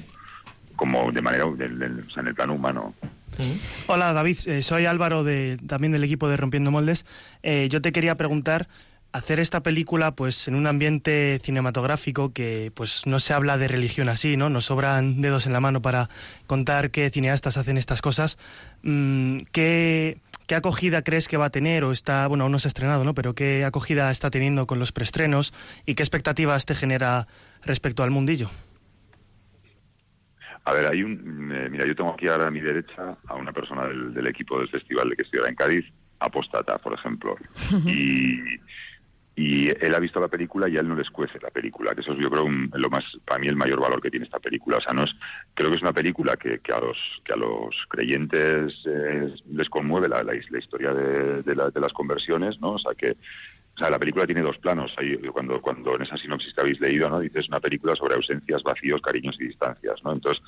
como 0.75 1.11
de 1.11 1.21
manera, 1.21 1.45
en 1.45 2.27
el 2.27 2.35
plano 2.35 2.55
humano. 2.55 2.93
Hola 3.85 4.13
David, 4.13 4.37
eh, 4.47 4.61
soy 4.63 4.87
Álvaro 4.87 5.23
de, 5.23 5.57
también 5.67 5.91
del 5.91 6.03
equipo 6.03 6.27
de 6.27 6.37
Rompiendo 6.37 6.71
Moldes. 6.71 7.05
Eh, 7.43 7.69
yo 7.69 7.81
te 7.81 7.91
quería 7.91 8.15
preguntar, 8.15 8.67
hacer 9.17 9.39
esta 9.39 9.61
película 9.61 10.11
pues 10.11 10.47
en 10.47 10.55
un 10.55 10.67
ambiente 10.67 11.39
cinematográfico 11.43 12.31
que 12.33 12.71
pues 12.73 13.05
no 13.05 13.19
se 13.19 13.33
habla 13.33 13.57
de 13.57 13.67
religión 13.67 14.09
así, 14.09 14.37
¿no? 14.37 14.49
Nos 14.49 14.65
sobran 14.65 15.21
dedos 15.21 15.45
en 15.47 15.53
la 15.53 15.59
mano 15.59 15.81
para 15.81 16.09
contar 16.45 16.91
qué 16.91 17.09
cineastas 17.09 17.57
hacen 17.57 17.77
estas 17.77 18.01
cosas. 18.01 18.37
Mm, 18.83 19.39
¿qué, 19.51 20.17
¿Qué 20.47 20.55
acogida 20.55 21.01
crees 21.01 21.27
que 21.27 21.35
va 21.35 21.45
a 21.45 21.49
tener 21.49 21.83
o 21.83 21.91
está, 21.91 22.25
bueno, 22.27 22.45
aún 22.45 22.53
no 22.53 22.59
se 22.59 22.67
ha 22.67 22.69
estrenado, 22.69 23.03
¿no? 23.03 23.13
Pero 23.13 23.35
qué 23.35 23.65
acogida 23.65 24.09
está 24.11 24.29
teniendo 24.29 24.65
con 24.65 24.79
los 24.79 24.93
preestrenos 24.93 25.53
y 25.85 25.95
qué 25.95 26.03
expectativas 26.03 26.65
te 26.65 26.73
genera 26.73 27.27
respecto 27.63 28.01
al 28.03 28.11
mundillo? 28.11 28.49
A 30.63 30.73
ver, 30.73 30.85
hay 30.85 31.03
un. 31.03 31.51
Eh, 31.53 31.69
mira, 31.69 31.85
yo 31.85 31.95
tengo 31.95 32.11
aquí 32.11 32.27
ahora 32.27 32.47
a 32.47 32.51
mi 32.51 32.61
derecha 32.61 33.17
a 33.27 33.35
una 33.35 33.51
persona 33.51 33.87
del, 33.87 34.27
equipo 34.27 34.59
del 34.59 34.69
festival 34.69 35.09
de 35.09 35.15
que 35.15 35.23
estuviera 35.23 35.49
en 35.49 35.55
Cádiz, 35.55 35.85
Apostata, 36.19 36.77
por 36.77 36.93
ejemplo. 36.93 37.35
Y, 37.85 38.59
y 39.37 39.69
él 39.69 39.93
ha 39.93 39.99
visto 39.99 40.19
la 40.19 40.29
película 40.29 40.67
y 40.67 40.77
a 40.77 40.79
él 40.79 40.89
no 40.89 40.95
les 40.95 41.11
cuece 41.11 41.37
la 41.39 41.51
película, 41.51 41.93
que 41.93 42.01
eso 42.01 42.13
es 42.13 42.19
yo 42.19 42.31
creo 42.31 42.49
lo 42.49 42.89
más 42.89 43.03
para 43.23 43.39
mí 43.39 43.47
el 43.47 43.55
mayor 43.55 43.79
valor 43.79 44.01
que 44.01 44.09
tiene 44.09 44.25
esta 44.25 44.39
película, 44.39 44.77
o 44.77 44.81
sea, 44.81 44.93
no 44.93 45.03
es 45.03 45.11
creo 45.53 45.69
que 45.69 45.75
es 45.75 45.81
una 45.83 45.93
película 45.93 46.35
que, 46.37 46.57
que 46.57 46.73
a 46.73 46.79
los 46.79 46.97
que 47.23 47.33
a 47.33 47.35
los 47.35 47.75
creyentes 47.87 48.73
eh, 48.87 49.31
les 49.51 49.69
conmueve 49.69 50.09
la, 50.09 50.23
la, 50.23 50.35
historia 50.35 50.91
de, 50.91 51.43
de, 51.43 51.53
de, 51.53 51.79
las 51.79 51.93
conversiones, 51.93 52.59
¿no? 52.59 52.71
O 52.71 52.79
sea, 52.79 52.95
que 52.95 53.11
o 53.11 53.79
sea, 53.79 53.91
la 53.91 53.99
película 53.99 54.25
tiene 54.25 54.41
dos 54.41 54.57
planos. 54.57 54.91
Ahí, 54.97 55.15
cuando, 55.31 55.61
cuando 55.61 55.95
en 55.95 56.01
esa 56.01 56.17
sinopsis 56.17 56.51
que 56.51 56.61
habéis 56.61 56.79
leído, 56.79 57.07
¿no? 57.09 57.19
Dices 57.19 57.47
una 57.47 57.59
película 57.59 57.95
sobre 57.95 58.15
ausencias, 58.15 58.63
vacíos, 58.63 58.99
cariños 59.01 59.37
y 59.39 59.49
distancias, 59.49 60.03
¿no? 60.03 60.13
Entonces, 60.13 60.41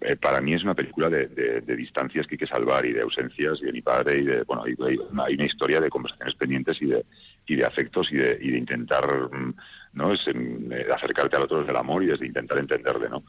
eh, 0.00 0.16
para 0.16 0.40
mí 0.40 0.54
es 0.54 0.62
una 0.62 0.74
película 0.74 1.10
de, 1.10 1.26
de, 1.26 1.76
distancias 1.76 2.26
que 2.26 2.36
hay 2.36 2.38
que 2.38 2.46
salvar 2.46 2.86
y 2.86 2.94
de 2.94 3.02
ausencias 3.02 3.58
y 3.60 3.66
de 3.66 3.72
mi 3.72 3.82
padre 3.82 4.20
y 4.20 4.24
de, 4.24 4.44
bueno, 4.44 4.64
hay 4.64 5.34
una 5.34 5.44
historia 5.44 5.78
de 5.78 5.90
conversaciones 5.90 6.34
pendientes 6.36 6.80
y 6.80 6.86
de, 6.86 7.04
y 7.46 7.56
de 7.56 7.64
afectos 7.64 8.08
y 8.12 8.16
de, 8.16 8.38
y 8.40 8.50
de 8.50 8.58
intentar, 8.58 9.06
mm, 9.30 9.54
¿no? 9.94 10.12
Es, 10.12 10.20
eh, 10.26 10.86
acercarte 10.94 11.36
al 11.36 11.42
otro 11.42 11.58
desde 11.58 11.72
el 11.72 11.78
amor 11.78 12.02
y 12.02 12.06
desde 12.06 12.26
intentar 12.26 12.58
entenderle, 12.58 13.08
¿no? 13.08 13.24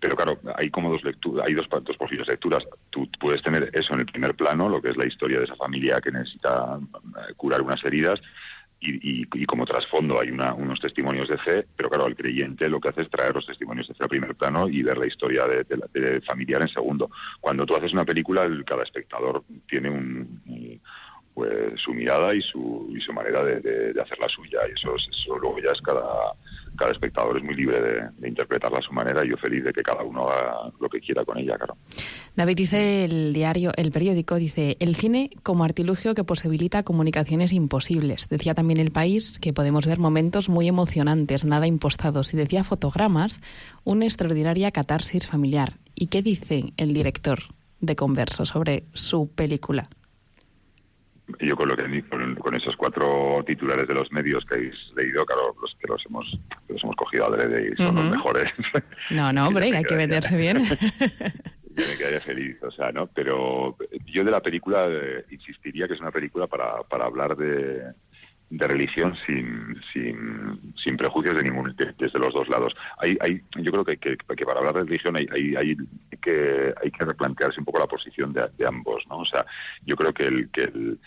pero 0.00 0.16
claro, 0.16 0.38
hay 0.56 0.70
como 0.70 0.92
dos 0.92 1.02
lecturas, 1.02 1.46
hay 1.48 1.54
dos, 1.54 1.66
dos 1.82 1.96
posibles 1.96 2.28
lecturas. 2.28 2.62
Tú 2.90 3.08
puedes 3.18 3.42
tener 3.42 3.70
eso 3.72 3.94
en 3.94 4.00
el 4.00 4.06
primer 4.06 4.34
plano, 4.34 4.68
lo 4.68 4.80
que 4.80 4.90
es 4.90 4.96
la 4.96 5.06
historia 5.06 5.38
de 5.38 5.44
esa 5.44 5.56
familia 5.56 6.00
que 6.00 6.12
necesita 6.12 6.78
eh, 6.78 7.34
curar 7.36 7.62
unas 7.62 7.82
heridas, 7.84 8.20
y, 8.80 9.44
como 9.46 9.66
trasfondo 9.66 10.20
hay 10.20 10.30
una, 10.30 10.54
unos 10.54 10.78
testimonios 10.78 11.28
de 11.28 11.38
fe, 11.38 11.66
pero 11.76 11.90
claro, 11.90 12.06
el 12.06 12.14
creyente 12.14 12.68
lo 12.68 12.80
que 12.80 12.90
hace 12.90 13.02
es 13.02 13.10
traer 13.10 13.34
los 13.34 13.46
testimonios 13.46 13.88
de 13.88 13.94
fe 13.94 14.04
a 14.04 14.08
primer 14.08 14.36
plano 14.36 14.68
y 14.68 14.82
ver 14.82 14.98
la 14.98 15.06
historia 15.06 15.46
de, 15.46 15.64
de, 15.64 16.20
familiar 16.20 16.62
en 16.62 16.68
segundo. 16.68 17.10
Cuando 17.40 17.66
tú 17.66 17.74
haces 17.74 17.92
una 17.92 18.04
película, 18.04 18.48
cada 18.64 18.84
espectador 18.84 19.42
tiene 19.68 19.90
un, 19.90 20.40
pues, 21.38 21.80
su 21.80 21.94
mirada 21.94 22.34
y 22.34 22.42
su, 22.42 22.92
y 22.92 23.00
su 23.00 23.12
manera 23.12 23.44
de, 23.44 23.94
hacer 24.02 24.18
la 24.18 24.28
suya, 24.28 24.58
y 24.68 24.72
eso, 24.72 24.96
eso 24.96 25.38
luego 25.38 25.60
ya 25.64 25.70
es 25.70 25.80
cada, 25.82 26.32
cada 26.76 26.90
espectador 26.90 27.36
es 27.36 27.44
muy 27.44 27.54
libre 27.54 27.80
de, 27.80 28.28
interpretarla 28.28 28.78
a 28.78 28.82
su 28.82 28.92
manera 28.92 29.24
y 29.24 29.28
yo 29.28 29.36
feliz 29.36 29.62
de 29.62 29.72
que 29.72 29.84
cada 29.84 30.02
uno 30.02 30.28
haga 30.28 30.72
lo 30.80 30.88
que 30.88 30.98
quiera 30.98 31.24
con 31.24 31.38
ella, 31.38 31.56
claro. 31.56 31.76
David 32.34 32.56
dice 32.56 33.04
el 33.04 33.32
diario, 33.32 33.70
el 33.76 33.92
periódico, 33.92 34.34
dice, 34.34 34.76
el 34.80 34.96
cine 34.96 35.30
como 35.44 35.62
artilugio 35.62 36.16
que 36.16 36.24
posibilita 36.24 36.82
comunicaciones 36.82 37.52
imposibles. 37.52 38.28
Decía 38.28 38.54
también 38.54 38.80
El 38.80 38.90
País 38.90 39.38
que 39.38 39.52
podemos 39.52 39.86
ver 39.86 40.00
momentos 40.00 40.48
muy 40.48 40.66
emocionantes, 40.66 41.44
nada 41.44 41.68
impostados. 41.68 42.34
Y 42.34 42.36
decía 42.36 42.64
Fotogramas, 42.64 43.40
una 43.84 44.06
extraordinaria 44.06 44.72
catarsis 44.72 45.28
familiar. 45.28 45.74
¿Y 45.94 46.08
qué 46.08 46.20
dice 46.20 46.72
el 46.76 46.94
director 46.94 47.38
de 47.80 47.94
Converso 47.94 48.44
sobre 48.44 48.82
su 48.92 49.30
película? 49.30 49.88
Yo 51.40 51.56
con 51.56 51.68
lo 51.68 51.76
que 51.76 52.02
con, 52.08 52.54
esos 52.54 52.76
cuatro 52.76 53.42
titulares 53.46 53.86
de 53.86 53.94
los 53.94 54.10
medios 54.12 54.44
que 54.46 54.54
habéis 54.54 54.74
leído, 54.96 55.24
claro, 55.26 55.54
los 55.60 55.74
que 55.74 55.86
los 55.86 56.04
hemos, 56.06 56.26
los 56.68 56.82
hemos 56.82 56.96
cogido 56.96 57.26
adrede 57.26 57.72
y 57.72 57.76
son 57.76 57.94
los 57.94 58.10
mejores. 58.10 58.52
No, 59.10 59.32
no, 59.32 59.48
hombre, 59.48 59.76
hay 59.76 59.84
que 59.84 59.96
venderse 59.96 60.36
bien. 60.36 60.62
yo 60.64 61.86
me 61.86 61.96
quedaría 61.96 62.20
feliz, 62.20 62.56
o 62.62 62.70
sea, 62.70 62.92
¿no? 62.92 63.06
Pero 63.06 63.76
yo 64.06 64.24
de 64.24 64.30
la 64.30 64.40
película 64.40 64.86
eh, 64.88 65.24
insistiría 65.30 65.86
que 65.86 65.94
es 65.94 66.00
una 66.00 66.10
película 66.10 66.46
para, 66.46 66.82
para 66.82 67.04
hablar 67.04 67.36
de, 67.36 67.82
de 68.50 68.66
religión 68.66 69.14
sin, 69.26 69.76
sin, 69.92 70.74
sin 70.82 70.96
prejuicios 70.96 71.36
de 71.36 71.42
ningún 71.42 71.74
desde 71.76 72.18
los 72.18 72.32
dos 72.32 72.48
lados. 72.48 72.74
Hay, 72.98 73.16
hay, 73.20 73.42
yo 73.56 73.70
creo 73.72 73.84
que, 73.84 73.98
que, 73.98 74.16
que 74.16 74.46
para 74.46 74.60
hablar 74.60 74.74
de 74.74 74.84
religión 74.84 75.16
hay, 75.16 75.26
hay, 75.32 75.56
hay, 75.56 75.76
que, 76.20 76.74
hay 76.82 76.90
que 76.90 77.04
replantearse 77.04 77.60
un 77.60 77.66
poco 77.66 77.80
la 77.80 77.86
posición 77.86 78.32
de, 78.32 78.48
de, 78.56 78.66
ambos, 78.66 79.04
¿no? 79.08 79.18
O 79.18 79.26
sea, 79.26 79.44
yo 79.84 79.96
creo 79.96 80.12
que 80.12 80.24
el, 80.24 80.50
que 80.50 80.62
el 80.64 80.98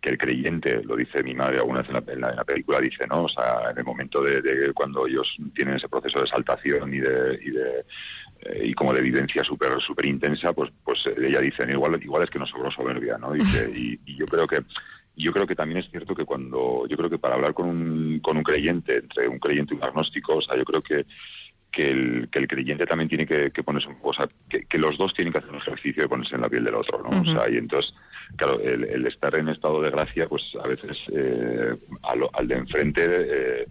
que 0.00 0.10
el 0.10 0.18
creyente, 0.18 0.82
lo 0.84 0.96
dice 0.96 1.22
mi 1.22 1.34
madre 1.34 1.56
alguna 1.56 1.82
vez 1.82 1.88
en 1.88 2.20
la, 2.20 2.44
película, 2.44 2.80
dice, 2.80 3.04
¿no? 3.08 3.24
O 3.24 3.28
sea, 3.28 3.70
en 3.70 3.78
el 3.78 3.84
momento 3.84 4.22
de, 4.22 4.72
cuando 4.72 5.06
ellos 5.06 5.26
tienen 5.54 5.76
ese 5.76 5.88
proceso 5.88 6.20
de 6.20 6.26
saltación 6.28 6.94
y 6.94 7.00
de, 7.00 7.38
y 7.42 7.50
de 7.50 7.84
eh, 8.42 8.66
y 8.66 8.74
como 8.74 8.94
de 8.94 9.02
vivencia 9.02 9.42
súper 9.42 9.80
super 9.80 10.06
intensa, 10.06 10.52
pues 10.52 10.70
pues 10.84 11.00
ella 11.16 11.40
dice, 11.40 11.64
igual, 11.68 12.00
igual 12.00 12.22
es 12.22 12.30
que 12.30 12.38
no 12.38 12.46
sobró 12.46 12.70
soberbia, 12.70 13.18
¿no? 13.18 13.32
Dice, 13.32 13.68
y, 13.74 13.98
y 14.06 14.16
yo 14.16 14.26
creo 14.26 14.46
que 14.46 14.62
yo 15.18 15.32
creo 15.32 15.46
que 15.46 15.56
también 15.56 15.78
es 15.78 15.90
cierto 15.90 16.14
que 16.14 16.24
cuando, 16.24 16.86
yo 16.88 16.96
creo 16.96 17.10
que 17.10 17.18
para 17.18 17.34
hablar 17.34 17.54
con 17.54 17.68
un, 17.68 18.20
con 18.20 18.36
un 18.36 18.42
creyente, 18.42 18.96
entre 18.96 19.28
un 19.28 19.38
creyente 19.38 19.74
y 19.74 19.76
un 19.76 19.84
agnóstico, 19.84 20.36
o 20.36 20.42
sea, 20.42 20.56
yo 20.56 20.64
creo 20.64 20.80
que, 20.80 21.04
que, 21.70 21.90
el, 21.90 22.28
que 22.30 22.38
el 22.38 22.48
creyente 22.48 22.86
también 22.86 23.08
tiene 23.08 23.26
que, 23.26 23.50
ponerse 23.62 23.88
un 23.88 23.96
poco, 23.96 24.10
o 24.10 24.14
sea, 24.14 24.28
que, 24.48 24.78
los 24.78 24.96
dos 24.96 25.12
tienen 25.14 25.32
que 25.32 25.38
hacer 25.38 25.50
un 25.50 25.56
ejercicio 25.56 26.02
de 26.02 26.08
ponerse 26.08 26.36
en 26.36 26.42
la 26.42 26.48
piel 26.48 26.64
del 26.64 26.76
otro, 26.76 27.02
¿no? 27.02 27.20
O 27.20 27.24
sea, 27.24 27.50
y 27.50 27.56
entonces, 27.56 27.92
claro, 28.36 28.60
el, 28.60 29.06
estar 29.06 29.34
en 29.36 29.48
estado 29.48 29.82
de 29.82 29.90
gracia, 29.90 30.28
pues 30.28 30.42
a 30.62 30.66
veces 30.66 30.96
eh, 31.12 31.74
al, 32.02 32.28
al, 32.32 32.48
de 32.48 32.54
enfrente, 32.54 33.02
eh, 33.04 33.66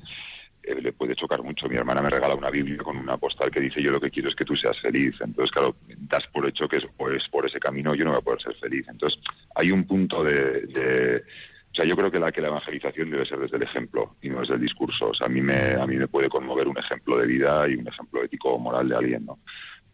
eh, 0.68 0.82
le 0.82 0.91
puede 0.91 1.15
chocar 1.15 1.41
mucho. 1.41 1.70
Mi 1.70 1.78
hermana 1.78 2.01
me 2.01 2.09
regala 2.09 2.36
una 2.36 2.49
Biblia 2.49 2.78
con 2.78 2.97
una 2.97 3.18
postal 3.18 3.49
que 3.49 3.61
dice 3.61 3.82
yo 3.82 3.91
lo 3.91 4.01
que 4.01 4.11
quiero 4.11 4.28
es 4.28 4.36
que 4.36 4.43
tú 4.43 4.55
seas 4.55 4.78
feliz. 4.82 5.15
Entonces, 5.22 5.51
claro, 5.51 5.78
das 5.88 6.28
por 6.28 6.45
hecho 6.45 6.68
que 6.68 6.78
es, 6.78 6.84
pues, 6.97 7.24
por 7.30 7.45
ese 7.45 7.59
camino 7.59 7.95
yo 7.95 8.03
no 8.03 8.11
voy 8.11 8.20
a 8.20 8.24
poder 8.24 8.41
ser 8.41 8.55
feliz. 8.55 8.86
Entonces, 8.89 9.18
hay 9.55 9.72
un 9.72 9.86
punto 9.86 10.24
de, 10.24 11.24
o 11.72 11.76
sea, 11.76 11.86
yo 11.86 11.95
creo 11.95 12.11
que 12.11 12.20
la 12.20 12.32
que 12.32 12.41
la 12.41 12.49
evangelización 12.49 13.09
debe 13.09 13.26
ser 13.26 13.39
desde 13.39 13.55
el 13.55 13.63
ejemplo 13.63 14.18
y 14.22 14.30
no 14.30 14.41
desde 14.41 14.55
el 14.55 14.61
discurso. 14.61 15.09
O 15.09 15.13
sea, 15.13 15.28
a 15.28 15.30
mí 15.30 15.41
me 15.41 15.74
a 15.74 15.88
mí 15.88 15.95
me 15.95 16.09
puede 16.09 16.28
conmover 16.28 16.68
un 16.68 16.78
ejemplo 16.78 17.18
de 17.18 17.28
vida 17.28 17.65
y 17.70 17.76
un 17.76 17.88
ejemplo 17.88 18.24
ético 18.24 18.49
o 18.49 18.59
moral 18.59 18.89
de 18.89 18.95
alguien, 18.97 19.26
¿no? 19.26 19.39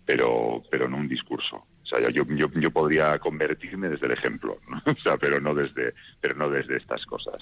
Pero 0.05 0.63
pero 0.71 0.89
no 0.89 0.97
un 0.97 1.07
discurso. 1.07 1.57
O 1.83 1.85
sea, 1.85 2.09
yo, 2.09 2.23
yo, 2.29 2.47
yo 2.55 2.71
podría 2.71 3.19
convertirme 3.19 3.89
desde 3.89 4.07
el 4.07 4.13
ejemplo, 4.13 4.57
¿no? 4.67 4.81
o 4.91 4.95
sea, 5.03 5.17
pero 5.17 5.39
no 5.39 5.53
desde 5.53 5.93
pero 6.19 6.35
no 6.35 6.49
desde 6.49 6.77
estas 6.77 7.05
cosas. 7.05 7.35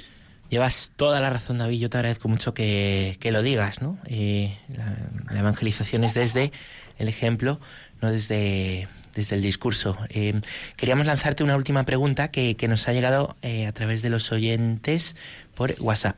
Llevas 0.52 0.91
toda 0.97 1.22
la 1.22 1.30
razón, 1.30 1.60
David. 1.60 1.80
Yo 1.80 1.89
te 1.89 1.97
agradezco 1.97 2.28
mucho 2.28 2.54
que, 2.54 3.18
lo 3.32 3.41
digas, 3.41 3.82
¿no? 3.82 3.97
Eh, 4.06 4.58
la, 4.68 5.39
evangelización 5.39 6.04
es 6.04 6.14
desde 6.14 6.52
el 6.97 7.08
ejemplo, 7.08 7.62
no 8.02 8.12
desde, 8.12 8.89
desde 9.16 9.38
el 9.38 9.41
discurso. 9.41 9.97
Eh, 10.10 10.41
queríamos 10.76 11.06
lanzarte 11.06 11.45
una 11.45 11.56
última 11.56 11.86
pregunta 11.86 12.32
que, 12.32 12.58
que 12.58 12.68
nos 12.68 12.89
ha 12.89 12.91
llegado 12.91 13.38
eh, 13.41 13.66
a 13.66 13.72
través 13.72 14.02
de 14.02 14.10
los 14.10 14.30
oyentes 14.34 15.16
por 15.56 15.74
WhatsApp. 15.80 16.18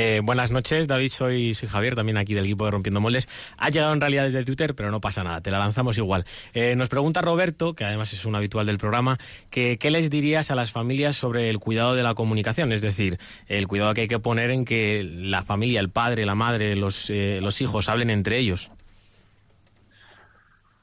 Eh, 0.00 0.20
buenas 0.22 0.52
noches, 0.52 0.86
David. 0.86 1.10
Soy, 1.10 1.54
soy 1.54 1.68
Javier, 1.68 1.96
también 1.96 2.18
aquí 2.18 2.32
del 2.32 2.44
equipo 2.44 2.64
de 2.64 2.70
Rompiendo 2.70 3.00
Moldes. 3.00 3.28
Ha 3.56 3.68
llegado 3.68 3.92
en 3.92 4.00
realidad 4.00 4.26
desde 4.26 4.44
Twitter, 4.44 4.76
pero 4.76 4.92
no 4.92 5.00
pasa 5.00 5.24
nada, 5.24 5.40
te 5.40 5.50
la 5.50 5.58
lanzamos 5.58 5.98
igual. 5.98 6.24
Eh, 6.54 6.76
nos 6.76 6.88
pregunta 6.88 7.20
Roberto, 7.20 7.74
que 7.74 7.84
además 7.84 8.12
es 8.12 8.24
un 8.24 8.36
habitual 8.36 8.66
del 8.66 8.78
programa, 8.78 9.18
que 9.50 9.76
qué 9.76 9.90
les 9.90 10.08
dirías 10.08 10.52
a 10.52 10.54
las 10.54 10.70
familias 10.70 11.16
sobre 11.16 11.50
el 11.50 11.58
cuidado 11.58 11.96
de 11.96 12.04
la 12.04 12.14
comunicación, 12.14 12.70
es 12.70 12.80
decir, 12.80 13.18
el 13.48 13.66
cuidado 13.66 13.92
que 13.92 14.02
hay 14.02 14.08
que 14.08 14.20
poner 14.20 14.52
en 14.52 14.64
que 14.64 15.02
la 15.02 15.42
familia, 15.42 15.80
el 15.80 15.90
padre, 15.90 16.26
la 16.26 16.36
madre, 16.36 16.76
los, 16.76 17.10
eh, 17.10 17.40
los 17.42 17.60
hijos 17.60 17.88
hablen 17.88 18.10
entre 18.10 18.38
ellos 18.38 18.70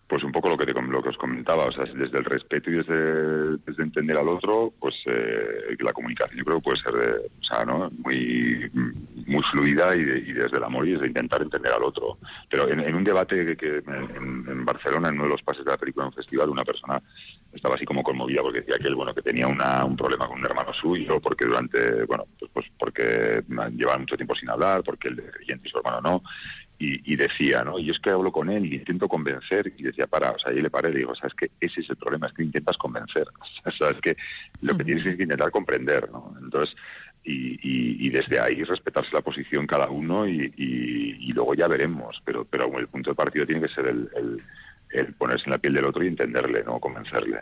pues 0.08 0.24
un 0.24 0.32
poco 0.32 0.49
lo 0.49 0.58
que, 0.58 0.68
te, 0.68 0.74
lo 0.74 1.01
que 1.01 1.10
os 1.10 1.18
comentaba, 1.18 1.66
o 1.66 1.72
sea, 1.72 1.86
desde 1.86 2.20
el 2.20 2.26
respeto 2.26 2.70
y 2.70 2.76
desde, 2.76 3.58
desde 3.58 3.84
entender 3.84 4.16
al 4.18 4.30
otro, 4.30 4.72
pues 4.80 4.93
eh, 5.08 5.76
la 5.80 5.93
comunicación 5.93 6.38
yo 6.38 6.45
creo 6.45 6.58
que 6.58 6.64
puede 6.64 6.78
ser 6.78 6.93
de, 6.93 7.26
o 7.26 7.43
sea, 7.43 7.66
¿no? 7.66 7.89
muy, 7.97 8.70
muy 9.26 9.41
fluida 9.51 9.95
y, 9.95 10.01
y, 10.01 10.34
desde 10.34 10.58
el 10.58 10.64
amor 10.64 10.88
y 10.88 10.91
desde 10.91 11.08
intentar 11.08 11.41
entender 11.41 11.72
al 11.72 11.84
otro. 11.84 12.20
Pero 12.49 12.70
en, 12.70 12.93
un 12.93 13.03
debate 13.03 13.58
que, 13.58 13.82
en, 13.88 14.64
Barcelona, 14.64 15.10
en 15.10 15.16
uno 15.16 15.24
de 15.24 15.30
los 15.32 15.41
pases 15.41 15.66
de 15.66 15.72
la 15.72 15.78
película 15.78 16.06
en 16.06 16.10
un 16.10 16.16
festival, 16.16 16.49
una 16.49 16.64
persona 16.64 17.01
estaba 17.51 17.76
así 17.76 17.86
como 17.86 18.03
conmovida 18.03 18.41
porque 18.41 18.60
decía 18.60 18.78
que 18.80 18.88
él, 18.88 18.95
bueno, 18.95 19.14
que 19.14 19.22
tenía 19.22 19.47
una, 19.47 19.86
un 19.86 19.95
problema 19.95 20.28
con 20.28 20.39
un 20.39 20.45
hermano 20.45 20.74
suyo, 20.74 21.20
porque 21.20 21.45
durante, 21.45 22.03
bueno, 22.03 22.26
pues, 22.38 22.51
pues 22.53 22.66
porque 22.78 23.43
llevaban 23.76 24.01
mucho 24.01 24.18
tiempo 24.18 24.36
sin 24.36 24.49
hablar, 24.49 24.84
porque 24.84 25.08
él 25.08 25.16
de 25.16 25.32
creyente 25.32 25.68
y 25.68 25.72
su 25.72 25.78
hermano 25.78 26.01
no, 26.01 26.24
y, 26.78 27.16
decía, 27.16 27.64
¿no? 27.64 27.80
Y 27.80 27.90
es 27.90 28.00
que 28.00 28.10
hablo 28.10 28.32
con 28.32 28.50
él 28.50 28.66
y 28.66 28.76
intento 28.76 29.08
convencer, 29.08 29.74
y 29.78 29.84
decía, 29.84 30.08
para, 30.08 30.32
o 30.32 30.40
sea, 30.40 30.52
ahí 30.52 30.62
le 30.62 30.70
paré, 30.70 30.92
le 30.92 31.00
digo, 31.00 31.12
o 31.12 31.16
sea, 31.16 31.28
es 31.28 31.34
que 31.34 31.52
ese 31.60 31.82
es 31.82 31.90
el 31.90 31.96
problema, 31.96 32.28
es 32.28 32.34
que 32.34 32.44
intentas 32.44 32.78
convencer, 32.78 33.28
o 33.66 33.72
sea, 33.72 33.90
es 33.92 34.02
que 34.02 34.18
lo 34.62 34.78
que 34.78 34.84
tienes 34.84 35.06
es 35.06 35.16
que 35.16 35.24
intentar 35.24 35.52
comprender, 35.52 36.12
¿no? 36.12 36.36
Entonces, 36.42 36.76
y, 37.24 38.06
y, 38.06 38.10
desde 38.10 38.40
ahí 38.40 38.64
respetarse 38.64 39.10
la 39.12 39.22
posición 39.22 39.66
cada 39.66 39.90
uno 39.90 40.28
y, 40.28 40.54
y, 40.58 41.34
luego 41.34 41.56
ya 41.56 41.68
veremos, 41.68 42.22
pero, 42.24 42.46
pero 42.46 42.78
el 42.78 42.88
punto 42.88 43.10
de 43.10 43.16
partido 43.16 43.48
tiene 43.48 43.68
que 43.68 43.74
ser 43.74 43.88
el, 43.88 44.42
el, 44.92 45.14
ponerse 45.16 45.46
en 45.46 45.52
la 45.52 45.58
piel 45.58 45.74
del 45.74 45.86
otro 45.86 46.04
y 46.04 46.08
entenderle, 46.08 46.64
¿no? 46.64 46.80
Convencerle. 46.80 47.40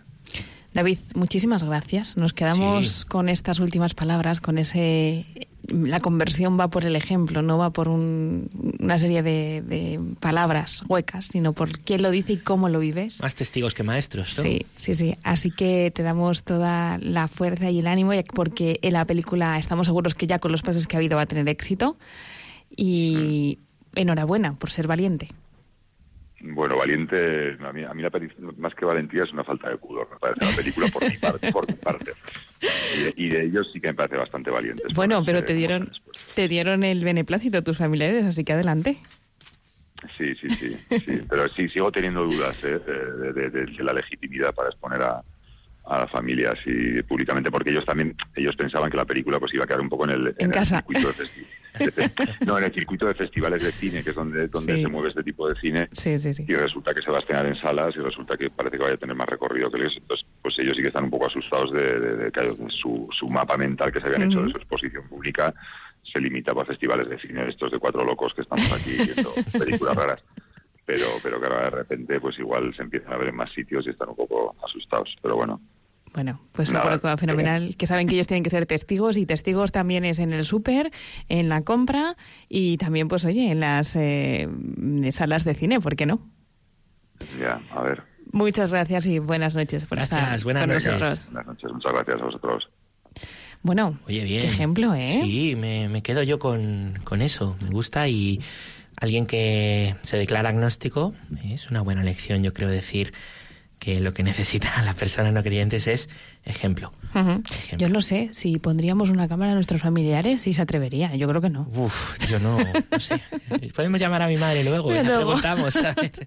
David, 0.73 0.97
muchísimas 1.15 1.63
gracias. 1.63 2.15
Nos 2.17 2.33
quedamos 2.33 3.05
con 3.05 3.27
estas 3.27 3.59
últimas 3.59 3.93
palabras, 3.93 4.39
con 4.39 4.57
ese 4.57 5.25
la 5.73 5.99
conversión 5.99 6.59
va 6.59 6.69
por 6.69 6.85
el 6.85 6.95
ejemplo, 6.95 7.41
no 7.41 7.57
va 7.57 7.71
por 7.71 7.89
una 7.89 8.99
serie 8.99 9.23
de, 9.23 9.99
palabras 10.19 10.83
huecas, 10.87 11.27
sino 11.27 11.53
por 11.53 11.79
quién 11.79 12.01
lo 12.01 12.11
dice 12.11 12.33
y 12.33 12.37
cómo 12.37 12.69
lo 12.69 12.79
vives. 12.79 13.21
Más 13.21 13.35
testigos 13.35 13.73
que 13.73 13.83
maestros. 13.83 14.37
¿no? 14.37 14.43
Sí, 14.43 14.65
sí, 14.77 14.95
sí. 14.95 15.15
Así 15.23 15.51
que 15.51 15.91
te 15.93 16.03
damos 16.03 16.43
toda 16.43 16.97
la 16.99 17.27
fuerza 17.27 17.69
y 17.69 17.79
el 17.79 17.87
ánimo, 17.87 18.11
porque 18.33 18.79
en 18.81 18.93
la 18.93 19.05
película 19.05 19.57
estamos 19.57 19.87
seguros 19.87 20.15
que 20.15 20.27
ya 20.27 20.39
con 20.39 20.51
los 20.51 20.61
pasos 20.61 20.87
que 20.87 20.95
ha 20.95 20.99
habido 20.99 21.17
va 21.17 21.23
a 21.23 21.27
tener 21.27 21.47
éxito. 21.49 21.97
Y 22.75 23.59
enhorabuena 23.95 24.55
por 24.55 24.71
ser 24.71 24.87
valiente. 24.87 25.29
Bueno, 26.45 26.77
valiente, 26.77 27.57
a 27.61 27.71
mí, 27.71 27.85
a 27.85 27.93
mí 27.93 28.01
la 28.01 28.11
más 28.57 28.75
que 28.75 28.83
valentía 28.83 29.23
es 29.23 29.31
una 29.31 29.45
falta 29.45 29.69
de 29.69 29.77
pudor, 29.77 30.09
me 30.11 30.17
parece 30.17 30.43
la 30.43 30.55
película 30.57 30.87
por 30.91 31.09
mi 31.09 31.17
parte. 31.17 31.51
Por 31.53 31.67
mi 31.67 31.75
parte. 31.75 32.11
Y, 33.15 33.29
de, 33.29 33.45
ellos 33.45 33.69
sí 33.71 33.79
que 33.79 33.87
me 33.87 33.93
parece 33.93 34.17
bastante 34.17 34.51
valientes. 34.51 34.93
Bueno, 34.93 35.23
pero 35.25 35.45
te 35.45 35.53
dieron, 35.53 35.91
te 36.35 36.49
dieron 36.49 36.83
el 36.83 37.03
beneplácito 37.03 37.63
tus 37.63 37.77
familiares, 37.77 38.25
así 38.25 38.43
que 38.43 38.51
adelante. 38.51 38.97
Sí, 40.17 40.35
sí, 40.35 40.49
sí, 40.49 40.77
sí. 40.89 41.21
pero 41.29 41.47
sí, 41.49 41.69
sigo 41.69 41.89
teniendo 41.91 42.25
dudas 42.25 42.57
¿eh? 42.61 42.77
de, 42.77 43.83
la 43.83 43.93
legitimidad 43.93 44.53
para 44.53 44.67
exponer 44.67 45.01
a, 45.01 45.23
a 45.85 45.99
la 45.99 46.07
familia 46.07 46.51
así 46.51 47.03
públicamente 47.03 47.51
porque 47.51 47.71
ellos 47.71 47.85
también 47.85 48.15
ellos 48.35 48.55
pensaban 48.55 48.89
que 48.89 48.95
la 48.95 49.05
película 49.05 49.39
pues 49.39 49.53
iba 49.53 49.65
a 49.65 49.67
quedar 49.67 49.81
un 49.81 49.89
poco 49.89 50.05
en 50.05 50.11
el, 50.11 50.35
circuito 50.65 51.09
de 51.11 51.25
no 52.45 52.57
en 52.57 52.63
el 52.63 52.73
circuito 52.73 53.05
de 53.05 53.13
festivales 53.15 53.61
de 53.61 53.71
cine 53.73 54.03
que 54.03 54.11
es 54.11 54.15
donde 54.15 54.47
donde 54.47 54.81
se 54.81 54.87
mueve 54.87 55.09
este 55.09 55.23
tipo 55.23 55.49
de 55.49 55.59
cine. 55.59 55.89
Y 56.47 56.53
resulta 56.53 56.93
que 56.93 57.01
se 57.01 57.11
va 57.11 57.17
a 57.17 57.19
estrenar 57.19 57.45
en 57.47 57.55
salas 57.55 57.93
y 57.95 57.99
resulta 57.99 58.37
que 58.37 58.49
parece 58.49 58.77
que 58.77 58.83
vaya 58.83 58.95
a 58.95 58.97
tener 58.97 59.15
más 59.15 59.27
recorrido 59.27 59.69
que 59.69 59.77
ellos. 59.77 59.93
Entonces 59.97 60.25
pues 60.41 60.57
elque 60.59 60.87
están 60.87 61.05
un 61.05 61.09
poco 61.09 61.27
asustados 61.27 61.71
de, 61.73 62.31
que 62.31 62.55
su, 62.69 63.09
su 63.11 63.29
mapa 63.29 63.57
mental 63.57 63.91
que 63.91 63.99
se 63.99 64.07
habían 64.07 64.23
hecho 64.23 64.41
de 64.41 64.51
su 64.51 64.57
exposición 64.57 65.07
pública 65.09 65.53
se 66.13 66.21
limitaba 66.21 66.61
a 66.61 66.65
festivales 66.65 67.09
de 67.09 67.19
cine 67.19 67.49
estos 67.49 67.71
de 67.71 67.79
cuatro 67.79 68.05
locos 68.05 68.33
que 68.33 68.41
estamos 68.41 68.71
aquí 68.71 68.95
viendo 69.03 69.33
películas 69.59 69.95
raras. 69.95 70.23
Pero 70.85 71.07
pero 71.21 71.41
que 71.41 71.47
ahora 71.47 71.63
de 71.65 71.69
repente 71.71 72.21
pues 72.21 72.39
igual 72.39 72.73
se 72.73 72.83
empiezan 72.83 73.11
a 73.11 73.17
ver 73.17 73.29
en 73.29 73.35
más 73.35 73.51
sitios 73.51 73.85
y 73.85 73.89
están 73.89 74.09
un 74.09 74.15
poco 74.15 74.55
asustados. 74.63 75.13
Pero 75.21 75.35
bueno 75.35 75.59
bueno, 76.13 76.41
pues 76.51 76.71
Nada, 76.71 77.17
fenomenal, 77.17 77.75
que 77.75 77.87
saben 77.87 78.07
que 78.07 78.15
ellos 78.15 78.27
tienen 78.27 78.43
que 78.43 78.49
ser 78.49 78.65
testigos 78.65 79.17
y 79.17 79.25
testigos 79.25 79.71
también 79.71 80.05
es 80.05 80.19
en 80.19 80.31
el 80.33 80.45
súper, 80.45 80.91
en 81.29 81.49
la 81.49 81.61
compra 81.63 82.15
y 82.49 82.77
también, 82.77 83.07
pues 83.07 83.25
oye, 83.25 83.51
en 83.51 83.59
las 83.59 83.95
eh, 83.95 84.47
salas 85.11 85.43
de 85.43 85.53
cine, 85.55 85.79
¿por 85.81 85.95
qué 85.95 86.05
no? 86.05 86.21
Ya, 87.39 87.59
a 87.71 87.81
ver. 87.81 88.03
Muchas 88.31 88.71
gracias 88.71 89.05
y 89.05 89.19
buenas 89.19 89.55
noches 89.55 89.85
por 89.85 89.99
estar 89.99 90.39
buenas 90.43 90.63
con 90.63 90.69
noches. 90.73 90.85
nosotros. 90.91 91.25
Buenas 91.31 91.47
noches, 91.47 91.71
muchas 91.71 91.93
gracias 91.93 92.21
a 92.21 92.25
vosotros. 92.25 92.69
Bueno, 93.61 93.97
Oye, 94.07 94.23
bien. 94.23 94.41
qué 94.41 94.47
ejemplo, 94.47 94.93
¿eh? 94.93 95.07
Sí, 95.09 95.55
me, 95.55 95.87
me 95.87 96.01
quedo 96.03 96.21
yo 96.23 96.37
con, 96.37 96.99
con 97.05 97.21
eso, 97.21 97.55
me 97.61 97.69
gusta 97.69 98.07
y 98.09 98.41
alguien 98.97 99.25
que 99.25 99.95
se 100.01 100.17
declara 100.17 100.49
agnóstico 100.49 101.13
es 101.45 101.69
una 101.71 101.81
buena 101.81 102.03
lección, 102.03 102.43
yo 102.43 102.53
creo 102.53 102.69
decir 102.69 103.13
que 103.83 103.99
lo 103.99 104.13
que 104.13 104.23
necesita 104.23 104.81
la 104.85 104.93
persona 104.93 105.31
no 105.31 105.43
creyentes 105.43 105.87
es 105.87 106.09
ejemplo. 106.45 106.91
Yo 107.77 107.89
lo 107.89 108.01
sé, 108.01 108.29
si 108.31 108.57
pondríamos 108.57 109.09
una 109.09 109.27
cámara 109.27 109.51
a 109.51 109.55
nuestros 109.55 109.81
familiares, 109.81 110.41
si 110.41 110.53
se 110.53 110.61
atrevería. 110.61 111.15
Yo 111.15 111.27
creo 111.27 111.41
que 111.41 111.49
no. 111.49 111.67
Uf, 111.75 112.17
yo 112.27 112.39
no, 112.39 112.57
no 112.57 112.99
sé. 112.99 113.21
Podemos 113.75 113.99
llamar 113.99 114.23
a 114.23 114.27
mi 114.27 114.37
madre 114.37 114.63
luego 114.63 114.93
y 114.93 114.99
preguntamos. 114.99 115.77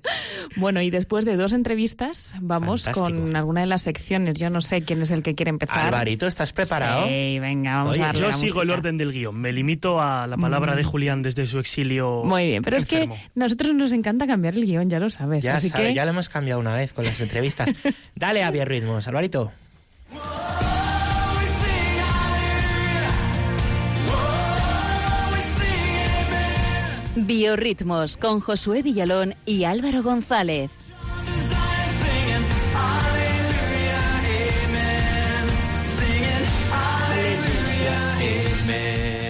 bueno, 0.56 0.80
y 0.80 0.90
después 0.90 1.24
de 1.24 1.36
dos 1.36 1.52
entrevistas, 1.52 2.36
vamos 2.40 2.88
con 2.88 3.34
alguna 3.34 3.62
de 3.62 3.66
las 3.66 3.82
secciones. 3.82 4.38
Yo 4.38 4.48
no 4.50 4.60
sé 4.60 4.82
quién 4.82 5.02
es 5.02 5.10
el 5.10 5.22
que 5.22 5.34
quiere 5.34 5.50
empezar. 5.50 5.86
Alvarito, 5.86 6.26
¿estás 6.26 6.52
preparado? 6.52 7.08
Sí, 7.08 7.38
venga, 7.40 7.78
vamos 7.78 7.98
a 7.98 8.12
Yo 8.12 8.32
sigo 8.32 8.62
el 8.62 8.70
orden 8.70 8.96
del 8.96 9.12
guion. 9.12 9.34
Me 9.34 9.52
limito 9.52 10.00
a 10.00 10.26
la 10.26 10.36
palabra 10.36 10.76
de 10.76 10.82
mm. 10.82 10.86
Julián 10.86 11.22
desde 11.22 11.46
su 11.46 11.58
exilio. 11.58 12.22
Muy 12.24 12.46
bien, 12.46 12.62
pero 12.62 12.76
es 12.76 12.86
que 12.86 13.10
nosotros 13.34 13.74
nos 13.74 13.92
encanta 13.92 14.26
cambiar 14.26 14.54
el 14.54 14.64
guion, 14.64 14.88
ya 14.88 15.00
lo 15.00 15.10
sabes. 15.10 15.42
Ya, 15.42 15.56
así 15.56 15.70
que... 15.70 15.94
ya 15.94 16.04
lo 16.04 16.10
hemos 16.10 16.28
cambiado 16.28 16.60
una 16.60 16.74
vez 16.74 16.92
con 16.92 17.04
las 17.04 17.20
entrevistas. 17.20 17.70
Dale 18.14 18.44
a 18.44 18.50
ritmos, 18.50 19.06
Alvarito. 19.08 19.52
Biorritmos 27.26 28.16
con 28.16 28.40
Josué 28.40 28.82
Villalón 28.82 29.34
y 29.46 29.64
Álvaro 29.64 30.02
González. 30.02 30.70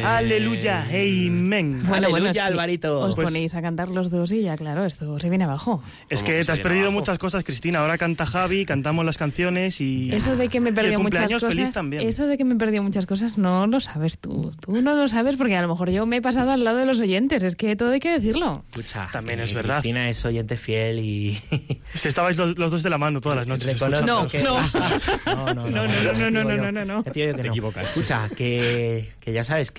Aleluya, 0.06 0.84
amén. 0.84 1.82
Bueno, 1.84 2.06
Aleluya, 2.06 2.46
Alvarito. 2.46 3.00
Os 3.00 3.16
pues 3.16 3.28
ponéis 3.28 3.54
a 3.54 3.62
cantar 3.62 3.88
los 3.88 4.08
dos 4.08 4.30
y 4.30 4.42
ya, 4.42 4.56
claro, 4.56 4.84
esto 4.84 5.18
se 5.18 5.28
viene 5.28 5.44
abajo. 5.44 5.82
Es 6.08 6.22
que 6.22 6.44
te 6.44 6.52
has 6.52 6.60
perdido 6.60 6.92
muchas 6.92 7.18
cosas, 7.18 7.42
Cristina. 7.42 7.80
Ahora 7.80 7.98
canta 7.98 8.24
Javi, 8.24 8.64
cantamos 8.64 9.04
las 9.04 9.18
canciones 9.18 9.80
y. 9.80 10.10
Eso 10.12 10.36
de 10.36 10.48
que 10.48 10.60
me 10.60 10.72
perdió 10.72 11.00
muchas 11.00 11.32
cosas. 11.32 11.74
También. 11.74 12.06
Eso 12.06 12.26
de 12.26 12.38
que 12.38 12.44
me 12.44 12.54
perdió 12.54 12.82
muchas 12.82 13.06
cosas 13.06 13.36
no 13.36 13.66
lo 13.66 13.80
sabes 13.80 14.18
tú. 14.18 14.52
Tú 14.60 14.80
no 14.80 14.94
lo 14.94 15.08
sabes 15.08 15.36
porque 15.36 15.56
a 15.56 15.62
lo 15.62 15.68
mejor 15.68 15.90
yo 15.90 16.06
me 16.06 16.16
he 16.16 16.22
pasado 16.22 16.52
al 16.52 16.62
lado 16.62 16.78
de 16.78 16.86
los 16.86 17.00
oyentes. 17.00 17.42
Es 17.42 17.56
que 17.56 17.74
todo 17.74 17.90
hay 17.90 18.00
que 18.00 18.12
decirlo. 18.12 18.64
Escucha, 18.70 19.08
también 19.10 19.40
es 19.40 19.52
verdad. 19.52 19.80
Cristina 19.80 20.08
es 20.08 20.24
oyente 20.24 20.56
fiel 20.56 21.00
y. 21.00 21.38
Se 21.94 22.08
estabais 22.08 22.36
los, 22.36 22.54
dos 22.54 22.82
de 22.82 22.90
la 22.90 22.98
mano 22.98 23.20
todas 23.20 23.38
las 23.38 23.46
noches. 23.46 23.76
No, 24.06 25.52
no, 25.52 25.68
no, 25.68 25.70
no, 25.70 25.86
no, 25.86 26.30
no, 26.30 26.44
no, 26.44 26.56
no, 26.56 26.72
no, 26.72 26.84
no, 26.84 27.02
Te 27.02 27.30
equivocas. 27.30 27.88
Escucha, 27.88 28.28
que, 28.36 29.12
que 29.20 29.32
ya 29.32 29.42
sabes 29.42 29.70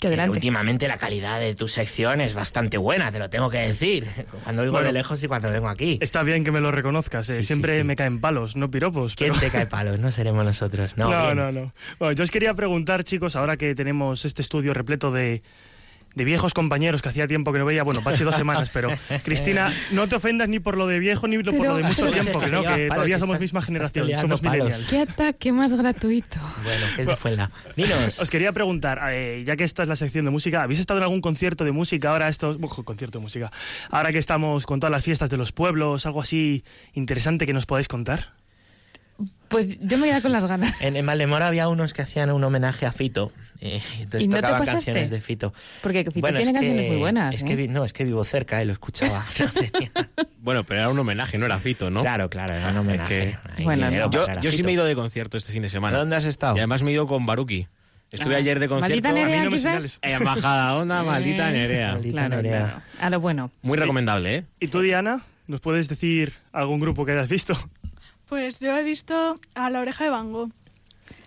que 0.00 0.10
Que 0.14 0.28
últimamente 0.30 0.86
la 0.86 0.96
calidad 0.96 1.40
de 1.40 1.56
tu 1.56 1.66
sección 1.66 2.20
es 2.20 2.32
bastante 2.34 2.78
buena, 2.78 3.10
te 3.10 3.18
lo 3.18 3.28
tengo 3.30 3.50
que 3.50 3.58
decir. 3.58 4.06
Cuando 4.44 4.62
oigo 4.62 4.72
Bueno. 4.72 4.86
de 4.86 4.92
lejos 4.92 5.20
y 5.24 5.26
cuando 5.26 5.50
vengo 5.50 5.68
aquí. 5.68 5.98
Está 6.00 6.22
bien 6.22 6.44
que 6.44 6.52
me 6.52 6.60
lo 6.60 6.70
reconozcas, 6.70 7.28
eh. 7.30 7.38
Sí, 7.38 7.42
siempre 7.44 7.78
sí. 7.78 7.84
me 7.84 7.96
caen 7.96 8.20
palos, 8.20 8.54
no 8.54 8.70
piropos. 8.70 9.16
¿Quién 9.16 9.30
pero- 9.30 9.40
te 9.40 9.50
cae 9.50 9.66
palos? 9.66 9.98
No 9.98 10.12
seremos 10.12 10.44
nosotros. 10.44 10.96
No, 10.96 11.10
No, 11.34 11.34
no, 11.34 11.50
no. 11.50 11.72
Bueno, 11.98 12.12
yo 12.12 12.22
os 12.22 12.30
quería 12.30 12.54
preguntar, 12.54 13.02
chicos, 13.02 13.34
ahora 13.34 13.56
que 13.56 13.74
tenemos 13.74 14.24
este 14.24 14.40
estudio 14.42 14.72
repleto 14.72 15.10
de, 15.10 15.42
de 16.18 16.24
viejos 16.24 16.52
compañeros 16.52 17.00
que 17.00 17.08
hacía 17.08 17.26
tiempo 17.26 17.52
que 17.52 17.58
no 17.60 17.64
veía, 17.64 17.82
bueno, 17.84 18.02
Pachi 18.02 18.24
dos 18.24 18.34
semanas, 18.36 18.68
pero 18.72 18.90
Cristina, 19.24 19.72
no 19.92 20.08
te 20.08 20.16
ofendas 20.16 20.48
ni 20.48 20.58
por 20.58 20.76
lo 20.76 20.86
de 20.86 20.98
viejo 20.98 21.26
ni 21.28 21.42
por 21.42 21.54
lo 21.54 21.76
de 21.76 21.84
mucho 21.84 22.10
tiempo, 22.10 22.40
que 22.40 22.48
no, 22.50 22.62
que 22.62 22.68
palos, 22.68 22.88
todavía 22.94 23.18
somos 23.18 23.34
estás- 23.36 23.40
misma 23.40 23.62
generación, 23.62 24.10
somos 24.20 24.40
palos. 24.40 24.66
millennials. 24.66 24.90
Qué 24.90 24.98
ataque 25.00 25.52
más 25.52 25.72
gratuito. 25.72 26.38
Bueno, 26.64 26.86
que 26.96 27.02
es 27.02 27.06
de 27.08 27.16
Fuenla. 27.16 27.50
Dinos. 27.76 28.18
Os 28.20 28.28
quería 28.30 28.52
preguntar, 28.52 29.00
eh, 29.10 29.44
ya 29.46 29.56
que 29.56 29.64
esta 29.64 29.82
es 29.84 29.88
la 29.88 29.96
sección 29.96 30.24
de 30.24 30.30
música, 30.30 30.62
¿habéis 30.64 30.80
estado 30.80 30.98
en 30.98 31.04
algún 31.04 31.20
concierto 31.20 31.64
de 31.64 31.72
música 31.72 32.10
ahora 32.10 32.28
estos, 32.28 32.58
ojo, 32.60 32.84
concierto 32.84 33.18
de 33.18 33.22
música, 33.22 33.50
ahora 33.90 34.10
que 34.10 34.18
estamos 34.18 34.66
con 34.66 34.80
todas 34.80 34.90
las 34.90 35.04
fiestas 35.04 35.30
de 35.30 35.36
los 35.36 35.52
pueblos, 35.52 36.04
algo 36.04 36.20
así 36.20 36.64
interesante 36.94 37.46
que 37.46 37.52
nos 37.52 37.64
podáis 37.64 37.88
contar? 37.88 38.32
Pues 39.48 39.78
yo 39.80 39.98
me 39.98 40.08
quedé 40.08 40.22
con 40.22 40.32
las 40.32 40.44
ganas. 40.46 40.80
En, 40.80 40.96
en 40.96 41.08
había 41.08 41.68
unos 41.68 41.92
que 41.92 42.02
hacían 42.02 42.30
un 42.30 42.44
homenaje 42.44 42.86
a 42.86 42.92
Fito. 42.92 43.32
Eh, 43.60 43.80
entonces 44.00 44.22
¿Y 44.26 44.28
no 44.28 44.36
te 44.36 44.42
tocaban 44.42 44.60
pasaste? 44.60 44.84
canciones 44.86 45.10
de 45.10 45.20
Fito. 45.20 45.52
Porque 45.82 46.04
Fito 46.04 46.20
Bueno, 46.20 46.38
tiene 46.38 46.50
es 46.52 46.54
canciones 46.56 46.82
que- 46.84 46.90
muy 46.90 46.98
buenas. 47.00 47.34
Es 47.34 47.42
¿eh? 47.42 47.44
que 47.44 47.56
vi- 47.56 47.68
no, 47.68 47.84
es 47.84 47.92
que 47.92 48.04
vivo 48.04 48.24
cerca 48.24 48.62
y 48.62 48.66
lo 48.66 48.72
escuchaba. 48.72 49.24
No 49.40 49.46
tenía- 49.48 49.92
Bueno, 50.40 50.64
pero 50.64 50.80
era 50.80 50.88
un 50.88 50.98
homenaje, 50.98 51.36
no 51.38 51.46
era 51.46 51.58
Fito, 51.58 51.90
¿no? 51.90 52.00
Claro, 52.02 52.30
claro, 52.30 52.54
era 52.54 52.68
un 52.70 52.76
homenaje. 52.78 53.30
Es 53.30 53.36
Hay 53.58 53.64
Bueno, 53.64 53.90
no. 53.90 54.10
Yo, 54.10 54.26
yo 54.40 54.50
sí 54.52 54.62
me 54.62 54.70
he 54.70 54.74
ido 54.74 54.84
de 54.84 54.94
concierto 54.94 55.36
este 55.36 55.52
fin 55.52 55.62
de 55.62 55.68
semana. 55.68 55.98
¿Dónde 55.98 56.16
has 56.16 56.24
estado? 56.24 56.56
Y 56.56 56.60
además 56.60 56.82
me 56.82 56.90
he 56.90 56.94
ido 56.94 57.06
con 57.06 57.26
Baruki. 57.26 57.66
Estuve 58.10 58.36
Ah. 58.36 58.38
ayer 58.38 58.58
de 58.58 58.68
concierto. 58.68 58.88
Maldita 58.88 59.10
A 59.10 59.12
mí 59.12 59.20
Nerea, 59.20 59.44
no 59.44 59.50
me 59.50 59.58
señales. 59.58 59.98
Embajada 60.00 60.74
Onda, 60.76 61.02
maldita 61.02 61.50
Eh, 61.50 61.52
Nerea. 61.52 61.92
Maldita 61.92 62.12
Claro, 62.14 62.36
Nerea. 62.36 62.58
claro. 62.64 62.82
A 63.00 63.10
lo 63.10 63.20
bueno. 63.20 63.50
Muy 63.60 63.76
recomendable, 63.76 64.34
¿eh? 64.36 64.44
¿Y 64.60 64.68
tú, 64.68 64.80
Diana? 64.80 65.20
¿Nos 65.46 65.60
puedes 65.60 65.88
decir 65.88 66.32
algún 66.52 66.80
grupo 66.80 67.04
que 67.04 67.12
hayas 67.12 67.28
visto? 67.28 67.52
Pues 68.26 68.60
yo 68.60 68.76
he 68.78 68.82
visto 68.82 69.38
a 69.54 69.70
la 69.70 69.80
oreja 69.80 70.04
de 70.04 70.10
Van 70.10 70.32
Gogh. 70.32 70.50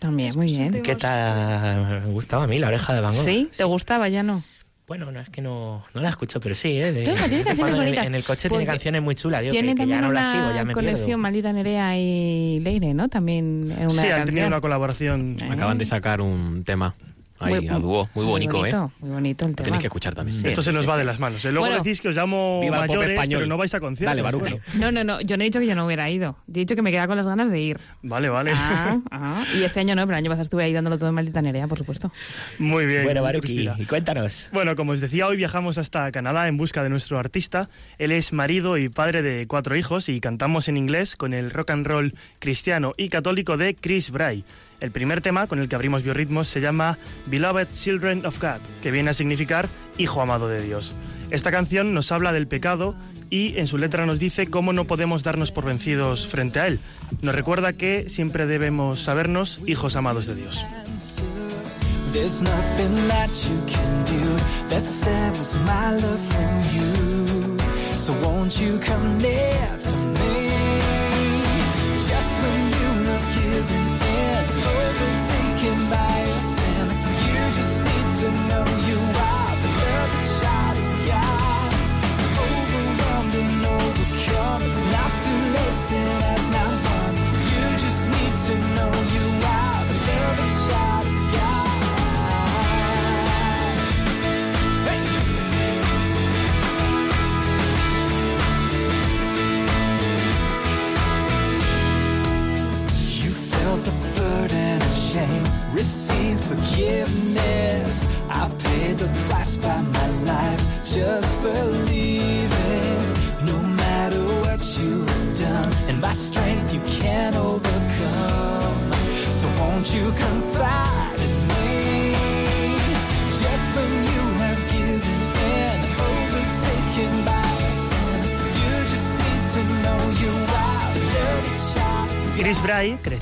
También, 0.02 0.36
muy 0.36 0.48
bien. 0.48 0.64
últimos- 0.74 0.88
¿Qué 0.88 0.96
tal? 0.96 2.02
Me 2.08 2.12
gustaba 2.12 2.46
a 2.46 2.48
mí 2.48 2.58
la 2.58 2.70
oreja 2.70 2.92
de 2.96 3.02
Van 3.02 3.14
Gogh. 3.14 3.24
¿Sí? 3.24 3.50
¿Te 3.56 3.64
gustaba? 3.66 4.10
Ya 4.10 4.24
no. 4.24 4.44
Bueno, 4.88 5.12
no 5.12 5.20
es 5.20 5.30
que 5.30 5.44
no, 5.44 5.86
no 5.94 6.02
la 6.02 6.10
escucho, 6.10 6.40
pero 6.42 6.56
sí, 6.56 6.70
¿eh? 6.82 6.92
De- 6.92 7.02
tiene 7.04 7.14
canciones 7.16 7.44
cuando 7.46 7.68
en 7.68 7.74
el- 7.76 7.78
bonitas. 7.86 8.08
En 8.08 8.16
el 8.16 8.24
coche 8.24 8.50
tiene 8.50 8.66
canciones 8.66 9.02
muy 9.04 9.14
chulas, 9.14 9.42
digo, 9.42 9.54
que, 9.54 9.60
Tiene 9.62 9.76
que 9.76 9.86
ya 9.88 10.02
también 10.02 10.02
no 10.02 10.12
la 10.12 10.22
una 10.22 10.32
sigo, 10.32 10.56
ya 10.56 10.66
me 10.66 10.74
conexión 10.74 11.06
pierdo. 11.06 11.18
Maldita 11.20 11.54
Nerea 11.54 11.98
y 12.00 12.60
Leire, 12.62 12.94
¿no? 12.96 13.08
También 13.10 13.72
en 13.78 13.84
una 13.84 13.90
sí, 14.02 14.08
han 14.08 14.26
tenido 14.26 14.48
una 14.48 14.60
colaboración. 14.60 15.38
Eh. 15.40 15.50
Acaban 15.52 15.78
de 15.78 15.86
sacar 15.86 16.20
un 16.20 16.64
tema 16.66 16.96
ahí 17.42 17.56
Muy- 17.62 17.68
a 17.70 17.80
dúo. 17.80 18.10
Muy 18.14 18.26
bonito, 18.26 18.56
¿eh? 18.58 18.60
bonito, 18.60 18.92
Muy 19.00 19.10
bonito 19.12 19.46
el 19.46 19.56
tema. 19.56 19.66
tenéis 19.66 19.82
que 19.82 19.88
escuchar 19.88 20.16
también. 20.16 20.40
Sí. 20.40 20.48
Esto 20.48 20.62
se 20.62 20.72
nos 20.72 20.88
va 20.88 20.98
de 20.98 21.04
las 21.04 21.20
manos. 21.20 21.44
¿eh? 21.46 21.52
Luego 21.52 21.68
Bueno. 21.68 21.84
decís 21.84 22.02
que 22.02 22.10
os 22.10 22.16
llamo 22.16 22.62
mayores, 22.70 23.10
español. 23.12 23.40
pero 23.42 23.48
no 23.50 23.58
vais 23.58 23.74
a 23.74 23.80
conciertos. 23.80 24.12
Dale, 24.12 24.22
Baruki. 24.22 24.52
Bueno, 24.52 24.62
No, 24.76 24.92
no, 24.92 25.04
no. 25.04 25.22
Yo 25.22 25.38
no 25.38 25.44
he 25.44 25.46
dicho 25.46 25.60
que 25.60 25.66
yo 25.68 25.76
no 25.76 25.86
hubiera 25.86 26.10
ido. 26.10 26.38
Yo 26.48 26.54
he 26.56 26.60
dicho 26.60 26.76
que 26.76 26.82
me 26.82 26.92
quedaba 26.92 27.08
con 27.08 27.18
las 27.18 27.28
ganas 27.28 27.50
de 27.50 27.60
ir. 27.60 27.80
vale, 28.04 28.30
vale. 28.30 28.52
Ah, 28.56 29.00
ah. 29.12 29.44
Y 29.60 29.64
este 29.64 29.80
año 29.80 29.96
no, 29.96 30.02
pero 30.04 30.18
el 30.18 30.24
año 30.24 30.30
pasado 30.30 30.44
estuve 30.44 30.64
ahí 30.64 30.74
dándolo 30.74 30.98
todo 30.98 31.10
en 31.10 31.16
Maldita 31.16 31.42
Nerea, 31.42 31.68
por 31.68 31.78
supuesto. 31.78 32.12
Muy 32.60 32.86
bien. 32.86 33.04
Bueno, 33.04 33.24
Baruki, 33.24 33.70
y 33.78 33.86
cuéntanos. 33.86 34.50
Bueno, 34.54 34.76
como 34.76 34.92
os 34.92 35.00
decía, 35.02 35.28
hoy 35.28 35.38
viajamos 35.38 35.78
hasta 35.78 36.12
Canadá 36.12 36.48
en 36.48 36.58
busca 36.58 36.84
de 36.84 36.90
nuestro 36.90 37.18
artista. 37.20 37.70
Él 37.98 38.12
es 38.12 38.34
marido 38.34 38.78
y 38.78 38.90
padre 38.90 39.22
de 39.22 39.48
cuatro 39.48 39.76
hijos 39.76 40.10
y 40.10 40.20
cantamos 40.22 40.68
en 40.68 40.78
inglés 40.78 41.16
con 41.16 41.34
el 41.34 41.52
rock 41.52 41.72
and 41.72 41.86
roll 41.88 42.14
cristiano 42.40 42.94
y 42.98 43.10
católico 43.10 43.58
de 43.58 43.76
Chris 43.76 44.12
Bray. 44.12 44.44
El 44.82 44.92
primer 44.92 45.22
tema 45.22 45.46
con 45.48 45.60
el 45.60 45.70
que 45.70 45.76
abrimos 45.76 46.04
biorritmos 46.04 46.48
se 46.48 46.60
llama 46.60 46.98
Beloved 47.28 47.68
Children 47.72 48.26
of 48.26 48.42
God, 48.42 48.60
que 48.82 48.92
viene 48.92 49.12
a 49.12 49.14
significar 49.14 49.70
Hijo 49.98 50.22
amado 50.22 50.48
de 50.50 50.62
Dios. 50.62 50.96
Esta 51.30 51.52
canción 51.52 51.94
nos 51.94 52.12
habla 52.12 52.34
del 52.34 52.48
pecado 52.48 52.96
y 53.30 53.58
en 53.58 53.68
su 53.68 53.78
letra 53.78 54.06
nos 54.08 54.20
dice 54.20 54.48
cómo 54.48 54.74
no 54.74 54.86
podemos 54.86 55.24
darnos 55.24 55.52
por 55.52 55.66
vencidos 55.66 56.28
frente 56.28 56.60
a 56.60 56.68
él. 56.68 56.80
Nos 57.22 57.36
recuerda 57.36 57.74
que 57.74 58.10
siempre 58.10 58.48
debemos 58.48 59.02
sabernos 59.02 59.62
hijos 59.68 59.96
amados 59.96 60.26
de 60.26 60.36
Dios. 60.36 60.66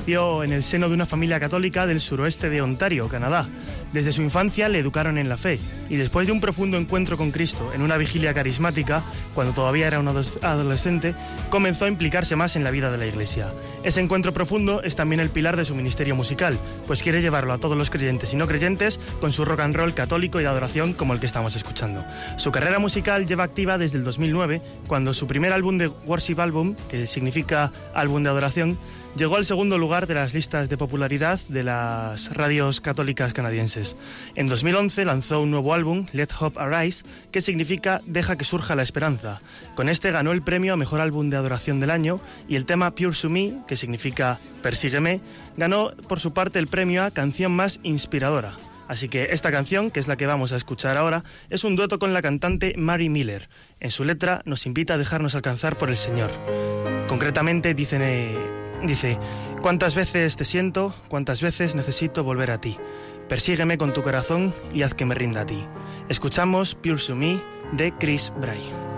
En 0.09 0.53
el 0.53 0.63
seno 0.63 0.87
de 0.87 0.95
una 0.95 1.05
familia 1.05 1.39
católica 1.39 1.85
del 1.85 2.01
suroeste 2.01 2.49
de 2.49 2.63
Ontario, 2.63 3.07
Canadá. 3.07 3.47
Desde 3.93 4.11
su 4.11 4.23
infancia 4.23 4.67
le 4.67 4.79
educaron 4.79 5.19
en 5.19 5.29
la 5.29 5.37
fe 5.37 5.59
y 5.87 5.97
después 5.97 6.25
de 6.25 6.33
un 6.33 6.41
profundo 6.41 6.77
encuentro 6.77 7.15
con 7.15 7.29
Cristo 7.29 7.71
en 7.75 7.83
una 7.83 7.95
vigilia 7.97 8.33
carismática, 8.33 9.03
cuando 9.35 9.53
todavía 9.53 9.85
era 9.85 9.99
un 9.99 10.07
adolescente, 10.07 11.13
comenzó 11.51 11.85
a 11.85 11.89
implicarse 11.89 12.35
más 12.35 12.55
en 12.55 12.63
la 12.63 12.71
vida 12.71 12.91
de 12.91 12.97
la 12.97 13.05
iglesia. 13.05 13.53
Ese 13.83 14.01
encuentro 14.01 14.33
profundo 14.33 14.81
es 14.81 14.95
también 14.95 15.19
el 15.19 15.29
pilar 15.29 15.57
de 15.57 15.65
su 15.65 15.75
ministerio 15.75 16.15
musical, 16.15 16.57
pues 16.87 17.03
quiere 17.03 17.21
llevarlo 17.21 17.53
a 17.53 17.59
todos 17.59 17.77
los 17.77 17.91
creyentes 17.91 18.33
y 18.33 18.35
no 18.35 18.47
creyentes 18.47 18.99
con 19.21 19.31
su 19.31 19.45
rock 19.45 19.59
and 19.59 19.75
roll 19.75 19.93
católico 19.93 20.39
y 20.39 20.43
de 20.43 20.49
adoración 20.49 20.93
como 20.93 21.13
el 21.13 21.19
que 21.19 21.27
estamos 21.27 21.55
escuchando. 21.55 22.03
Su 22.37 22.51
carrera 22.51 22.79
musical 22.79 23.27
lleva 23.27 23.43
activa 23.43 23.77
desde 23.77 23.99
el 23.99 24.03
2009, 24.03 24.61
cuando 24.87 25.13
su 25.13 25.27
primer 25.27 25.53
álbum 25.53 25.77
de 25.77 25.87
Worship 25.87 26.39
Album, 26.39 26.75
que 26.89 27.05
significa 27.05 27.71
álbum 27.93 28.23
de 28.23 28.29
adoración, 28.29 28.79
llegó 29.15 29.37
al 29.37 29.45
segundo 29.45 29.77
lugar 29.77 30.07
de 30.07 30.13
las 30.13 30.33
listas 30.33 30.69
de 30.69 30.77
popularidad 30.77 31.39
de 31.49 31.63
las 31.63 32.33
radios 32.33 32.81
católicas 32.81 33.33
canadienses. 33.33 33.95
En 34.35 34.47
2011 34.47 35.05
lanzó 35.05 35.41
un 35.41 35.51
nuevo 35.51 35.73
álbum, 35.73 36.05
Let 36.13 36.29
Hope 36.39 36.59
Arise, 36.59 37.03
que 37.31 37.41
significa 37.41 38.01
Deja 38.05 38.37
que 38.37 38.45
surja 38.45 38.75
la 38.75 38.83
esperanza. 38.83 39.41
Con 39.75 39.89
este 39.89 40.11
ganó 40.11 40.31
el 40.31 40.41
premio 40.41 40.73
a 40.73 40.77
Mejor 40.77 41.01
Álbum 41.01 41.29
de 41.29 41.37
Adoración 41.37 41.79
del 41.79 41.91
Año 41.91 42.19
y 42.47 42.55
el 42.55 42.65
tema 42.65 42.91
Pure 42.91 43.15
to 43.19 43.29
Me, 43.29 43.55
que 43.67 43.75
significa 43.75 44.37
Persígueme, 44.61 45.21
ganó 45.57 45.91
por 46.07 46.19
su 46.19 46.33
parte 46.33 46.59
el 46.59 46.67
premio 46.67 47.03
a 47.03 47.11
Canción 47.11 47.51
Más 47.51 47.79
Inspiradora. 47.83 48.57
Así 48.87 49.07
que 49.07 49.29
esta 49.31 49.51
canción, 49.51 49.91
que 49.91 49.99
es 49.99 50.07
la 50.07 50.17
que 50.17 50.25
vamos 50.25 50.51
a 50.51 50.55
escuchar 50.55 50.97
ahora, 50.97 51.23
es 51.51 51.63
un 51.63 51.75
dueto 51.75 51.99
con 51.99 52.11
la 52.11 52.23
cantante 52.23 52.73
Mary 52.75 53.07
Miller. 53.07 53.47
En 53.79 53.91
su 53.91 54.03
letra 54.03 54.41
nos 54.45 54.65
invita 54.65 54.95
a 54.95 54.97
dejarnos 54.97 55.35
alcanzar 55.35 55.77
por 55.77 55.89
el 55.89 55.97
Señor. 55.97 56.31
Concretamente 57.07 57.75
dicen, 57.75 58.01
eh, 58.01 58.58
dice, 58.83 59.17
¿cuántas 59.61 59.95
veces 59.95 60.35
te 60.35 60.45
siento? 60.45 60.93
¿Cuántas 61.07 61.41
veces 61.41 61.75
necesito 61.75 62.23
volver 62.23 62.51
a 62.51 62.61
ti? 62.61 62.77
Persígueme 63.27 63.77
con 63.77 63.93
tu 63.93 64.01
corazón 64.01 64.53
y 64.73 64.81
haz 64.81 64.93
que 64.93 65.05
me 65.05 65.15
rinda 65.15 65.41
a 65.41 65.45
ti. 65.45 65.63
Escuchamos 66.09 66.75
Pure 66.75 66.97
to 67.05 67.15
Me 67.15 67.39
de 67.73 67.93
Chris 67.99 68.33
Bray. 68.39 68.88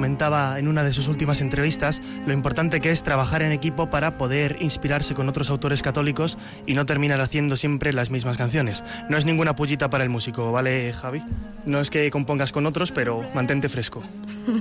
Comentaba 0.00 0.58
en 0.58 0.66
una 0.66 0.82
de 0.82 0.94
sus 0.94 1.08
últimas 1.08 1.42
entrevistas 1.42 2.00
lo 2.26 2.32
importante 2.32 2.80
que 2.80 2.90
es 2.90 3.02
trabajar 3.02 3.42
en 3.42 3.52
equipo 3.52 3.90
para 3.90 4.12
poder 4.12 4.56
inspirarse 4.60 5.14
con 5.14 5.28
otros 5.28 5.50
autores 5.50 5.82
católicos 5.82 6.38
y 6.64 6.72
no 6.72 6.86
terminar 6.86 7.20
haciendo 7.20 7.54
siempre 7.58 7.92
las 7.92 8.10
mismas 8.10 8.38
canciones. 8.38 8.82
No 9.10 9.18
es 9.18 9.26
ninguna 9.26 9.54
pullita 9.56 9.90
para 9.90 10.02
el 10.02 10.08
músico, 10.08 10.52
¿vale, 10.52 10.94
Javi? 10.94 11.22
No 11.66 11.82
es 11.82 11.90
que 11.90 12.10
compongas 12.10 12.50
con 12.50 12.64
otros, 12.64 12.92
pero 12.92 13.22
mantente 13.34 13.68
fresco. 13.68 14.02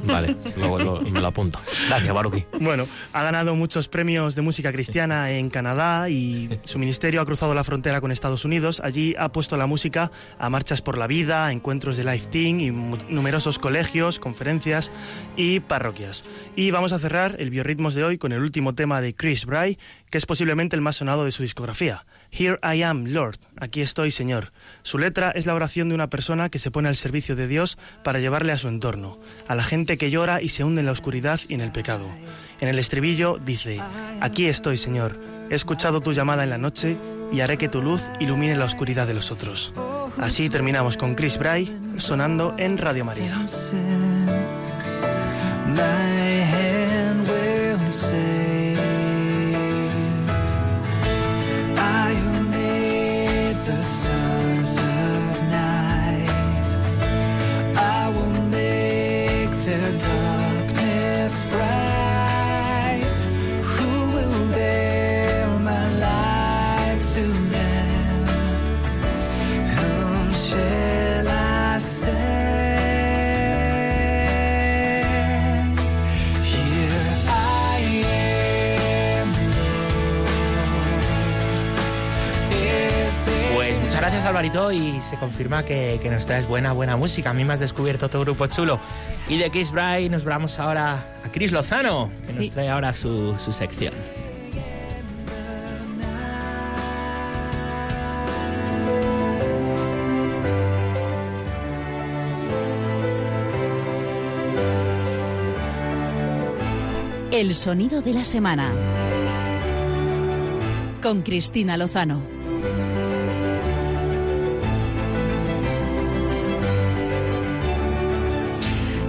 Vale, 0.04 0.36
luego 0.58 0.80
lo- 0.80 1.02
me 1.02 1.20
lo 1.22 1.28
apunto. 1.28 1.60
Gracias, 1.88 2.14
Baruki. 2.14 2.46
Bueno, 2.60 2.86
ha 3.14 3.24
ganado 3.24 3.56
muchos 3.56 3.88
premios 3.88 4.36
de 4.36 4.42
música 4.42 4.72
cristiana 4.72 5.32
en 5.32 5.50
Canadá 5.50 6.10
y 6.10 6.50
su 6.66 6.80
ministerio 6.80 7.22
ha 7.22 7.26
cruzado 7.26 7.54
la 7.54 7.64
frontera 7.64 8.02
con 8.02 8.12
Estados 8.12 8.46
Unidos. 8.46 8.80
Allí 8.84 9.16
ha 9.18 9.30
puesto 9.32 9.58
la 9.58 9.66
música 9.68 10.12
a 10.38 10.50
marchas 10.50 10.82
por 10.82 10.98
la 10.98 11.08
vida, 11.08 11.52
encuentros 11.52 11.98
de 11.98 12.04
Life 12.04 12.28
Team 12.30 12.60
y 12.60 12.72
numerosos 12.72 13.60
colegios, 13.60 14.20
conferencias 14.20 14.92
y 15.38 15.60
parroquias. 15.62 16.24
Y 16.56 16.72
vamos 16.72 16.92
a 16.94 17.00
cerrar 17.00 17.36
el 17.40 17.50
biorritmos 17.50 17.94
de 17.96 18.04
hoy 18.04 18.18
con 18.18 18.32
el 18.32 18.42
último 18.42 18.76
tema 18.76 19.02
de 19.02 19.16
Chris 19.16 19.46
Bray, 19.46 19.78
que 20.10 20.18
es 20.18 20.26
posiblemente 20.26 20.76
el 20.76 20.82
más 20.82 20.98
sonado 20.98 21.26
de 21.26 21.32
su 21.32 21.44
discografía. 21.44 22.06
Here 22.32 22.60
I 22.64 22.84
am, 22.84 23.06
Lord. 23.06 23.38
Aquí 23.60 23.82
estoy, 23.82 24.12
Señor. 24.12 24.52
Su 24.84 24.98
letra 25.00 25.32
es 25.32 25.46
la 25.46 25.56
oración 25.56 25.90
de 25.90 25.96
una 25.96 26.10
persona 26.10 26.50
que 26.50 26.60
se 26.60 26.70
pone 26.72 26.88
al 26.90 26.96
servicio 26.96 27.36
de 27.36 27.48
Dios 27.48 27.78
para 28.04 28.20
llevarle 28.20 28.52
a 28.52 28.58
su 28.58 28.68
entorno, 28.68 29.20
a 29.48 29.56
la 29.56 29.64
gente 29.70 29.98
que 29.98 30.10
llora 30.10 30.42
y 30.42 30.50
se 30.50 30.64
hunde 30.64 30.82
en 30.82 30.88
la 30.88 30.92
oscuridad 30.92 31.40
y 31.48 31.54
en 31.54 31.62
el 31.62 31.72
pecado. 31.72 32.08
En 32.60 32.68
el 32.68 32.80
estribillo 32.80 33.38
dice, 33.38 33.80
Aquí 34.20 34.48
estoy, 34.48 34.78
Señor. 34.78 35.16
He 35.52 35.56
escuchado 35.56 36.02
tu 36.02 36.12
llamada 36.12 36.44
en 36.44 36.50
la 36.50 36.58
noche 36.58 36.98
y 37.32 37.42
haré 37.42 37.58
que 37.58 37.70
tu 37.70 37.82
luz 37.82 38.02
ilumine 38.20 38.56
la 38.56 38.66
oscuridad 38.66 39.06
de 39.06 39.14
los 39.14 39.32
otros. 39.32 39.72
Así 40.20 40.50
terminamos 40.50 40.98
con 40.98 41.14
Chris 41.14 41.38
Bray 41.38 41.72
sonando 41.98 42.56
en 42.58 42.78
Radio 42.78 43.06
María. 43.06 43.46
Alvarito 84.40 84.72
y 84.72 85.02
se 85.02 85.18
confirma 85.18 85.66
que, 85.66 86.00
que 86.02 86.10
nos 86.10 86.26
traes 86.26 86.48
buena, 86.48 86.72
buena 86.72 86.96
música. 86.96 87.32
A 87.32 87.34
mí 87.34 87.44
me 87.44 87.52
has 87.52 87.60
descubierto 87.60 88.10
tu 88.10 88.22
grupo 88.22 88.48
chulo. 88.48 88.80
Y 89.28 89.38
de 89.38 89.52
Chris 89.52 89.70
Bray 89.70 90.08
nos 90.08 90.24
vamos 90.24 90.60
ahora 90.60 90.94
a 91.26 91.30
Chris 91.30 91.52
Lozano, 91.52 92.10
que 92.26 92.32
nos 92.32 92.50
trae 92.52 92.70
ahora 92.70 92.94
su, 92.94 93.38
su 93.38 93.52
sección. 93.52 93.94
El 107.32 107.54
sonido 107.56 108.02
de 108.02 108.14
la 108.14 108.24
semana. 108.24 108.72
Con 111.02 111.24
Cristina 111.24 111.76
Lozano. 111.76 112.39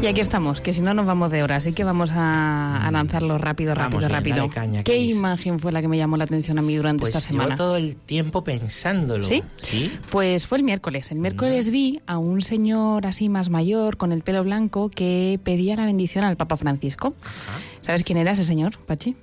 Y 0.02 0.06
aquí 0.06 0.20
estamos, 0.22 0.62
que 0.62 0.72
si 0.72 0.80
no 0.80 0.94
nos 0.94 1.04
vamos 1.04 1.30
de 1.30 1.42
hora, 1.42 1.56
así 1.56 1.72
que 1.74 1.84
vamos 1.84 2.10
a, 2.12 2.86
a 2.86 2.90
lanzarlo 2.90 3.36
rápido, 3.36 3.74
rápido, 3.74 4.00
Vamos 4.00 4.10
rápido. 4.10 4.48
caña, 4.48 4.82
¿Qué 4.82 4.96
imagen 4.96 5.58
fue 5.58 5.72
la 5.72 5.82
que 5.82 5.88
me 5.88 5.98
llamó 5.98 6.16
la 6.16 6.24
atención 6.24 6.58
a 6.58 6.62
mí 6.62 6.74
durante 6.74 7.00
Pues 7.02 7.14
esta 7.14 7.20
semana? 7.20 7.54
todo 7.54 7.76
el 7.76 7.96
tiempo 7.96 8.42
pensándolo. 8.42 9.24
¿Sí? 9.24 9.42
Sí. 9.58 9.92
Pues 10.10 10.46
fue 10.46 10.56
el 10.56 10.64
miércoles. 10.64 11.10
El 11.10 11.18
miércoles 11.18 11.70
vi 11.70 12.00
a 12.06 12.16
un 12.16 12.40
señor 12.40 13.06
así 13.06 13.28
más 13.28 13.50
mayor, 13.50 13.98
con 13.98 14.10
el 14.12 14.22
pelo 14.22 14.42
blanco, 14.42 14.88
que 14.88 15.38
pedía 15.44 15.76
la 15.76 15.84
bendición 15.84 16.24
al 16.24 16.38
Papa 16.38 16.56
Francisco. 16.56 17.12
¿Sabes 17.82 18.02
quién 18.02 18.16
era 18.16 18.30
ese 18.32 18.44
señor, 18.44 18.78
Pachi? 18.78 19.16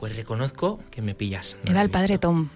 Pues 0.00 0.16
reconozco 0.16 0.80
que 0.90 1.00
me 1.00 1.14
pillas. 1.14 1.56
No 1.64 1.70
Era 1.70 1.82
el 1.82 1.90
padre. 1.90 2.18
Tom. 2.18 2.48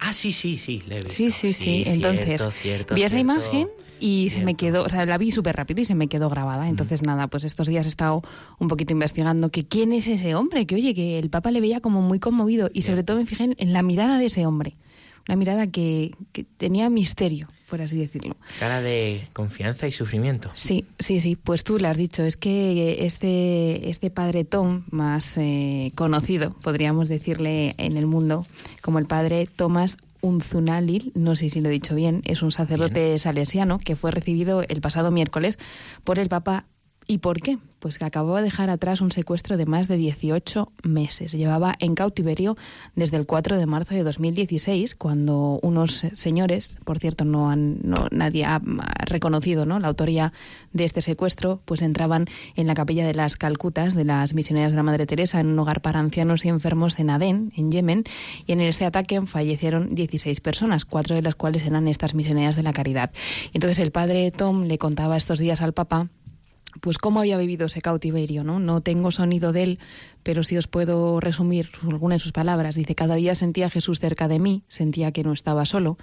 Ah, 0.00 0.14
sí, 0.14 0.32
sí, 0.32 0.56
sí, 0.56 0.82
le 0.86 0.96
he 0.96 0.98
visto. 1.00 1.12
Sí, 1.12 1.30
sí, 1.32 1.52
sí. 1.52 1.82
cierto, 1.84 1.90
Entonces, 2.08 2.54
cierto, 2.54 2.94
vi 2.94 3.02
esa 3.02 3.16
cierto. 3.16 3.18
imagen 3.32 3.68
y 4.00 4.30
se 4.30 4.42
me 4.44 4.54
quedó, 4.54 4.84
o 4.84 4.88
sea, 4.88 5.06
la 5.06 5.18
vi 5.18 5.32
súper 5.32 5.56
rápido 5.56 5.82
y 5.82 5.84
se 5.84 5.94
me 5.94 6.08
quedó 6.08 6.28
grabada. 6.30 6.68
Entonces, 6.68 7.02
nada, 7.02 7.28
pues 7.28 7.44
estos 7.44 7.66
días 7.66 7.86
he 7.86 7.88
estado 7.88 8.22
un 8.58 8.68
poquito 8.68 8.92
investigando 8.92 9.50
que 9.50 9.66
quién 9.66 9.92
es 9.92 10.06
ese 10.06 10.34
hombre, 10.34 10.66
que 10.66 10.74
oye, 10.74 10.94
que 10.94 11.18
el 11.18 11.30
Papa 11.30 11.50
le 11.50 11.60
veía 11.60 11.80
como 11.80 12.02
muy 12.02 12.18
conmovido 12.18 12.70
y 12.72 12.82
sobre 12.82 13.02
todo 13.02 13.16
me 13.16 13.26
fijé 13.26 13.44
en, 13.44 13.54
en 13.58 13.72
la 13.72 13.82
mirada 13.82 14.18
de 14.18 14.26
ese 14.26 14.46
hombre. 14.46 14.76
Una 15.28 15.36
mirada 15.36 15.66
que, 15.66 16.12
que 16.32 16.44
tenía 16.44 16.88
misterio, 16.88 17.48
por 17.68 17.82
así 17.82 17.98
decirlo. 17.98 18.34
Cara 18.58 18.80
de 18.80 19.28
confianza 19.34 19.86
y 19.86 19.92
sufrimiento. 19.92 20.50
Sí, 20.54 20.86
sí, 20.98 21.20
sí, 21.20 21.36
pues 21.36 21.64
tú 21.64 21.78
lo 21.78 21.88
has 21.88 21.98
dicho, 21.98 22.24
es 22.24 22.38
que 22.38 23.04
este, 23.04 23.90
este 23.90 24.08
padre 24.10 24.44
Tom, 24.44 24.84
más 24.90 25.36
eh, 25.36 25.92
conocido, 25.94 26.52
podríamos 26.62 27.10
decirle 27.10 27.74
en 27.76 27.98
el 27.98 28.06
mundo, 28.06 28.46
como 28.80 28.98
el 28.98 29.04
padre 29.04 29.46
Thomas 29.54 29.98
Unzunalil, 30.20 31.12
no 31.14 31.36
sé 31.36 31.50
si 31.50 31.60
lo 31.60 31.68
he 31.68 31.72
dicho 31.72 31.94
bien, 31.94 32.22
es 32.24 32.42
un 32.42 32.50
sacerdote 32.50 33.18
salesiano 33.18 33.78
que 33.78 33.96
fue 33.96 34.10
recibido 34.10 34.62
el 34.62 34.80
pasado 34.80 35.10
miércoles 35.10 35.58
por 36.04 36.18
el 36.18 36.28
Papa. 36.28 36.66
¿Y 37.10 37.18
por 37.18 37.40
qué? 37.40 37.56
Pues 37.78 37.96
que 37.96 38.04
acababa 38.04 38.40
de 38.40 38.44
dejar 38.44 38.68
atrás 38.68 39.00
un 39.00 39.10
secuestro 39.10 39.56
de 39.56 39.64
más 39.64 39.88
de 39.88 39.96
18 39.96 40.70
meses. 40.82 41.32
Llevaba 41.32 41.74
en 41.78 41.94
cautiverio 41.94 42.58
desde 42.96 43.16
el 43.16 43.24
4 43.24 43.56
de 43.56 43.64
marzo 43.64 43.94
de 43.94 44.02
2016, 44.02 44.94
cuando 44.94 45.58
unos 45.62 46.04
señores, 46.12 46.76
por 46.84 46.98
cierto, 46.98 47.24
no 47.24 47.48
han, 47.48 47.78
no, 47.82 48.08
nadie 48.10 48.44
ha 48.44 48.60
reconocido 49.06 49.64
¿no? 49.64 49.80
la 49.80 49.88
autoría 49.88 50.34
de 50.74 50.84
este 50.84 51.00
secuestro, 51.00 51.62
pues 51.64 51.80
entraban 51.80 52.26
en 52.56 52.66
la 52.66 52.74
capilla 52.74 53.06
de 53.06 53.14
las 53.14 53.36
Calcutas 53.36 53.94
de 53.94 54.04
las 54.04 54.34
misioneras 54.34 54.72
de 54.72 54.76
la 54.76 54.82
Madre 54.82 55.06
Teresa 55.06 55.40
en 55.40 55.46
un 55.46 55.58
hogar 55.58 55.80
para 55.80 56.00
ancianos 56.00 56.44
y 56.44 56.50
enfermos 56.50 56.98
en 56.98 57.08
Adén, 57.08 57.54
en 57.56 57.72
Yemen, 57.72 58.04
y 58.44 58.52
en 58.52 58.60
este 58.60 58.84
ataque 58.84 59.22
fallecieron 59.22 59.88
16 59.94 60.40
personas, 60.42 60.84
cuatro 60.84 61.16
de 61.16 61.22
las 61.22 61.36
cuales 61.36 61.64
eran 61.64 61.88
estas 61.88 62.14
misioneras 62.14 62.54
de 62.54 62.64
la 62.64 62.74
caridad. 62.74 63.12
Entonces 63.54 63.78
el 63.78 63.92
padre 63.92 64.30
Tom 64.30 64.64
le 64.64 64.76
contaba 64.76 65.16
estos 65.16 65.38
días 65.38 65.62
al 65.62 65.72
Papa 65.72 66.10
pues 66.80 66.98
cómo 66.98 67.20
había 67.20 67.36
vivido 67.36 67.66
ese 67.66 67.80
cautiverio, 67.80 68.44
¿no? 68.44 68.58
No 68.58 68.80
tengo 68.80 69.10
sonido 69.10 69.52
de 69.52 69.62
él, 69.62 69.78
pero 70.22 70.44
sí 70.44 70.56
os 70.56 70.66
puedo 70.66 71.20
resumir 71.20 71.70
algunas 71.82 72.16
de 72.16 72.22
sus 72.22 72.32
palabras. 72.32 72.76
Dice, 72.76 72.94
cada 72.94 73.14
día 73.14 73.34
sentía 73.34 73.66
a 73.66 73.70
Jesús 73.70 74.00
cerca 74.00 74.28
de 74.28 74.38
mí, 74.38 74.62
sentía 74.68 75.12
que 75.12 75.24
no 75.24 75.32
estaba 75.32 75.66
solo. 75.66 75.98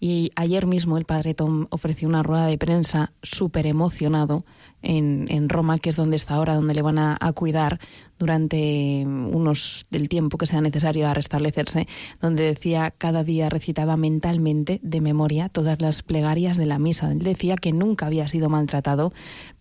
Y 0.00 0.32
ayer 0.36 0.66
mismo 0.66 0.98
el 0.98 1.04
padre 1.04 1.34
Tom 1.34 1.66
ofreció 1.70 2.08
una 2.08 2.22
rueda 2.22 2.46
de 2.46 2.58
prensa 2.58 3.12
súper 3.22 3.66
emocionado 3.66 4.44
en, 4.82 5.26
en 5.30 5.48
Roma, 5.48 5.78
que 5.78 5.90
es 5.90 5.96
donde 5.96 6.16
está 6.16 6.34
ahora, 6.34 6.54
donde 6.54 6.74
le 6.74 6.82
van 6.82 6.98
a, 6.98 7.18
cuidar 7.34 7.78
durante 8.18 9.04
unos 9.06 9.86
del 9.90 10.08
tiempo 10.08 10.38
que 10.38 10.46
sea 10.46 10.60
necesario 10.60 11.06
a 11.06 11.14
restablecerse, 11.14 11.86
donde 12.20 12.44
decía 12.44 12.92
cada 12.96 13.22
día 13.22 13.48
recitaba 13.48 13.96
mentalmente 13.96 14.80
de 14.82 15.00
memoria 15.00 15.48
todas 15.48 15.80
las 15.80 16.02
plegarias 16.02 16.56
de 16.56 16.66
la 16.66 16.78
misa. 16.78 17.12
Él 17.12 17.20
decía 17.20 17.56
que 17.56 17.72
nunca 17.72 18.06
había 18.06 18.26
sido 18.26 18.48
maltratado, 18.48 19.12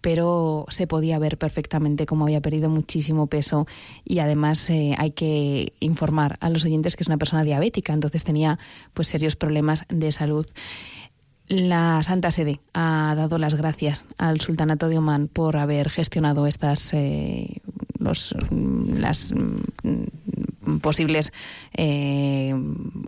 pero 0.01 0.65
se 0.69 0.87
podía 0.87 1.19
ver 1.19 1.37
perfectamente 1.37 2.05
cómo 2.05 2.25
había 2.25 2.41
perdido 2.41 2.69
muchísimo 2.69 3.27
peso 3.27 3.67
y 4.03 4.19
además 4.19 4.69
eh, 4.69 4.95
hay 4.97 5.11
que 5.11 5.73
informar 5.79 6.37
a 6.39 6.49
los 6.49 6.65
oyentes 6.65 6.95
que 6.95 7.03
es 7.03 7.07
una 7.07 7.17
persona 7.17 7.43
diabética, 7.43 7.93
entonces 7.93 8.23
tenía 8.23 8.57
pues 8.93 9.07
serios 9.07 9.35
problemas 9.35 9.83
de 9.89 10.11
salud. 10.11 10.47
La 11.47 12.03
Santa 12.03 12.31
Sede 12.31 12.59
ha 12.73 13.13
dado 13.15 13.37
las 13.37 13.55
gracias 13.55 14.05
al 14.17 14.41
Sultanato 14.41 14.89
de 14.89 14.97
Omán 14.97 15.29
por 15.29 15.55
haber 15.55 15.89
gestionado 15.89 16.45
estas 16.45 16.93
eh, 16.93 17.61
los, 17.99 18.35
las 18.51 19.33
mm, 19.33 20.77
posibles 20.81 21.31
eh, 21.73 22.53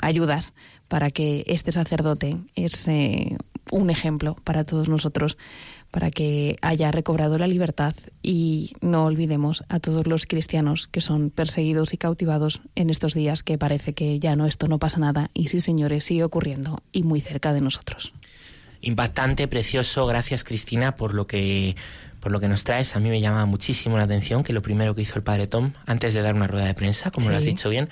ayudas 0.02 0.54
para 0.88 1.10
que 1.12 1.44
este 1.48 1.74
sacerdote 1.74 2.38
es 2.56 2.88
eh, 2.88 3.38
un 3.72 3.90
ejemplo 3.90 4.36
para 4.44 4.64
todos 4.64 4.88
nosotros 4.88 5.38
para 5.92 6.10
que 6.10 6.58
haya 6.62 6.92
recobrado 6.92 7.38
la 7.38 7.48
libertad 7.48 7.94
y 8.24 8.74
no 8.80 9.06
olvidemos 9.06 9.66
a 9.70 9.80
todos 9.80 10.08
los 10.08 10.26
cristianos 10.26 10.88
que 10.88 11.02
son 11.02 11.30
perseguidos 11.30 11.94
y 11.94 11.98
cautivados 11.98 12.62
en 12.76 12.90
estos 12.90 13.14
días 13.14 13.44
que 13.44 13.58
parece 13.58 13.94
que 13.94 14.20
ya 14.20 14.36
no 14.36 14.46
esto 14.46 14.68
no 14.68 14.80
pasa 14.80 15.00
nada 15.00 15.30
y 15.34 15.50
sí 15.50 15.62
señores 15.62 16.06
sigue 16.06 16.24
ocurriendo 16.24 16.82
y 16.92 17.04
muy 17.04 17.22
cerca 17.22 17.54
de 17.54 17.62
nosotros. 17.62 18.14
Impactante, 18.82 19.48
precioso. 19.48 20.06
Gracias, 20.08 20.44
Cristina, 20.44 20.96
por 20.96 21.14
lo 21.14 21.28
que 21.28 21.76
por 22.20 22.32
lo 22.34 22.40
que 22.42 22.50
nos 22.50 22.66
traes. 22.66 22.96
A 22.98 23.00
mí 23.00 23.10
me 23.10 23.22
llama 23.22 23.46
muchísimo 23.46 23.98
la 23.98 24.04
atención 24.04 24.44
que 24.44 24.52
lo 24.52 24.62
primero 24.62 24.94
que 24.94 25.02
hizo 25.04 25.16
el 25.16 25.24
padre 25.24 25.48
Tom, 25.48 25.72
antes 25.86 26.14
de 26.14 26.22
dar 26.22 26.36
una 26.36 26.48
rueda 26.48 26.66
de 26.66 26.74
prensa, 26.74 27.12
como 27.12 27.30
lo 27.30 27.38
has 27.38 27.46
dicho 27.46 27.70
bien, 27.70 27.88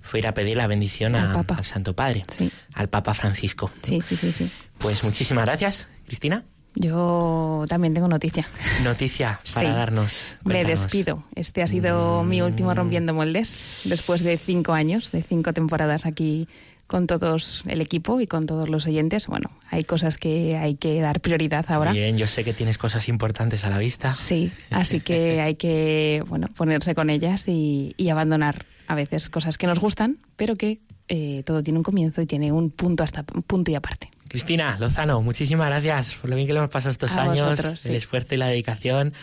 fue 0.00 0.20
ir 0.20 0.26
a 0.28 0.34
pedir 0.34 0.56
la 0.56 0.68
bendición 0.68 1.16
Al 1.16 1.30
a- 1.30 1.34
Papa. 1.34 1.54
al 1.56 1.64
Santo 1.64 1.94
Padre, 1.94 2.24
Sí. 2.28 2.50
al 2.74 2.88
Papa 2.88 3.12
Francisco. 3.14 3.72
Sí, 3.82 4.00
sí, 4.00 4.16
sí, 4.16 4.32
sí. 4.32 4.50
Pues 4.78 5.02
muchísimas 5.02 5.46
gracias, 5.46 5.88
Cristina. 6.06 6.44
Yo 6.74 7.64
también 7.68 7.92
tengo 7.92 8.08
noticia. 8.08 8.46
Noticia 8.84 9.40
para 9.54 9.68
Sí. 9.68 9.74
darnos. 9.74 10.26
Me 10.44 10.52
Cuéntanos. 10.54 10.78
Mm. 10.80 10.82
despido. 10.82 11.24
Este 11.34 11.62
ha 11.62 11.66
sido 11.68 12.22
mi 12.22 12.40
último 12.40 12.72
Rompiendo 12.74 13.14
Moldes, 13.14 13.80
después 13.84 14.22
de 14.22 14.38
cinco 14.38 14.72
años, 14.72 15.10
de 15.12 15.22
cinco 15.22 15.52
temporadas 15.52 16.06
aquí 16.06 16.48
con 16.92 17.06
todos 17.06 17.64
el 17.68 17.80
equipo 17.80 18.20
y 18.20 18.26
con 18.26 18.44
todos 18.44 18.68
los 18.68 18.86
oyentes. 18.86 19.26
Bueno, 19.26 19.50
hay 19.70 19.82
cosas 19.82 20.18
que 20.18 20.58
hay 20.58 20.74
que 20.74 21.00
dar 21.00 21.22
prioridad 21.22 21.64
ahora. 21.68 21.90
Bien, 21.90 22.18
yo 22.18 22.26
sé 22.26 22.44
que 22.44 22.52
tienes 22.52 22.76
cosas 22.76 23.08
importantes 23.08 23.64
a 23.64 23.70
la 23.70 23.78
vista. 23.78 24.14
Sí, 24.14 24.52
así 24.68 25.00
que 25.00 25.40
hay 25.44 25.54
que 25.54 26.22
bueno 26.28 26.48
ponerse 26.48 26.94
con 26.94 27.08
ellas 27.08 27.48
y, 27.48 27.94
y 27.96 28.10
abandonar 28.10 28.66
a 28.88 28.94
veces 28.94 29.30
cosas 29.30 29.56
que 29.56 29.66
nos 29.66 29.80
gustan, 29.80 30.18
pero 30.36 30.54
que 30.54 30.82
eh, 31.08 31.42
todo 31.46 31.62
tiene 31.62 31.78
un 31.78 31.82
comienzo 31.82 32.20
y 32.20 32.26
tiene 32.26 32.52
un 32.52 32.70
punto 32.70 33.02
hasta 33.02 33.24
un 33.34 33.42
punto 33.42 33.70
y 33.70 33.74
aparte. 33.74 34.10
Cristina 34.28 34.76
Lozano, 34.78 35.22
muchísimas 35.22 35.68
gracias 35.68 36.12
por 36.12 36.28
lo 36.28 36.36
bien 36.36 36.46
que 36.46 36.52
lo 36.52 36.58
hemos 36.58 36.70
pasado 36.70 36.90
estos 36.90 37.16
A 37.16 37.22
años, 37.22 37.48
vosotros, 37.48 37.86
el 37.86 37.92
sí. 37.92 37.96
esfuerzo 37.96 38.34
y 38.34 38.38
la 38.38 38.48
dedicación. 38.48 39.14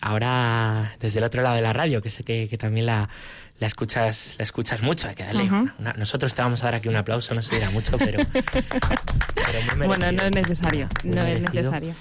Ahora, 0.00 0.96
desde 1.00 1.18
el 1.18 1.24
otro 1.24 1.42
lado 1.42 1.56
de 1.56 1.60
la 1.60 1.74
radio, 1.74 2.00
que 2.00 2.08
sé 2.08 2.24
que, 2.24 2.48
que 2.48 2.56
también 2.56 2.86
la, 2.86 3.10
la 3.60 3.66
escuchas 3.68 4.34
la 4.38 4.42
escuchas 4.42 4.82
mucho, 4.82 5.08
hay 5.08 5.14
que 5.14 5.22
darle. 5.24 5.44
Ujú. 5.44 5.68
una- 5.78 5.92
nosotros 5.92 6.34
te 6.34 6.42
vamos 6.42 6.62
a 6.62 6.64
dar 6.66 6.74
aquí 6.74 6.88
un 6.88 6.96
aplauso, 6.96 7.34
no 7.34 7.42
se 7.42 7.54
dirá 7.54 7.70
mucho, 7.70 7.96
pero. 7.98 8.18
pero 8.32 9.76
muy 9.76 9.86
Bueno, 9.86 10.06
merecido. 10.06 10.12
no 10.12 10.22
es 10.24 10.30
necesario, 10.48 10.88
no 11.04 11.22
es 11.22 11.40
necesario. 11.40 11.94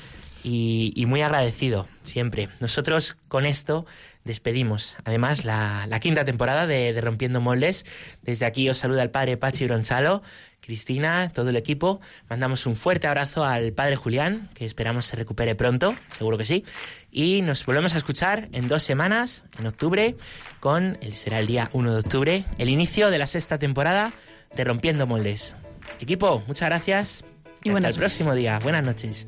y, 0.44 0.94
y 0.96 1.06
muy 1.06 1.22
agradecido 1.22 1.88
siempre. 2.02 2.50
Nosotros 2.60 3.18
con 3.28 3.46
esto 3.46 3.86
despedimos 4.26 4.96
además 5.06 5.44
la, 5.46 5.86
la 5.88 6.00
quinta 6.00 6.24
temporada 6.26 6.66
de, 6.68 6.94
de 6.94 7.02
Rompiendo 7.02 7.42
Moldes. 7.42 7.86
Desde 8.22 8.46
aquí 8.46 8.70
os 8.70 8.78
saluda 8.78 9.02
el 9.04 9.10
padre 9.10 9.38
Pachi 9.38 9.66
Bronchalo, 9.66 10.22
Cristina, 10.62 11.32
todo 11.34 11.50
el 11.50 11.56
equipo. 11.56 12.00
Mandamos 12.30 12.66
un 12.66 12.76
fuerte 12.76 13.08
abrazo 13.08 13.44
al 13.44 13.74
padre 13.74 13.96
Julián, 13.96 14.50
que 14.54 14.66
esperamos 14.66 15.06
se 15.06 15.16
recupere 15.16 15.56
pronto, 15.56 15.96
seguro 16.18 16.38
que 16.38 16.46
sí. 16.46 16.64
Y 17.12 17.42
nos 17.42 17.66
volvemos 17.66 17.96
a 17.96 17.98
escuchar 17.98 18.50
en 18.52 18.68
dos 18.68 18.84
semanas, 18.84 19.44
en 19.58 19.68
octubre, 19.68 20.16
con, 20.60 20.98
el, 21.02 21.14
será 21.14 21.40
el 21.40 21.48
día 21.48 21.70
1 21.74 21.94
de 21.94 22.00
octubre, 22.00 22.46
el 22.58 22.70
inicio 22.70 23.10
de 23.10 23.18
la 23.18 23.28
sexta 23.28 23.58
temporada 23.58 24.14
de 24.56 24.64
Rompiendo 24.64 25.08
Moldes. 25.08 25.56
Equipo, 26.00 26.44
muchas 26.48 26.70
gracias. 26.70 27.24
Y 27.64 27.70
hasta 27.70 27.72
buenas 27.72 27.94
el 27.94 28.00
próximo 28.00 28.34
día. 28.36 28.60
Buenas 28.60 28.86
noches. 28.86 29.28